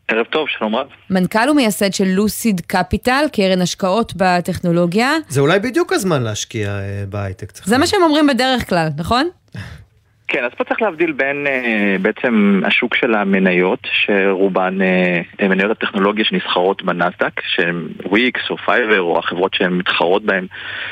ערב 0.07 0.26
טוב, 0.26 0.47
שלום 0.57 0.76
רב. 0.76 0.88
מנכ"ל 1.09 1.49
ומייסד 1.49 1.93
של 1.93 2.07
לוסיד 2.07 2.61
קפיטל, 2.68 3.26
קרן 3.32 3.61
השקעות 3.61 4.14
בטכנולוגיה. 4.16 5.11
זה 5.30 5.41
אולי 5.41 5.59
בדיוק 5.59 5.93
הזמן 5.93 6.24
להשקיע 6.24 6.78
אה, 6.78 7.10
בהייטק. 7.09 7.66
זה 7.66 7.78
מה 7.78 7.88
שהם 7.88 8.03
אומרים 8.03 8.28
בדרך 8.28 8.70
כלל, 8.70 8.88
נכון? 8.97 9.30
כן, 10.28 10.43
אז 10.43 10.51
פה 10.57 10.63
צריך 10.63 10.82
להבדיל 10.82 11.11
בין 11.11 11.47
uh, 11.47 12.01
בעצם 12.01 12.61
השוק 12.65 12.95
של 12.95 13.15
המניות, 13.15 13.80
שרובן 13.91 14.78
אה, 14.82 15.45
מניות 15.45 15.71
הטכנולוגיה 15.71 16.26
שנסחרות 16.26 16.84
בנסדק, 16.84 17.41
שהן 17.47 17.88
וויקס 18.05 18.41
או 18.49 18.57
פייבר 18.57 19.01
או 19.01 19.19
החברות 19.19 19.53
שהן 19.53 19.74
מתחרות 19.74 20.24
בהן, 20.24 20.47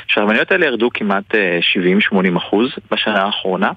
שהמניות 0.07 0.51
האלה 0.51 0.65
ירדו 0.65 0.89
כמעט 0.93 1.35
אה, 1.35 2.11
70-80 2.13 2.37
אחוז 2.37 2.69
בשנה 2.91 3.21
האחרונה. 3.23 3.71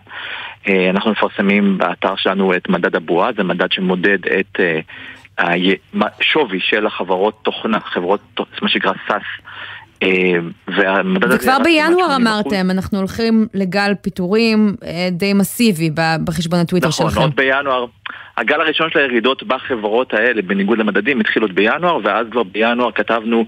Uh, 0.64 0.70
אנחנו 0.90 1.11
מפרסמים 1.11 1.78
באתר 1.78 2.16
שלנו 2.16 2.57
את 2.57 2.68
מדד 2.68 2.96
הבועה, 2.96 3.30
זה 3.36 3.44
מדד 3.44 3.72
שמודד 3.72 4.26
את 4.26 4.61
uh, 4.61 4.82
השווי 5.38 6.61
של 6.61 6.86
החברות 6.86 7.38
תוכנה, 7.42 7.80
חברות, 7.80 8.20
מה 8.62 8.68
שנקרא 8.68 8.92
SAS. 9.09 9.44
אה, 10.05 10.38
וכבר 11.30 11.57
בינואר 11.64 12.16
אמרתם, 12.16 12.70
אנחנו 12.70 12.98
הולכים 12.98 13.46
לגל 13.55 13.92
פיטורים 14.02 14.74
אה, 14.84 15.09
די 15.12 15.32
מסיבי 15.32 15.90
בחשבון 16.24 16.59
הטוויטר 16.59 16.88
נכון, 16.88 17.07
שלכם. 17.07 17.20
נכון, 17.20 17.22
עוד 17.22 17.36
בינואר. 17.36 17.86
הגל 18.36 18.61
הראשון 18.61 18.90
של 18.90 18.98
הירידות 18.98 19.42
בחברות 19.42 20.14
האלה, 20.14 20.42
בניגוד 20.42 20.78
למדדים, 20.78 21.20
התחיל 21.20 21.42
עוד 21.42 21.55
בינואר, 21.55 21.98
ואז 22.05 22.26
כבר 22.30 22.42
בינואר 22.42 22.90
כתבנו 22.92 23.44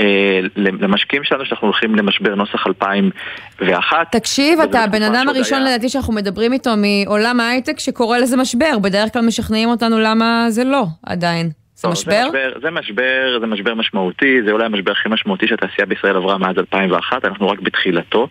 אה, 0.00 0.40
למשקיעים 0.56 1.24
שלנו 1.24 1.44
שאנחנו 1.44 1.66
הולכים 1.66 1.94
למשבר 1.94 2.34
נוסח 2.34 2.66
2001. 2.66 4.12
תקשיב, 4.12 4.60
אתה 4.60 4.84
הבן 4.84 5.02
אדם 5.02 5.28
הראשון 5.28 5.58
היה... 5.58 5.68
לדעתי 5.68 5.88
שאנחנו 5.88 6.12
מדברים 6.14 6.52
איתו 6.52 6.70
מעולם 6.76 7.40
ההייטק 7.40 7.78
שקורא 7.78 8.18
לזה 8.18 8.36
משבר. 8.36 8.78
בדרך 8.82 9.12
כלל 9.12 9.22
משכנעים 9.22 9.68
אותנו 9.68 9.98
למה 9.98 10.46
זה 10.48 10.64
לא 10.64 10.84
עדיין. 11.06 11.57
זה 11.78 11.88
משבר? 11.88 12.12
זה 12.12 12.28
משבר, 12.28 12.60
זה 12.60 12.70
משבר, 12.70 13.40
זה 13.40 13.46
משבר 13.46 13.74
משמעותי, 13.74 14.42
זה 14.44 14.52
אולי 14.52 14.64
המשבר 14.64 14.92
הכי 14.92 15.08
משמעותי 15.08 15.48
שהתעשייה 15.48 15.86
בישראל 15.86 16.16
עברה 16.16 16.38
מאז 16.38 16.58
2001, 16.58 17.24
אנחנו 17.24 17.48
רק 17.48 17.60
בתחילתו 17.60 18.28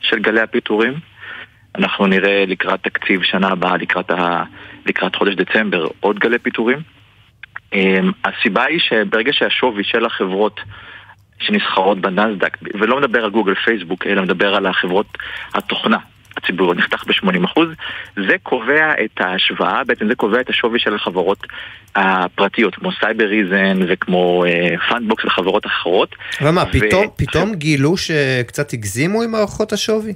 של 0.00 0.18
גלי 0.18 0.40
הפיטורים. 0.40 0.94
אנחנו 1.74 2.06
נראה 2.06 2.44
לקראת 2.46 2.82
תקציב 2.82 3.22
שנה 3.22 3.48
הבאה, 3.48 3.76
לקראת, 3.76 4.10
ה... 4.10 4.42
לקראת 4.86 5.16
חודש 5.16 5.34
דצמבר, 5.34 5.88
עוד 6.00 6.18
גלי 6.18 6.38
פיטורים. 6.38 6.78
אמ, 7.72 8.12
הסיבה 8.24 8.64
היא 8.64 8.80
שברגע 8.80 9.32
שהשווי 9.32 9.84
של 9.84 10.06
החברות 10.06 10.60
שנסחרות 11.40 11.98
בנסדק, 11.98 12.58
ולא 12.74 13.00
מדבר 13.00 13.24
על 13.24 13.30
גוגל 13.30 13.54
פייסבוק, 13.54 14.06
אלא 14.06 14.22
מדבר 14.22 14.54
על 14.54 14.66
החברות 14.66 15.18
התוכנה, 15.54 15.98
השווי 16.36 16.74
נחתך 16.74 17.04
ב-80%, 17.06 17.60
זה 18.16 18.36
קובע 18.42 18.92
את 19.04 19.20
ההשוואה, 19.20 19.84
בעצם 19.84 20.08
זה 20.08 20.14
קובע 20.14 20.40
את 20.40 20.50
השווי 20.50 20.78
של 20.78 20.94
החברות 20.94 21.38
הפרטיות, 21.96 22.74
כמו 22.74 22.90
סייבריזן 23.00 23.78
וכמו 23.88 24.44
פאנדבוקס 24.88 25.24
אה, 25.24 25.28
וחברות 25.28 25.66
אחרות. 25.66 26.16
ומה, 26.42 26.66
פתאום, 26.66 27.06
פתאום 27.16 27.54
גילו 27.54 27.96
שקצת 27.96 28.72
הגזימו 28.72 29.22
עם 29.22 29.32
הערכות 29.32 29.72
השווי? 29.72 30.14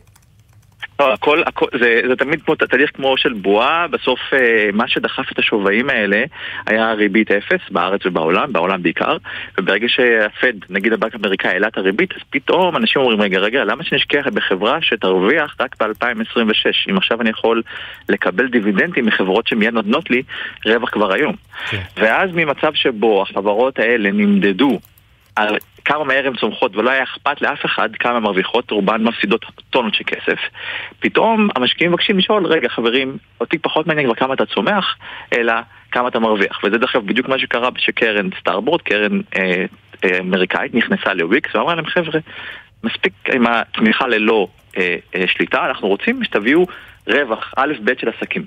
לא, 1.00 1.12
הכל, 1.12 1.42
הכל, 1.46 1.66
זה, 1.80 2.00
זה 2.08 2.16
תמיד 2.16 2.42
כמו 2.42 2.54
תהליך 2.54 2.90
כמו 2.94 3.16
של 3.16 3.32
בועה, 3.32 3.86
בסוף 3.88 4.20
אה, 4.32 4.68
מה 4.72 4.88
שדחף 4.88 5.32
את 5.32 5.38
השווים 5.38 5.90
האלה 5.90 6.24
היה 6.66 6.92
ריבית 6.92 7.30
אפס 7.30 7.60
בארץ 7.70 8.06
ובעולם, 8.06 8.52
בעולם 8.52 8.82
בעיקר, 8.82 9.16
וברגע 9.58 9.88
שהפד, 9.88 10.52
נגיד 10.70 10.92
הבנק 10.92 11.14
האמריקאי, 11.14 11.50
העלה 11.50 11.68
את 11.68 11.78
הריבית, 11.78 12.12
אז 12.12 12.20
פתאום 12.30 12.76
אנשים 12.76 13.02
אומרים, 13.02 13.20
רגע, 13.20 13.38
רגע, 13.38 13.64
למה 13.64 13.84
שנשקיע 13.84 14.22
בחברה 14.34 14.82
שתרוויח 14.82 15.56
רק 15.60 15.82
ב-2026, 15.82 16.90
אם 16.90 16.96
עכשיו 16.96 17.20
אני 17.20 17.30
יכול 17.30 17.62
לקבל 18.08 18.48
דיבידנדים 18.48 19.06
מחברות 19.06 19.46
שמיד 19.46 19.74
נותנות 19.74 20.10
לי 20.10 20.22
רווח 20.66 20.90
כבר 20.90 21.12
היום. 21.12 21.34
כן. 21.70 21.82
ואז 21.96 22.30
ממצב 22.34 22.74
שבו 22.74 23.22
החברות 23.22 23.78
האלה 23.78 24.10
נמדדו 24.12 24.78
על 25.36 25.56
כמה 25.84 26.04
מהר 26.04 26.26
הן 26.26 26.36
צומחות 26.36 26.76
ולא 26.76 26.90
היה 26.90 27.02
אכפת 27.02 27.40
לאף 27.40 27.64
אחד 27.64 27.96
כמה 27.96 28.20
מרוויחות, 28.20 28.70
רובן 28.70 29.02
מפסידות 29.02 29.44
טונות 29.70 29.94
של 29.94 30.04
כסף. 30.06 30.38
פתאום 31.00 31.48
המשקיעים 31.56 31.92
מבקשים 31.92 32.18
לשאול, 32.18 32.46
רגע 32.46 32.68
חברים, 32.68 33.16
אותי 33.40 33.58
פחות 33.58 33.86
מעניין 33.86 34.06
כבר 34.06 34.14
כמה 34.14 34.34
אתה 34.34 34.46
צומח, 34.46 34.96
אלא 35.38 35.54
כמה 35.92 36.08
אתה 36.08 36.18
מרוויח. 36.18 36.60
וזה 36.64 36.78
דרך 36.78 36.96
אגב 36.96 37.06
בדיוק 37.06 37.28
מה 37.28 37.38
שקרה 37.38 37.68
שקרן 37.76 38.28
סטארבורד, 38.40 38.82
קרן 38.82 39.20
אה, 39.36 39.64
אה, 40.04 40.18
אמריקאית, 40.18 40.74
נכנסה 40.74 41.14
לוויקס 41.14 41.54
ואמרה 41.54 41.74
להם 41.74 41.86
חבר'ה, 41.86 42.20
מספיק 42.84 43.12
עם 43.34 43.46
התמיכה 43.46 44.06
ללא 44.06 44.48
אה, 44.76 44.96
אה, 45.14 45.24
שליטה, 45.26 45.66
אנחנו 45.66 45.88
רוצים 45.88 46.24
שתביאו 46.24 46.66
רווח, 47.06 47.54
א' 47.56 47.72
ב' 47.84 47.98
של 48.00 48.08
עסקים. 48.08 48.44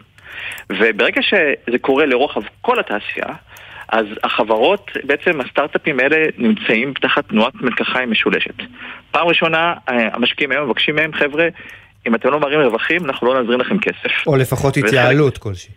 וברגע 0.70 1.22
שזה 1.22 1.78
קורה 1.82 2.06
לרוחב 2.06 2.42
כל 2.62 2.80
התעשייה, 2.80 3.34
אז 3.90 4.06
החברות, 4.24 4.92
בעצם 5.04 5.42
הסטארט-אפים 5.42 6.00
האלה 6.00 6.26
נמצאים 6.38 6.94
תחת 7.02 7.30
תנועת 7.30 7.54
מלקחיים 7.56 8.12
משולשת. 8.12 8.56
פעם 9.12 9.28
ראשונה, 9.28 9.74
אה, 9.90 10.10
המשקיעים 10.14 10.52
היום 10.52 10.66
מבקשים 10.66 10.96
מהם, 10.96 11.14
חבר'ה, 11.14 11.48
אם 12.08 12.16
אתם 12.16 12.30
לא 12.30 12.40
מראים 12.40 12.60
רווחים, 12.60 13.06
אנחנו 13.06 13.28
לא 13.28 13.42
נזרים 13.42 13.60
לכם 13.60 13.80
כסף. 13.80 14.28
או 14.28 14.36
לפחות 14.36 14.78
התייעלות 14.78 15.38
כלשהי. 15.38 15.74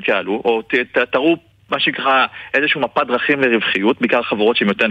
תתייעלו, 0.00 0.42
או 0.44 0.62
ת, 0.62 0.98
תראו 1.12 1.36
מה 1.70 1.80
שנקרא 1.80 2.26
איזשהו 2.54 2.80
מפת 2.80 3.06
דרכים 3.06 3.40
לרווחיות, 3.40 4.00
בעיקר 4.00 4.22
חברות 4.22 4.56
שהן 4.56 4.68
יותר, 4.68 4.86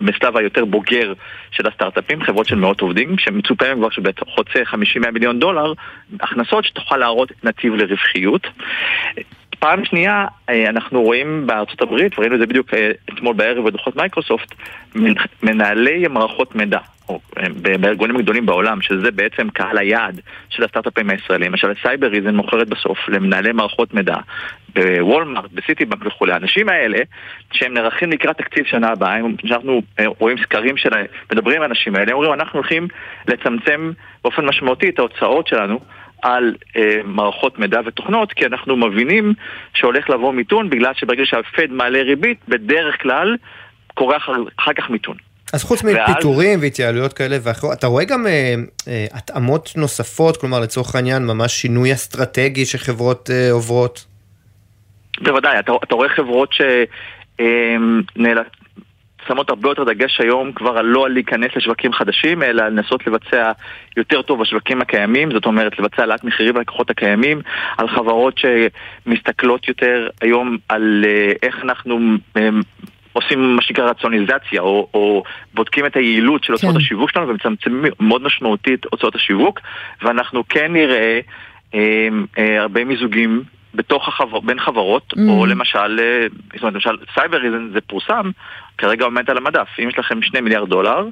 בשלב 0.00 0.36
היותר 0.36 0.64
בוגר 0.64 1.12
של 1.50 1.66
הסטארט-אפים, 1.66 2.22
חברות 2.22 2.46
של 2.46 2.54
מאות 2.54 2.80
עובדים, 2.80 3.18
שמצופה 3.18 3.64
מהם 3.68 3.78
כבר 3.78 3.90
שחוצה 3.90 4.58
50-100 5.06 5.10
מיליון 5.12 5.40
דולר, 5.40 5.72
הכנסות 6.20 6.64
שתוכל 6.64 6.96
להראות 6.96 7.32
נתיב 7.42 7.74
לרווחיות. 7.74 8.46
פעם 9.58 9.84
שנייה, 9.84 10.26
אה, 10.48 10.68
אנחנו 10.68 11.02
רואים 11.02 11.46
בארצות 11.46 11.82
הברית, 11.82 12.18
וראינו 12.18 12.34
את 12.34 12.40
זה 12.40 12.46
בדיוק 12.46 12.74
אה, 12.74 12.90
אתמול 13.14 13.34
בערב 13.34 13.64
בדוחות 13.64 13.96
מייקרוסופט, 13.96 14.54
מנהלי 15.42 16.08
מערכות 16.08 16.54
מידע, 16.54 16.78
או 17.08 17.20
אה, 17.38 17.76
בארגונים 17.80 18.16
הגדולים 18.16 18.46
בעולם, 18.46 18.82
שזה 18.82 19.10
בעצם 19.10 19.50
קהל 19.50 19.78
היעד 19.78 20.20
של 20.48 20.64
הסטארט-אפים 20.64 21.10
הישראלים. 21.10 21.50
למשל, 21.50 21.72
Cybereason 21.82 22.36
מוכרת 22.36 22.68
בסוף 22.68 22.98
למנהלי 23.08 23.52
מערכות 23.52 23.94
מידע 23.94 24.16
בוולמארט, 24.74 25.50
בסיטי 25.52 25.84
בנק 25.84 26.06
וכולי. 26.06 26.32
האנשים 26.32 26.68
האלה, 26.68 26.98
שהם 27.52 27.74
נערכים 27.74 28.10
לקראת 28.10 28.38
תקציב 28.38 28.64
שנה 28.64 28.88
הבאה, 28.88 29.16
כשאנחנו 29.38 29.82
רואים 30.18 30.38
סקרים 30.42 30.76
שלהם, 30.76 31.06
מדברים 31.32 31.56
עם 31.56 31.62
האנשים 31.62 31.94
האלה, 31.94 32.10
הם 32.10 32.16
אומרים, 32.16 32.32
אנחנו 32.32 32.58
הולכים 32.58 32.88
לצמצם 33.28 33.92
באופן 34.24 34.46
משמעותי 34.46 34.88
את 34.88 34.98
ההוצאות 34.98 35.46
שלנו 35.46 35.80
על 36.24 36.54
אה, 36.76 37.00
מערכות 37.04 37.58
מידע 37.58 37.80
ותוכנות, 37.86 38.32
כי 38.32 38.46
אנחנו 38.46 38.76
מבינים 38.76 39.34
שהולך 39.74 40.10
לבוא 40.10 40.32
מיתון, 40.32 40.70
בגלל 40.70 40.94
שברגע 40.94 41.22
שהפד 41.24 41.70
מעלה 41.70 42.02
ריבית, 42.02 42.38
בדרך 42.48 43.02
כלל 43.02 43.36
קורה 43.94 44.16
אחר, 44.16 44.32
אחר 44.56 44.72
כך 44.72 44.90
מיתון. 44.90 45.16
אז 45.52 45.64
חוץ 45.64 45.84
מפיטורים 45.84 46.58
והתייעלויות 46.62 47.12
כאלה 47.12 47.36
ואחרות, 47.42 47.78
אתה 47.78 47.86
רואה 47.86 48.04
גם 48.04 48.26
אה, 48.26 48.54
אה, 48.88 49.06
התאמות 49.12 49.72
נוספות, 49.76 50.36
כלומר 50.36 50.60
לצורך 50.60 50.94
העניין 50.94 51.26
ממש 51.26 51.52
שינוי 51.52 51.92
אסטרטגי 51.92 52.64
שחברות 52.64 53.30
אה, 53.30 53.52
עוברות? 53.52 54.06
בוודאי, 55.20 55.58
אתה, 55.58 55.72
אתה 55.84 55.94
רואה 55.94 56.08
חברות 56.08 56.52
שנאלצ... 56.52 58.46
אה, 58.46 58.63
שמות 59.28 59.50
הרבה 59.50 59.68
יותר 59.68 59.84
דגש 59.84 60.20
היום 60.20 60.52
כבר 60.52 60.78
על 60.78 60.86
לא 60.86 61.06
על 61.06 61.12
להיכנס 61.12 61.50
לשווקים 61.56 61.92
חדשים, 61.92 62.42
אלא 62.42 62.62
על 62.62 62.72
לנסות 62.72 63.06
לבצע 63.06 63.52
יותר 63.96 64.22
טוב 64.22 64.40
בשווקים 64.40 64.80
הקיימים, 64.80 65.32
זאת 65.32 65.46
אומרת 65.46 65.78
לבצע 65.78 66.02
העלאת 66.02 66.24
מחירים 66.24 66.56
ללקוחות 66.56 66.90
הקיימים, 66.90 67.40
על 67.78 67.88
חברות 67.88 68.38
שמסתכלות 68.38 69.68
יותר 69.68 70.08
היום 70.20 70.56
על 70.68 71.04
אה, 71.06 71.32
איך 71.42 71.56
אנחנו 71.62 71.98
אה, 72.36 72.48
עושים 73.14 73.56
מה 73.56 73.62
שנקרא 73.62 73.90
רציונליזציה, 73.90 74.60
או, 74.60 74.88
או 74.94 75.22
בודקים 75.54 75.86
את 75.86 75.96
היעילות 75.96 76.44
של 76.44 76.52
הוצאות 76.52 76.72
כן. 76.72 76.80
השיווק 76.80 77.10
שלנו 77.10 77.28
ומצמצמים 77.28 77.84
מאוד 78.00 78.22
משמעותית 78.22 78.86
הוצאות 78.90 79.14
השיווק, 79.14 79.60
ואנחנו 80.02 80.42
כן 80.48 80.72
נראה 80.72 81.20
אה, 81.74 82.08
אה, 82.38 82.60
הרבה 82.60 82.84
מיזוגים 82.84 83.42
בתוך 83.74 84.08
החבר... 84.08 84.40
בין 84.40 84.60
חברות, 84.60 85.14
mm. 85.16 85.20
או 85.28 85.46
למשל, 85.46 86.00
אה, 86.00 86.26
זאת 86.52 86.62
אומרת, 86.62 86.74
למשל 86.74 86.96
Cybereason 87.14 87.70
זה 87.72 87.80
פורסם, 87.80 88.30
כרגע 88.78 89.04
עומד 89.04 89.30
על 89.30 89.36
המדף. 89.36 89.68
אם 89.78 89.88
יש 89.88 89.98
לכם 89.98 90.22
שני 90.22 90.40
מיליארד 90.40 90.68
דולר, 90.68 91.08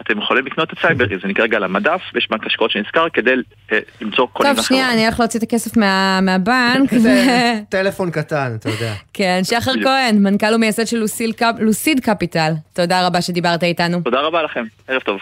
אתם 0.00 0.18
יכולים 0.18 0.46
לקנות 0.46 0.72
את 0.72 0.78
Cybereason 0.78 1.32
כרגע 1.32 1.56
על 1.56 1.64
המדף, 1.64 2.00
ויש 2.14 2.28
בנק 2.30 2.46
השקעות 2.46 2.70
שנשכר 2.70 3.08
כדי 3.12 3.34
אה, 3.72 3.78
למצוא 4.00 4.26
קונים 4.32 4.52
אחרות. 4.52 4.56
טוב, 4.56 4.64
שנייה, 4.64 4.92
אני 4.92 5.04
הולך 5.04 5.20
להוציא 5.20 5.38
את 5.38 5.44
הכסף 5.44 5.76
מה, 5.76 6.20
מהבנק. 6.22 6.90
טלפון 7.70 8.10
קטן, 8.10 8.52
אתה 8.60 8.68
יודע. 8.68 8.92
כן, 9.14 9.40
שחר 9.42 9.72
כהן, 9.82 10.22
מנכ"ל 10.22 10.54
ומייסד 10.54 10.86
של 10.86 11.04
לוסיד 11.60 12.00
קפיטל. 12.00 12.52
תודה 12.72 13.06
רבה 13.06 13.22
שדיברת 13.22 13.62
איתנו. 13.62 14.00
תודה 14.04 14.20
רבה 14.20 14.42
לכם, 14.42 14.64
ערב 14.88 15.00
טוב. 15.00 15.20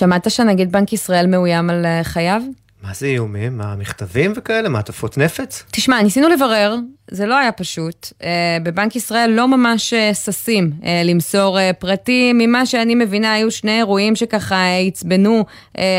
שמעת 0.00 0.30
שנגיד 0.30 0.72
בנק 0.72 0.92
ישראל 0.92 1.26
מאוים 1.26 1.70
על 1.70 1.86
אה, 1.86 2.04
חייו? 2.04 2.42
מה 2.82 2.94
זה 2.94 3.06
איומים? 3.06 3.58
מה, 3.58 3.76
מכתבים 3.76 4.32
וכאלה? 4.36 4.68
מעטפות 4.68 5.18
נפץ? 5.18 5.64
תשמע, 5.70 6.02
ניסינו 6.02 6.28
לברר, 6.28 6.76
זה 7.12 7.26
לא 7.26 7.38
היה 7.38 7.52
פשוט. 7.52 8.06
Uh, 8.06 8.24
בבנק 8.62 8.96
ישראל 8.96 9.30
לא 9.30 9.48
ממש 9.48 9.92
uh, 9.92 10.14
ששים 10.14 10.70
uh, 10.80 10.84
למסור 11.04 11.58
פרטים. 11.78 12.38
ממה 12.38 12.66
שאני 12.66 12.94
מבינה, 12.94 13.32
היו 13.32 13.50
שני 13.50 13.78
אירועים 13.78 14.16
שככה 14.16 14.64
עצבנו 14.86 15.44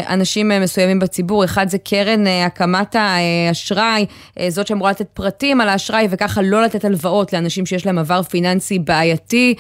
אנשים 0.07 0.51
מסוימים 0.61 0.99
בציבור. 0.99 1.45
אחד 1.45 1.69
זה 1.69 1.77
קרן 1.77 2.27
הקמת 2.27 2.95
האשראי, 2.99 4.05
זאת 4.49 4.67
שאמורה 4.67 4.91
לתת 4.91 5.07
פרטים 5.13 5.61
על 5.61 5.69
האשראי 5.69 6.07
וככה 6.09 6.41
לא 6.41 6.63
לתת 6.63 6.85
הלוואות 6.85 7.33
לאנשים 7.33 7.65
שיש 7.65 7.85
להם 7.85 7.99
עבר 7.99 8.21
פיננסי 8.23 8.79
בעייתי. 8.79 9.55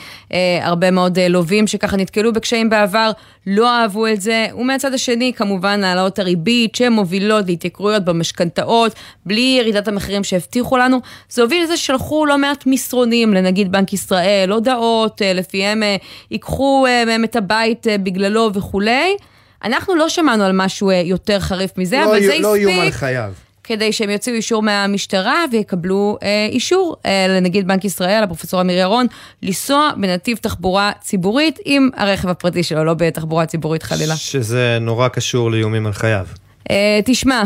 הרבה 0.61 0.91
מאוד 0.91 1.19
לווים 1.19 1.67
שככה 1.67 1.97
נתקלו 1.97 2.33
בקשיים 2.33 2.69
בעבר, 2.69 3.11
לא 3.47 3.69
אהבו 3.69 4.07
את 4.07 4.21
זה. 4.21 4.47
ומהצד 4.57 4.93
השני, 4.93 5.33
כמובן, 5.35 5.83
העלאות 5.83 6.19
הריבית 6.19 6.75
שמובילות 6.75 7.45
להתייקרויות 7.47 8.05
במשכנתאות, 8.05 8.95
בלי 9.25 9.57
ירידת 9.59 9.87
המחירים 9.87 10.23
שהבטיחו 10.23 10.77
לנו. 10.77 10.99
זה 11.41 11.45
הוביל 11.45 11.63
לזה 11.63 11.77
ששלחו 11.77 12.25
לא 12.25 12.37
מעט 12.37 12.63
מסרונים 12.65 13.33
לנגיד 13.33 13.71
בנק 13.71 13.93
ישראל, 13.93 14.51
הודעות, 14.51 15.21
אה, 15.21 15.33
לפיהם 15.33 15.83
אה, 15.83 15.95
ייקחו 16.31 16.85
אה, 16.87 17.05
מהם 17.05 17.23
את 17.23 17.35
הבית 17.35 17.87
בגללו 18.03 18.49
וכולי. 18.53 19.15
אנחנו 19.63 19.95
לא 19.95 20.09
שמענו 20.09 20.43
על 20.43 20.51
משהו 20.53 20.91
יותר 20.91 21.39
חריף 21.39 21.71
מזה, 21.77 21.97
לא 21.97 22.05
אבל 22.05 22.21
זה 22.21 22.27
הספיק. 22.27 22.41
לא 22.41 22.55
איום 22.55 22.79
על 22.79 22.91
חייו. 22.91 23.33
כדי 23.63 23.93
שהם 23.93 24.09
יוציאו 24.09 24.35
אישור 24.35 24.61
מהמשטרה 24.61 25.45
ויקבלו 25.51 26.17
אה, 26.23 26.47
אישור 26.51 26.95
אה, 27.05 27.25
לנגיד 27.29 27.67
בנק 27.67 27.85
ישראל, 27.85 28.23
הפרופסור 28.23 28.61
אמיר 28.61 28.77
ירון, 28.77 29.07
לנסוע 29.43 29.91
בנתיב 29.97 30.37
תחבורה 30.37 30.91
ציבורית 31.01 31.59
עם 31.65 31.89
הרכב 31.95 32.29
הפרטי 32.29 32.63
שלו, 32.63 32.83
לא 32.83 32.93
בתחבורה 32.93 33.45
ציבורית 33.45 33.83
חלילה. 33.83 34.15
שזה 34.15 34.77
נורא 34.81 35.07
קשור 35.07 35.51
לאיומים 35.51 35.87
על 35.87 35.93
חייו. 35.93 36.25
אה, 36.71 36.99
תשמע, 37.05 37.43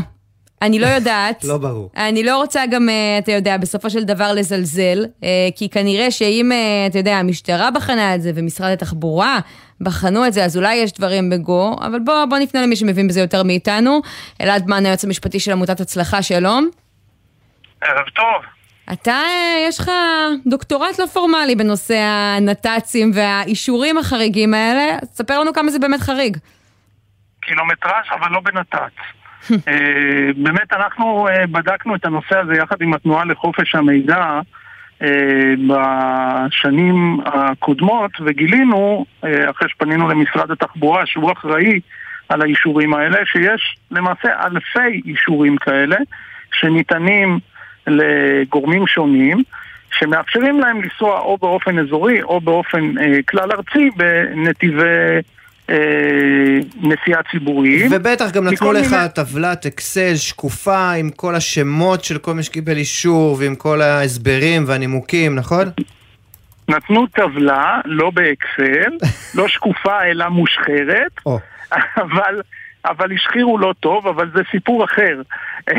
אני 0.65 0.79
לא 0.79 0.87
יודעת. 0.87 1.43
לא 1.43 1.57
ברור. 1.57 1.91
אני 1.97 2.23
לא 2.23 2.37
רוצה 2.37 2.63
גם, 2.71 2.89
אה, 2.89 3.17
אתה 3.17 3.31
יודע, 3.31 3.57
בסופו 3.57 3.89
של 3.89 4.03
דבר 4.03 4.33
לזלזל, 4.33 5.05
אה, 5.23 5.29
כי 5.55 5.69
כנראה 5.69 6.11
שאם, 6.11 6.51
אה, 6.51 6.87
אתה 6.87 6.97
יודע, 6.97 7.15
המשטרה 7.15 7.71
בחנה 7.71 8.15
את 8.15 8.21
זה 8.21 8.31
ומשרד 8.35 8.71
התחבורה 8.71 9.39
בחנו 9.81 10.27
את 10.27 10.33
זה, 10.33 10.45
אז 10.45 10.57
אולי 10.57 10.75
יש 10.75 10.93
דברים 10.93 11.29
בגו, 11.29 11.75
אבל 11.81 11.99
בוא, 11.99 12.25
בוא 12.25 12.37
נפנה 12.37 12.61
למי 12.61 12.75
שמבין 12.75 13.07
בזה 13.07 13.21
יותר 13.21 13.43
מאיתנו. 13.43 14.01
אלעד 14.41 14.67
מן, 14.67 14.85
היועץ 14.85 15.03
המשפטי 15.03 15.39
של 15.39 15.51
עמותת 15.51 15.79
הצלחה, 15.79 16.21
שלום. 16.21 16.69
ערב 17.81 18.05
טוב. 18.15 18.43
אתה, 18.93 19.21
יש 19.67 19.79
לך 19.79 19.91
דוקטורט 20.45 20.99
לא 20.99 21.05
פורמלי 21.05 21.55
בנושא 21.55 21.97
הנת"צים 21.97 23.11
והאישורים 23.13 23.97
החריגים 23.97 24.53
האלה, 24.53 24.97
אז 25.01 25.09
תספר 25.11 25.39
לנו 25.39 25.53
כמה 25.53 25.71
זה 25.71 25.79
באמת 25.79 25.99
חריג. 25.99 26.37
קילומטראז' 27.41 28.05
אבל 28.11 28.31
לא 28.31 28.39
בנת"צ. 28.39 29.24
אה, 29.67 30.29
באמת 30.35 30.73
אנחנו 30.73 31.27
אה, 31.27 31.47
בדקנו 31.47 31.95
את 31.95 32.05
הנושא 32.05 32.37
הזה 32.37 32.53
יחד 32.53 32.81
עם 32.81 32.93
התנועה 32.93 33.25
לחופש 33.25 33.75
המידע 33.75 34.39
אה, 35.01 35.53
בשנים 35.67 37.19
הקודמות 37.25 38.11
וגילינו, 38.25 39.05
אחרי 39.21 39.69
שפנינו 39.69 40.09
למשרד 40.09 40.51
התחבורה 40.51 41.05
שהוא 41.05 41.31
אחראי 41.31 41.79
על 42.29 42.41
האישורים 42.41 42.93
האלה, 42.93 43.17
שיש 43.25 43.77
למעשה 43.91 44.29
אלפי 44.45 45.01
אישורים 45.05 45.57
כאלה 45.57 45.97
שניתנים 46.53 47.39
לגורמים 47.87 48.87
שונים 48.87 49.43
שמאפשרים 49.91 50.59
להם 50.59 50.81
לנסוע 50.81 51.19
או 51.19 51.37
באופן 51.37 51.79
אזורי 51.79 52.21
או 52.21 52.41
באופן 52.41 52.93
כלל 53.27 53.51
ארצי 53.51 53.89
בנתיבי 53.95 55.21
נסיעה 56.81 57.23
ציבוריים. 57.31 57.87
ובטח 57.91 58.31
גם 58.31 58.47
נתנו 58.47 58.71
לך 58.71 58.91
מיני... 58.91 59.09
טבלת 59.15 59.65
אקסל 59.65 60.15
שקופה 60.15 60.91
עם 60.91 61.09
כל 61.09 61.35
השמות 61.35 62.03
של 62.03 62.17
כל 62.17 62.33
מי 62.33 62.43
שקיבל 62.43 62.77
אישור 62.77 63.37
ועם 63.39 63.55
כל 63.55 63.81
ההסברים 63.81 64.63
והנימוקים, 64.67 65.35
נכון? 65.35 65.67
נתנו 66.69 67.07
טבלה, 67.07 67.81
לא 67.85 68.09
באקסל, 68.09 68.91
לא 69.37 69.47
שקופה 69.47 70.03
אלא 70.03 70.29
מושחרת, 70.29 71.11
אבל, 71.97 72.41
אבל 72.85 73.11
השחירו 73.13 73.57
לא 73.57 73.73
טוב, 73.79 74.07
אבל 74.07 74.31
זה 74.35 74.41
סיפור 74.51 74.83
אחר. 74.85 75.21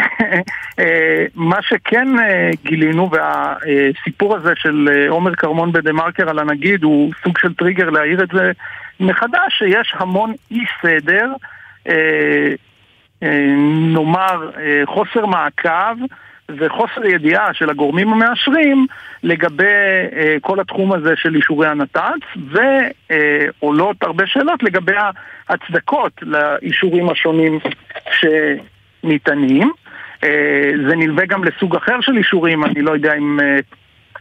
אה, 0.78 1.24
מה 1.34 1.58
שכן 1.62 2.18
אה, 2.18 2.50
גילינו, 2.64 3.10
והסיפור 3.10 4.36
הזה 4.36 4.52
של 4.56 4.88
אה, 4.92 5.08
עומר 5.08 5.34
כרמון 5.34 5.72
בדה 5.72 5.92
מרקר 5.92 6.30
על 6.30 6.38
הנגיד 6.38 6.82
הוא 6.82 7.12
סוג 7.22 7.38
של 7.38 7.54
טריגר 7.54 7.90
להעיר 7.90 8.22
את 8.22 8.28
זה 8.32 8.52
מחדש, 9.00 9.58
שיש 9.58 9.94
המון 9.96 10.32
אי 10.50 10.64
סדר, 10.82 11.32
נאמר 13.92 14.50
חוסר 14.86 15.26
מעקב 15.26 15.96
וחוסר 16.48 17.04
ידיעה 17.04 17.54
של 17.54 17.70
הגורמים 17.70 18.12
המאשרים 18.12 18.86
לגבי 19.22 19.64
אה, 20.16 20.36
כל 20.40 20.60
התחום 20.60 20.92
הזה 20.92 21.12
של 21.16 21.34
אישורי 21.34 21.68
הנת"צ, 21.68 22.40
ועולות 23.60 24.02
הרבה 24.02 24.26
שאלות 24.26 24.62
לגבי 24.62 24.92
ההצדקות 25.48 26.12
לאישורים 26.22 27.10
השונים 27.10 27.58
שניתנים. 28.20 29.72
אה, 30.24 30.72
זה 30.88 30.96
נלווה 30.96 31.26
גם 31.26 31.44
לסוג 31.44 31.76
אחר 31.76 32.00
של 32.00 32.16
אישורים, 32.16 32.64
אני 32.64 32.82
לא 32.82 32.90
יודע 32.90 33.14
אם 33.14 33.38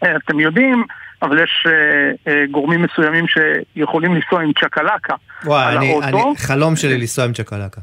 אה, 0.03 0.15
אתם 0.15 0.39
יודעים, 0.39 0.83
אבל 1.21 1.43
יש 1.43 1.67
אה, 1.67 2.31
אה, 2.33 2.43
גורמים 2.51 2.81
מסוימים 2.81 3.25
שיכולים 3.27 4.15
לנסוע 4.15 4.41
עם 4.41 4.51
צ'קלקה 4.53 5.15
וואי, 5.45 5.77
אני, 5.77 5.99
אני, 6.03 6.21
חלום 6.37 6.75
שלי 6.75 6.97
לנסוע 6.97 7.25
עם 7.25 7.33
צ'קלקה. 7.33 7.81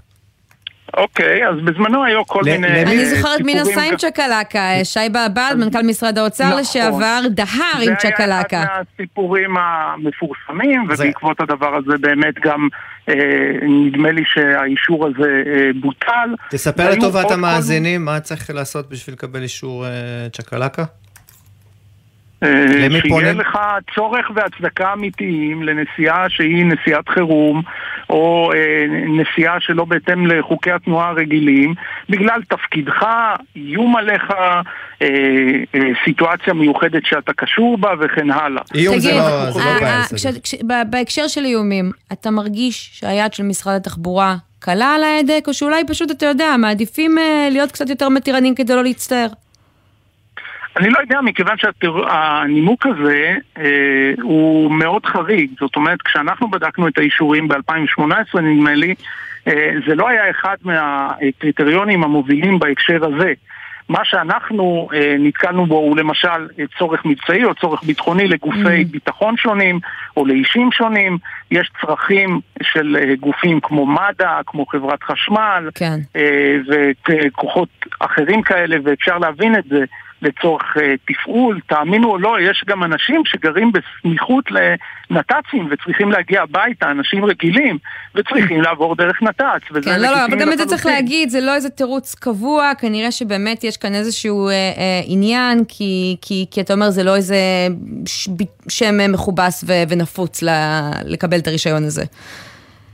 אוקיי, 0.96 1.48
אז 1.48 1.56
בזמנו 1.64 2.04
היו 2.04 2.26
כל 2.26 2.42
מיני... 2.44 2.82
אני 2.82 3.06
זוכרת 3.06 3.40
מי 3.40 3.54
נסע 3.54 3.82
עם 3.82 3.96
צ'קלקה, 3.96 4.84
שי 4.84 5.08
בעבד, 5.12 5.54
מנכ"ל 5.58 5.82
משרד 5.82 6.18
האוצר 6.18 6.44
נכון. 6.44 6.60
לשעבר, 6.60 7.20
דהר 7.30 7.80
עם 7.82 7.94
צ'קלקה. 7.94 8.16
זה 8.50 8.56
היה 8.56 8.64
אחד 8.64 8.82
מהסיפורים 8.98 9.56
המפורסמים, 9.56 10.84
ובעקבות 10.88 11.40
הדבר 11.40 11.76
הזה 11.76 11.98
באמת 12.00 12.34
גם 12.44 12.68
אה, 13.08 13.14
נדמה 13.62 14.10
לי 14.10 14.22
שהאישור 14.26 15.06
הזה 15.06 15.42
אה, 15.46 15.70
בוטל. 15.80 16.34
תספר 16.50 16.90
לטובת 16.90 17.30
המאזינים 17.30 18.04
מה 18.04 18.20
צריך 18.20 18.50
לעשות 18.50 18.88
בשביל 18.88 19.14
לקבל 19.14 19.42
אישור 19.42 19.84
צ'קלקה. 20.32 20.84
למי 22.43 23.01
פונה? 23.09 23.20
שיהיה 23.20 23.32
לך 23.32 23.59
צורך 23.95 24.30
והצדקה 24.34 24.93
אמיתיים 24.93 25.62
לנסיעה 25.62 26.28
שהיא 26.28 26.66
נסיעת 26.66 27.09
חירום, 27.09 27.62
או 28.11 28.51
אה, 28.55 28.84
נסיעה 29.09 29.57
שלא 29.61 29.84
בהתאם 29.84 30.26
לחוקי 30.26 30.70
התנועה 30.70 31.09
הרגילים, 31.09 31.74
בגלל 32.09 32.40
תפקידך, 32.49 33.07
איום 33.57 33.97
עליך, 33.97 34.30
אה, 34.30 34.61
אה, 35.03 35.80
סיטואציה 36.05 36.55
מיוחדת 36.55 37.03
שאתה 37.05 37.32
קשור 37.32 37.78
בה 37.78 37.90
וכן 38.01 38.30
הלאה. 38.30 38.62
איום 38.74 38.99
זה 38.99 39.12
לא, 39.12 39.51
זה 39.51 39.61
לא 39.61 39.80
בעיה. 39.80 40.84
בהקשר 40.84 41.28
של 41.28 41.45
איומים, 41.45 41.90
אתה 42.12 42.30
מרגיש 42.30 42.90
שהיד 42.93 43.32
של 43.32 43.43
משרד 43.43 43.74
התחבורה 43.74 44.36
קלה 44.59 44.95
על 44.95 45.03
ההדק, 45.05 45.45
או 45.49 45.55
שאולי 45.55 45.82
פשוט, 45.86 46.11
אתה 46.11 46.26
יודע, 46.26 46.57
מעדיפים 46.59 47.16
להיות 47.51 47.72
קצת 47.72 47.90
יותר 47.90 48.09
מתירנים 48.09 48.55
כדי 48.55 48.74
לא 48.74 48.82
להצטער? 48.82 49.26
אני 50.76 50.90
לא 50.90 50.98
יודע, 50.98 51.20
מכיוון 51.20 51.56
שהנימוק 51.58 52.86
הזה 52.86 53.36
אה, 53.58 54.12
הוא 54.22 54.72
מאוד 54.72 55.06
חריג. 55.06 55.50
זאת 55.60 55.76
אומרת, 55.76 56.02
כשאנחנו 56.02 56.50
בדקנו 56.50 56.88
את 56.88 56.98
האישורים 56.98 57.48
ב-2018, 57.48 58.40
נדמה 58.40 58.74
לי, 58.74 58.94
אה, 59.48 59.70
זה 59.88 59.94
לא 59.94 60.08
היה 60.08 60.30
אחד 60.30 60.56
מהקריטריונים 60.64 62.04
המובילים 62.04 62.58
בהקשר 62.58 63.04
הזה. 63.04 63.32
מה 63.88 64.04
שאנחנו 64.04 64.88
אה, 64.94 65.16
נתקלנו 65.18 65.66
בו 65.66 65.74
הוא 65.74 65.96
למשל 65.96 66.48
צורך 66.78 67.04
מבצעי 67.04 67.44
או 67.44 67.54
צורך 67.54 67.82
ביטחוני 67.84 68.28
לגופי 68.28 68.82
mm. 68.82 68.90
ביטחון 68.90 69.36
שונים 69.36 69.80
או 70.16 70.26
לאישים 70.26 70.72
שונים. 70.72 71.18
יש 71.50 71.70
צרכים 71.80 72.40
של 72.62 72.96
אה, 73.00 73.14
גופים 73.20 73.60
כמו 73.60 73.86
מד"א, 73.86 74.40
כמו 74.46 74.66
חברת 74.66 75.02
חשמל 75.02 75.68
כן. 75.74 75.98
אה, 76.16 76.56
וכוחות 77.08 77.68
אחרים 78.00 78.42
כאלה, 78.42 78.76
ואפשר 78.84 79.18
להבין 79.18 79.54
את 79.54 79.64
זה. 79.64 79.84
לצורך 80.22 80.76
uh, 80.76 80.80
תפעול, 81.08 81.60
תאמינו 81.66 82.10
או 82.10 82.18
לא, 82.18 82.40
יש 82.40 82.64
גם 82.66 82.84
אנשים 82.84 83.22
שגרים 83.24 83.72
בסמיכות 83.72 84.44
לנת"צים 84.50 85.68
וצריכים 85.70 86.12
להגיע 86.12 86.42
הביתה, 86.42 86.90
אנשים 86.90 87.24
רגילים, 87.24 87.78
וצריכים 88.14 88.60
לעבור 88.64 88.96
דרך 88.96 89.22
נת"צ. 89.22 89.82
כן, 89.84 90.00
לא, 90.00 90.08
לא, 90.08 90.24
אבל 90.24 90.40
גם 90.40 90.52
את 90.52 90.58
זה 90.58 90.66
צריך 90.66 90.86
להגיד, 90.86 91.28
זה 91.28 91.40
לא 91.40 91.54
איזה 91.54 91.70
תירוץ 91.70 92.14
קבוע, 92.14 92.72
כנראה 92.80 93.10
שבאמת 93.10 93.64
יש 93.64 93.76
כאן 93.76 93.94
איזשהו 93.94 94.48
אה, 94.48 94.52
אה, 94.52 95.00
עניין, 95.06 95.64
כי, 95.68 96.16
כי, 96.22 96.46
כי 96.50 96.60
אתה 96.60 96.74
אומר 96.74 96.90
זה 96.90 97.04
לא 97.04 97.16
איזה 97.16 97.36
ש, 98.06 98.28
שם 98.68 99.12
מכובס 99.12 99.64
ו, 99.66 99.72
ונפוץ 99.88 100.42
ל, 100.42 100.48
לקבל 101.04 101.38
את 101.38 101.46
הרישיון 101.46 101.84
הזה. 101.84 102.02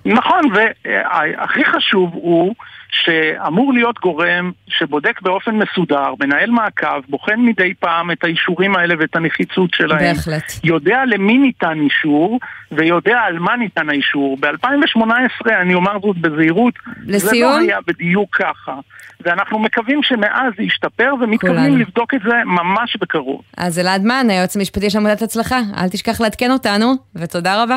נכון, 0.04 0.40
והכי 0.54 1.64
חשוב 1.64 2.10
הוא 2.14 2.54
שאמור 2.90 3.72
להיות 3.72 3.98
גורם 4.00 4.50
שבודק 4.68 5.22
באופן 5.22 5.50
מסודר, 5.54 6.14
מנהל 6.20 6.50
מעקב, 6.50 7.00
בוחן 7.08 7.40
מדי 7.40 7.74
פעם 7.74 8.10
את 8.10 8.24
האישורים 8.24 8.76
האלה 8.76 8.94
ואת 8.98 9.16
הנחיצות 9.16 9.74
שלהם. 9.74 10.14
בהחלט. 10.14 10.52
יודע 10.64 11.02
למי 11.06 11.38
ניתן 11.38 11.80
אישור 11.80 12.38
ויודע 12.72 13.18
על 13.20 13.38
מה 13.38 13.56
ניתן 13.56 13.90
האישור. 13.90 14.36
ב-2018, 14.40 15.52
אני 15.60 15.74
אומר 15.74 15.92
זאת 16.02 16.18
בזהירות, 16.18 16.74
לסיום? 17.06 17.52
זה 17.52 17.58
לא 17.58 17.64
היה 17.64 17.78
בדיוק 17.86 18.36
ככה. 18.36 18.74
ואנחנו 19.20 19.58
מקווים 19.58 20.02
שמאז 20.02 20.52
זה 20.56 20.62
ישתפר 20.62 21.14
ומתכוונים 21.20 21.78
לבדוק 21.78 22.14
את 22.14 22.20
זה 22.24 22.34
ממש 22.44 22.96
בקרוב. 23.00 23.42
אז 23.56 23.78
אלעד 23.78 24.04
מן, 24.04 24.26
היועץ 24.30 24.56
המשפטי 24.56 24.90
של 24.90 24.98
עמודת 24.98 25.22
הצלחה, 25.22 25.60
אל 25.76 25.88
תשכח 25.88 26.20
לעדכן 26.20 26.50
אותנו, 26.50 26.94
ותודה 27.14 27.62
רבה. 27.62 27.76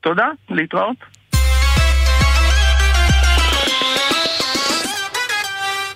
תודה, 0.00 0.26
להתראות. 0.50 1.15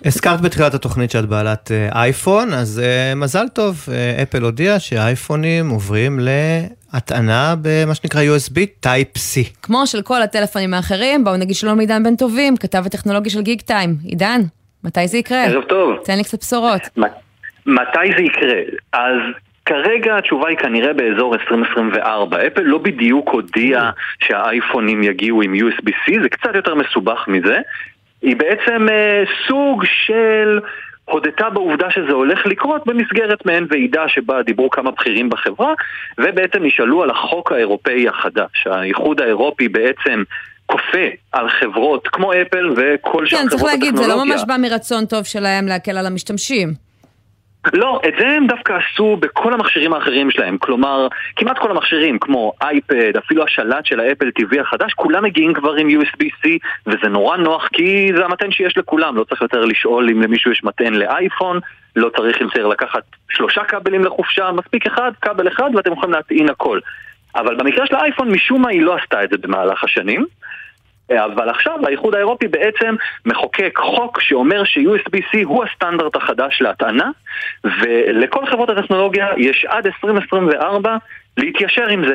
הזכרת 0.05 0.41
בתחילת 0.41 0.75
התוכנית 0.75 1.11
שאת 1.11 1.27
בעלת 1.27 1.71
אה, 1.71 2.03
אייפון, 2.03 2.53
אז 2.53 2.83
uh, 2.83 3.19
מזל 3.19 3.49
טוב, 3.49 3.77
uh, 3.87 4.23
אפל 4.23 4.43
הודיע 4.43 4.79
שהאייפונים 4.79 5.71
עוברים 5.71 6.19
להטענה 6.93 7.55
במה 7.63 7.95
שנקרא 7.95 8.21
USB 8.21 8.87
Type-C. 8.87 9.63
כמו 9.63 9.87
של 9.87 10.03
כל 10.03 10.23
הטלפונים 10.23 10.75
האחרים, 10.75 11.25
בואו 11.25 11.37
נגיד 11.37 11.55
שלום 11.55 11.79
לעידן 11.79 12.03
בן 12.03 12.17
טובים, 12.17 12.57
כתב 12.57 12.83
הטכנולוגי 12.87 13.31
של 13.31 13.43
גיג 13.43 13.61
טיים. 13.61 13.95
עידן, 14.05 14.41
מתי 14.85 15.09
זה 15.09 15.19
יקרה? 15.19 15.45
ערב 15.45 15.63
טוב. 15.63 15.97
תן 16.05 16.17
לי 16.17 16.25
קצת 16.25 16.41
בשורות. 16.41 16.83
מתי 17.67 18.09
זה 18.17 18.23
יקרה? 18.23 18.61
אז 18.93 19.21
כרגע 19.67 20.17
התשובה 20.17 20.49
היא 20.49 20.59
כנראה 20.59 20.93
באזור 20.93 21.35
2024. 21.35 22.47
אפל 22.47 22.63
לא 22.63 22.79
בדיוק 22.79 23.29
הודיעה 23.29 23.91
שהאייפונים 24.21 25.03
יגיעו 25.03 25.43
עם 25.43 25.55
USB-C, 25.55 26.23
זה 26.23 26.29
קצת 26.29 26.51
יותר 26.55 26.75
מסובך 26.75 27.25
מזה. 27.29 27.59
היא 28.23 28.37
בעצם 28.37 28.89
אה, 28.89 29.23
סוג 29.49 29.85
של 29.85 30.61
הודתה 31.05 31.51
בעובדה 31.51 31.91
שזה 31.91 32.13
הולך 32.13 32.47
לקרות 32.47 32.87
במסגרת 32.87 33.47
מעין 33.47 33.67
ועידה 33.71 34.09
שבה 34.09 34.43
דיברו 34.43 34.71
כמה 34.71 34.91
בכירים 34.91 35.31
בחברה 35.31 35.75
ובעצם 36.19 36.65
נשאלו 36.65 37.03
על 37.03 37.11
החוק 37.11 37.53
האירופאי 37.53 38.09
החדש. 38.09 38.67
האיחוד 38.67 39.21
האירופי 39.21 39.69
בעצם 39.69 40.23
כופה 40.67 41.07
על 41.33 41.49
חברות 41.49 42.09
כמו 42.09 42.33
אפל 42.33 42.71
וכל 42.77 43.27
שאר 43.27 43.39
כן, 43.39 43.49
חברות 43.49 43.49
הטכנולוגיה. 43.49 43.49
כן, 43.49 43.49
צריך 43.49 43.63
להגיד, 43.63 43.97
זה 43.97 44.07
לא 44.07 44.25
ממש 44.25 44.43
בא 44.47 44.57
מרצון 44.63 45.07
טוב 45.07 45.25
שלהם 45.25 45.67
להקל 45.67 45.99
על 45.99 46.07
המשתמשים. 46.07 46.90
לא, 47.73 48.01
את 48.09 48.15
זה 48.19 48.29
הם 48.29 48.47
דווקא 48.47 48.73
עשו 48.73 49.17
בכל 49.17 49.55
המכשירים 49.55 49.93
האחרים 49.93 50.31
שלהם. 50.31 50.59
כלומר, 50.59 51.09
כמעט 51.37 51.59
כל 51.59 51.71
המכשירים, 51.71 52.19
כמו 52.19 52.53
אייפד, 52.63 53.17
אפילו 53.17 53.45
השלט 53.45 53.87
של 53.87 54.01
האפל 54.01 54.31
TV 54.41 54.61
החדש, 54.61 54.93
כולם 54.93 55.25
מגיעים 55.25 55.55
כבר 55.55 55.75
עם 55.75 55.89
USB-C, 55.89 56.49
וזה 56.87 57.09
נורא 57.09 57.37
נוח 57.37 57.69
כי 57.73 58.09
זה 58.17 58.25
המתן 58.25 58.51
שיש 58.51 58.79
לכולם. 58.79 59.17
לא 59.17 59.25
צריך 59.25 59.43
יותר 59.43 59.65
לשאול 59.65 60.11
אם 60.11 60.23
למישהו 60.23 60.53
יש 60.53 60.65
מתן 60.65 60.95
לאייפון, 60.95 61.61
לא 61.97 62.11
צריך 62.17 62.41
יותר 62.41 62.67
לקחת 62.67 63.03
שלושה 63.31 63.65
כבלים 63.65 64.05
לחופשה, 64.05 64.53
מספיק 64.53 64.87
אחד, 64.87 65.13
כבל 65.21 65.49
אחד, 65.49 65.71
ואתם 65.75 65.93
יכולים 65.93 66.13
להטעין 66.13 66.49
הכל. 66.49 66.81
אבל 67.35 67.57
במקרה 67.57 67.87
של 67.87 67.95
האייפון, 67.95 68.31
משום 68.31 68.63
מה 68.63 68.71
היא 68.71 68.83
לא 68.83 68.97
עשתה 68.97 69.25
את 69.25 69.31
זה 69.31 69.37
במהלך 69.39 69.85
השנים. 69.85 70.27
אבל 71.11 71.49
עכשיו 71.49 71.87
האיחוד 71.87 72.15
האירופי 72.15 72.49
בעצם 72.49 72.95
מחוקק 73.27 73.79
חוק 73.79 74.21
שאומר 74.21 74.65
ש-USB-C 74.65 75.45
הוא 75.45 75.65
הסטנדרט 75.65 76.17
החדש 76.17 76.63
להטענה 76.63 77.11
ולכל 77.65 78.47
חברות 78.47 78.71
הטכנולוגיה 78.71 79.27
יש 79.37 79.67
עד 79.69 79.87
2024 79.87 80.97
להתיישר 81.37 81.87
עם 81.87 82.05
זה. 82.09 82.15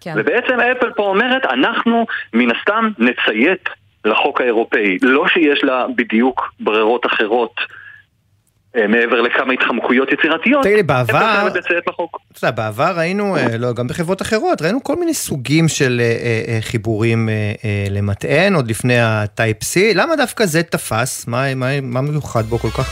כן. 0.00 0.12
ובעצם 0.16 0.60
אפל 0.60 0.92
פה 0.92 1.02
אומרת, 1.02 1.44
אנחנו 1.44 2.06
מן 2.32 2.56
הסתם 2.56 2.88
נציית 2.98 3.68
לחוק 4.04 4.40
האירופאי. 4.40 4.98
לא 5.02 5.28
שיש 5.28 5.64
לה 5.64 5.86
בדיוק 5.96 6.52
ברירות 6.60 7.06
אחרות 7.06 7.54
אה, 7.58 7.64
מעבר 8.76 9.20
לכמה 9.20 9.52
התחמקויות 9.52 10.08
יצירתיות, 10.12 10.62
תגיד 10.62 10.76
לי, 10.76 10.82
בעבר, 10.82 11.48
אתה 12.32 12.46
יודע, 12.46 12.50
בעבר 12.50 12.92
ראינו, 12.96 13.36
אה, 13.36 13.58
לא, 13.58 13.72
גם 13.72 13.88
בחברות 13.88 14.22
אחרות, 14.22 14.62
ראינו 14.62 14.84
כל 14.84 14.96
מיני 14.96 15.14
סוגים 15.14 15.68
של 15.68 16.00
אה, 16.00 16.58
חיבורים 16.60 17.28
למטען, 17.90 18.54
עוד 18.54 18.70
לפני 18.70 18.98
ה-Type-C, 18.98 19.78
למה 19.94 20.16
דווקא 20.16 20.46
זה 20.46 20.62
תפס? 20.62 21.26
מה, 21.28 21.54
מה, 21.54 21.80
מה 21.80 22.00
מיוחד 22.00 22.44
בו 22.44 22.58
כל 22.58 22.70
כך? 22.70 22.90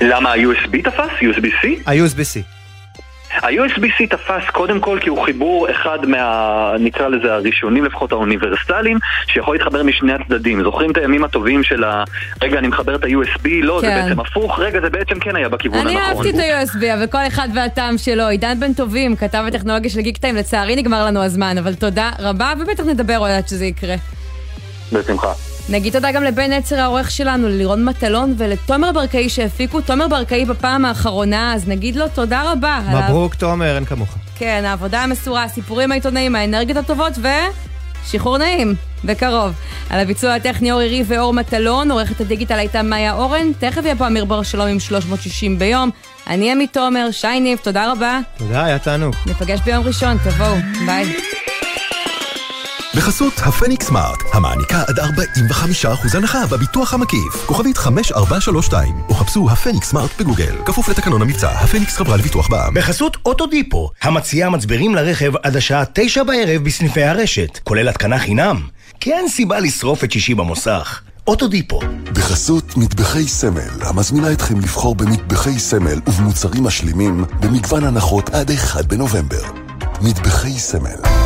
למה 0.00 0.32
ה-USB 0.32 0.82
תפס? 0.84 1.10
USB-C? 1.20 1.66
ה-USB-C. 1.86 2.55
ה-USB-C 3.42 4.06
תפס 4.10 4.50
קודם 4.52 4.80
כל 4.80 4.98
כי 5.00 5.08
הוא 5.08 5.24
חיבור 5.24 5.70
אחד 5.70 5.98
מה... 6.06 6.72
נקרא 6.80 7.08
לזה 7.08 7.34
הראשונים 7.34 7.84
לפחות 7.84 8.12
האוניברסליים, 8.12 8.98
שיכול 9.26 9.54
להתחבר 9.54 9.82
משני 9.82 10.12
הצדדים. 10.12 10.62
זוכרים 10.62 10.90
את 10.90 10.96
הימים 10.96 11.24
הטובים 11.24 11.62
של 11.62 11.84
ה... 11.84 12.04
רגע, 12.42 12.58
אני 12.58 12.68
מחבר 12.68 12.94
את 12.94 13.04
ה-USB? 13.04 13.48
לא, 13.62 13.78
כן. 13.82 13.88
זה 13.88 14.02
בעצם 14.02 14.20
הפוך. 14.20 14.58
רגע, 14.58 14.80
זה 14.80 14.90
בעצם 14.90 15.18
כן 15.18 15.36
היה 15.36 15.48
בכיוון 15.48 15.78
אני 15.78 15.90
הנכון. 15.90 16.02
אני 16.02 16.10
אהבתי 16.10 16.30
את 16.30 16.68
ה-USB, 16.74 16.94
אבל 16.94 17.06
כל 17.06 17.26
אחד 17.26 17.48
והטעם 17.54 17.98
שלו. 17.98 18.28
עידן 18.28 18.60
בן 18.60 18.72
טובים, 18.72 19.16
כתב 19.16 19.44
הטכנולוגיה 19.48 19.90
של 19.90 20.00
גיקטיים, 20.00 20.36
לצערי 20.36 20.76
נגמר 20.76 21.04
לנו 21.04 21.22
הזמן, 21.22 21.58
אבל 21.58 21.74
תודה 21.74 22.10
רבה, 22.18 22.52
ובטח 22.60 22.84
נדבר 22.84 23.16
עוד 23.16 23.30
עד 23.30 23.48
שזה 23.48 23.64
יקרה. 23.64 23.94
בשמחה. 24.92 25.55
נגיד 25.68 25.92
תודה 25.92 26.12
גם 26.12 26.24
לבן 26.24 26.52
עצר 26.52 26.80
העורך 26.80 27.10
שלנו, 27.10 27.48
ללירון 27.48 27.84
מטלון 27.84 28.34
ולתומר 28.38 28.92
ברקאי 28.92 29.28
שהפיקו. 29.28 29.80
תומר 29.80 30.08
ברקאי 30.08 30.44
בפעם 30.44 30.84
האחרונה, 30.84 31.54
אז 31.54 31.68
נגיד 31.68 31.96
לו 31.96 32.08
תודה 32.08 32.52
רבה. 32.52 32.80
מברוק 32.88 33.34
תומר, 33.34 33.76
אין 33.76 33.84
כמוך. 33.84 34.14
כן, 34.38 34.64
העבודה 34.66 35.02
המסורה, 35.02 35.44
הסיפורים 35.44 35.92
העיתונאיים, 35.92 36.36
האנרגיות 36.36 36.78
הטובות 36.78 37.12
ו... 37.22 37.28
שחרור 38.06 38.38
נעים, 38.38 38.74
בקרוב. 39.04 39.52
על 39.90 40.00
הביצוע 40.00 40.34
הטכני 40.34 40.72
אורי 40.72 40.88
ריב 40.88 41.06
ואור 41.08 41.32
מטלון, 41.32 41.90
עורכת 41.90 42.20
הדיגיטל 42.20 42.58
הייתה 42.58 42.82
מאיה 42.82 43.12
אורן, 43.12 43.52
תכף 43.58 43.84
יהיה 43.84 43.96
פה 43.96 44.06
אמיר 44.06 44.24
בר 44.24 44.42
שלום 44.42 44.68
עם 44.68 44.80
360 44.80 45.58
ביום. 45.58 45.90
אני 46.26 46.52
עמית 46.52 46.72
תומר, 46.72 47.10
שי 47.10 47.40
ניב, 47.40 47.58
תודה 47.62 47.92
רבה. 47.92 48.18
תודה, 48.36 48.64
היה 48.64 48.78
תענוג. 48.78 49.14
ניפגש 49.26 49.60
ביום 49.60 49.84
ראשון, 49.84 50.16
תבואו, 50.18 50.56
ביי. 50.86 51.35
בחסות 52.96 53.32
הפניקס 53.38 53.86
סמארט, 53.86 54.18
המעניקה 54.32 54.82
עד 54.88 54.98
45% 54.98 56.16
הנחה 56.16 56.46
בביטוח 56.46 56.94
המקיף. 56.94 57.46
כוכבית 57.46 57.78
5432, 57.78 58.94
או 59.08 59.14
חפשו 59.14 59.50
הפניקס 59.50 59.88
סמארט 59.88 60.10
בגוגל. 60.20 60.56
כפוף 60.64 60.88
לתקנון 60.88 61.22
המבצע, 61.22 61.50
הפניקס 61.50 61.96
חברה 61.96 62.16
לביטוח 62.16 62.48
בע"מ. 62.48 62.74
בחסות 62.74 63.16
אוטודיפו, 63.26 63.90
המציעה 64.02 64.50
מצברים 64.50 64.94
לרכב 64.94 65.32
עד 65.42 65.56
השעה 65.56 65.84
9 65.92 66.24
בערב 66.24 66.64
בסניפי 66.64 67.02
הרשת, 67.02 67.58
כולל 67.64 67.88
התקנה 67.88 68.18
חינם. 68.18 68.60
כי 69.00 69.12
אין 69.12 69.28
סיבה 69.28 69.60
לשרוף 69.60 70.04
את 70.04 70.12
שישי 70.12 70.34
במוסך. 70.34 71.00
אוטודיפו. 71.26 71.80
בחסות 72.12 72.76
מטבחי 72.76 73.28
סמל, 73.28 73.70
המזמינה 73.80 74.32
אתכם 74.32 74.58
לבחור 74.60 74.94
במטבחי 74.94 75.58
סמל 75.58 76.00
ובמוצרים 76.06 76.64
משלימים 76.64 77.24
במגוון 77.40 77.84
הנחות 77.84 78.30
עד 78.30 78.50
1 78.50 78.84
בנובמבר. 78.84 79.42
מטבחי 80.00 80.58
סמל. 80.58 81.25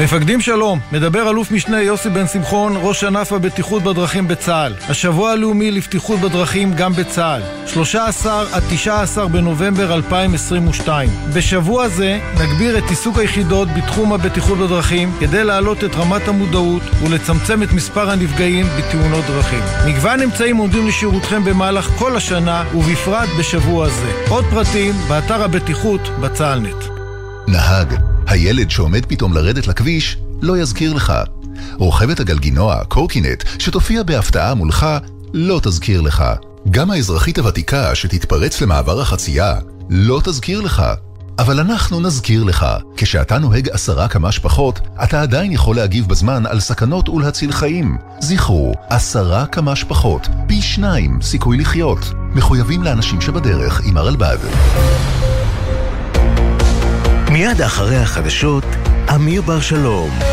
מפקדים 0.00 0.40
שלום, 0.40 0.78
מדבר 0.92 1.30
אלוף 1.30 1.50
משנה 1.50 1.82
יוסי 1.82 2.10
בן 2.10 2.26
שמחון, 2.26 2.74
ראש 2.82 3.04
ענף 3.04 3.32
הבטיחות 3.32 3.82
בדרכים 3.82 4.28
בצה"ל. 4.28 4.74
השבוע 4.88 5.30
הלאומי 5.30 5.70
לבטיחות 5.70 6.20
בדרכים 6.20 6.74
גם 6.74 6.92
בצה"ל. 6.92 7.42
13 7.66 8.44
עד 8.52 8.62
19 8.70 9.28
בנובמבר 9.28 9.94
2022. 9.94 11.10
בשבוע 11.34 11.88
זה 11.88 12.18
נגביר 12.40 12.78
את 12.78 12.82
עיסוק 12.88 13.18
היחידות 13.18 13.68
בתחום 13.76 14.12
הבטיחות 14.12 14.58
בדרכים 14.58 15.12
כדי 15.20 15.44
להעלות 15.44 15.84
את 15.84 15.94
רמת 15.94 16.28
המודעות 16.28 16.82
ולצמצם 17.02 17.62
את 17.62 17.72
מספר 17.72 18.10
הנפגעים 18.10 18.66
בתאונות 18.78 19.24
דרכים. 19.24 19.62
מגוון 19.86 20.22
אמצעים 20.22 20.56
עומדים 20.56 20.88
לשירותכם 20.88 21.44
במהלך 21.44 21.84
כל 21.84 22.16
השנה 22.16 22.64
ובפרט 22.74 23.28
בשבוע 23.38 23.88
זה. 23.88 24.12
עוד 24.28 24.44
פרטים 24.50 24.94
באתר 25.08 25.42
הבטיחות 25.42 26.08
בצה"לנט. 26.20 26.84
נהג 27.48 28.17
הילד 28.28 28.70
שעומד 28.70 29.06
פתאום 29.06 29.32
לרדת 29.32 29.66
לכביש 29.66 30.16
לא 30.42 30.58
יזכיר 30.58 30.92
לך. 30.92 31.12
רוכבת 31.74 32.20
הגלגינוע, 32.20 32.84
קורקינט, 32.84 33.44
שתופיע 33.58 34.02
בהפתעה 34.02 34.54
מולך, 34.54 34.86
לא 35.34 35.60
תזכיר 35.62 36.00
לך. 36.00 36.24
גם 36.70 36.90
האזרחית 36.90 37.38
הוותיקה 37.38 37.94
שתתפרץ 37.94 38.60
למעבר 38.60 39.00
החצייה, 39.00 39.54
לא 39.90 40.20
תזכיר 40.24 40.60
לך. 40.60 40.82
אבל 41.38 41.60
אנחנו 41.60 42.00
נזכיר 42.00 42.44
לך, 42.44 42.66
כשאתה 42.96 43.38
נוהג 43.38 43.68
עשרה 43.68 44.08
קמ"ש 44.08 44.38
פחות, 44.38 44.80
אתה 45.02 45.22
עדיין 45.22 45.52
יכול 45.52 45.76
להגיב 45.76 46.08
בזמן 46.08 46.46
על 46.46 46.60
סכנות 46.60 47.08
ולהציל 47.08 47.52
חיים. 47.52 47.96
זכרו, 48.20 48.74
עשרה 48.88 49.46
קמ"ש 49.46 49.84
פחות, 49.84 50.28
פי 50.48 50.62
שניים 50.62 51.22
סיכוי 51.22 51.56
לחיות. 51.56 52.12
מחויבים 52.34 52.82
לאנשים 52.82 53.20
שבדרך 53.20 53.80
עם 53.84 53.96
הרלב"ד. 53.96 54.38
מיד 57.38 57.62
אחרי 57.62 57.96
החדשות, 57.96 58.64
אמיר 59.14 59.42
בר 59.42 59.60
שלום. 59.60 60.28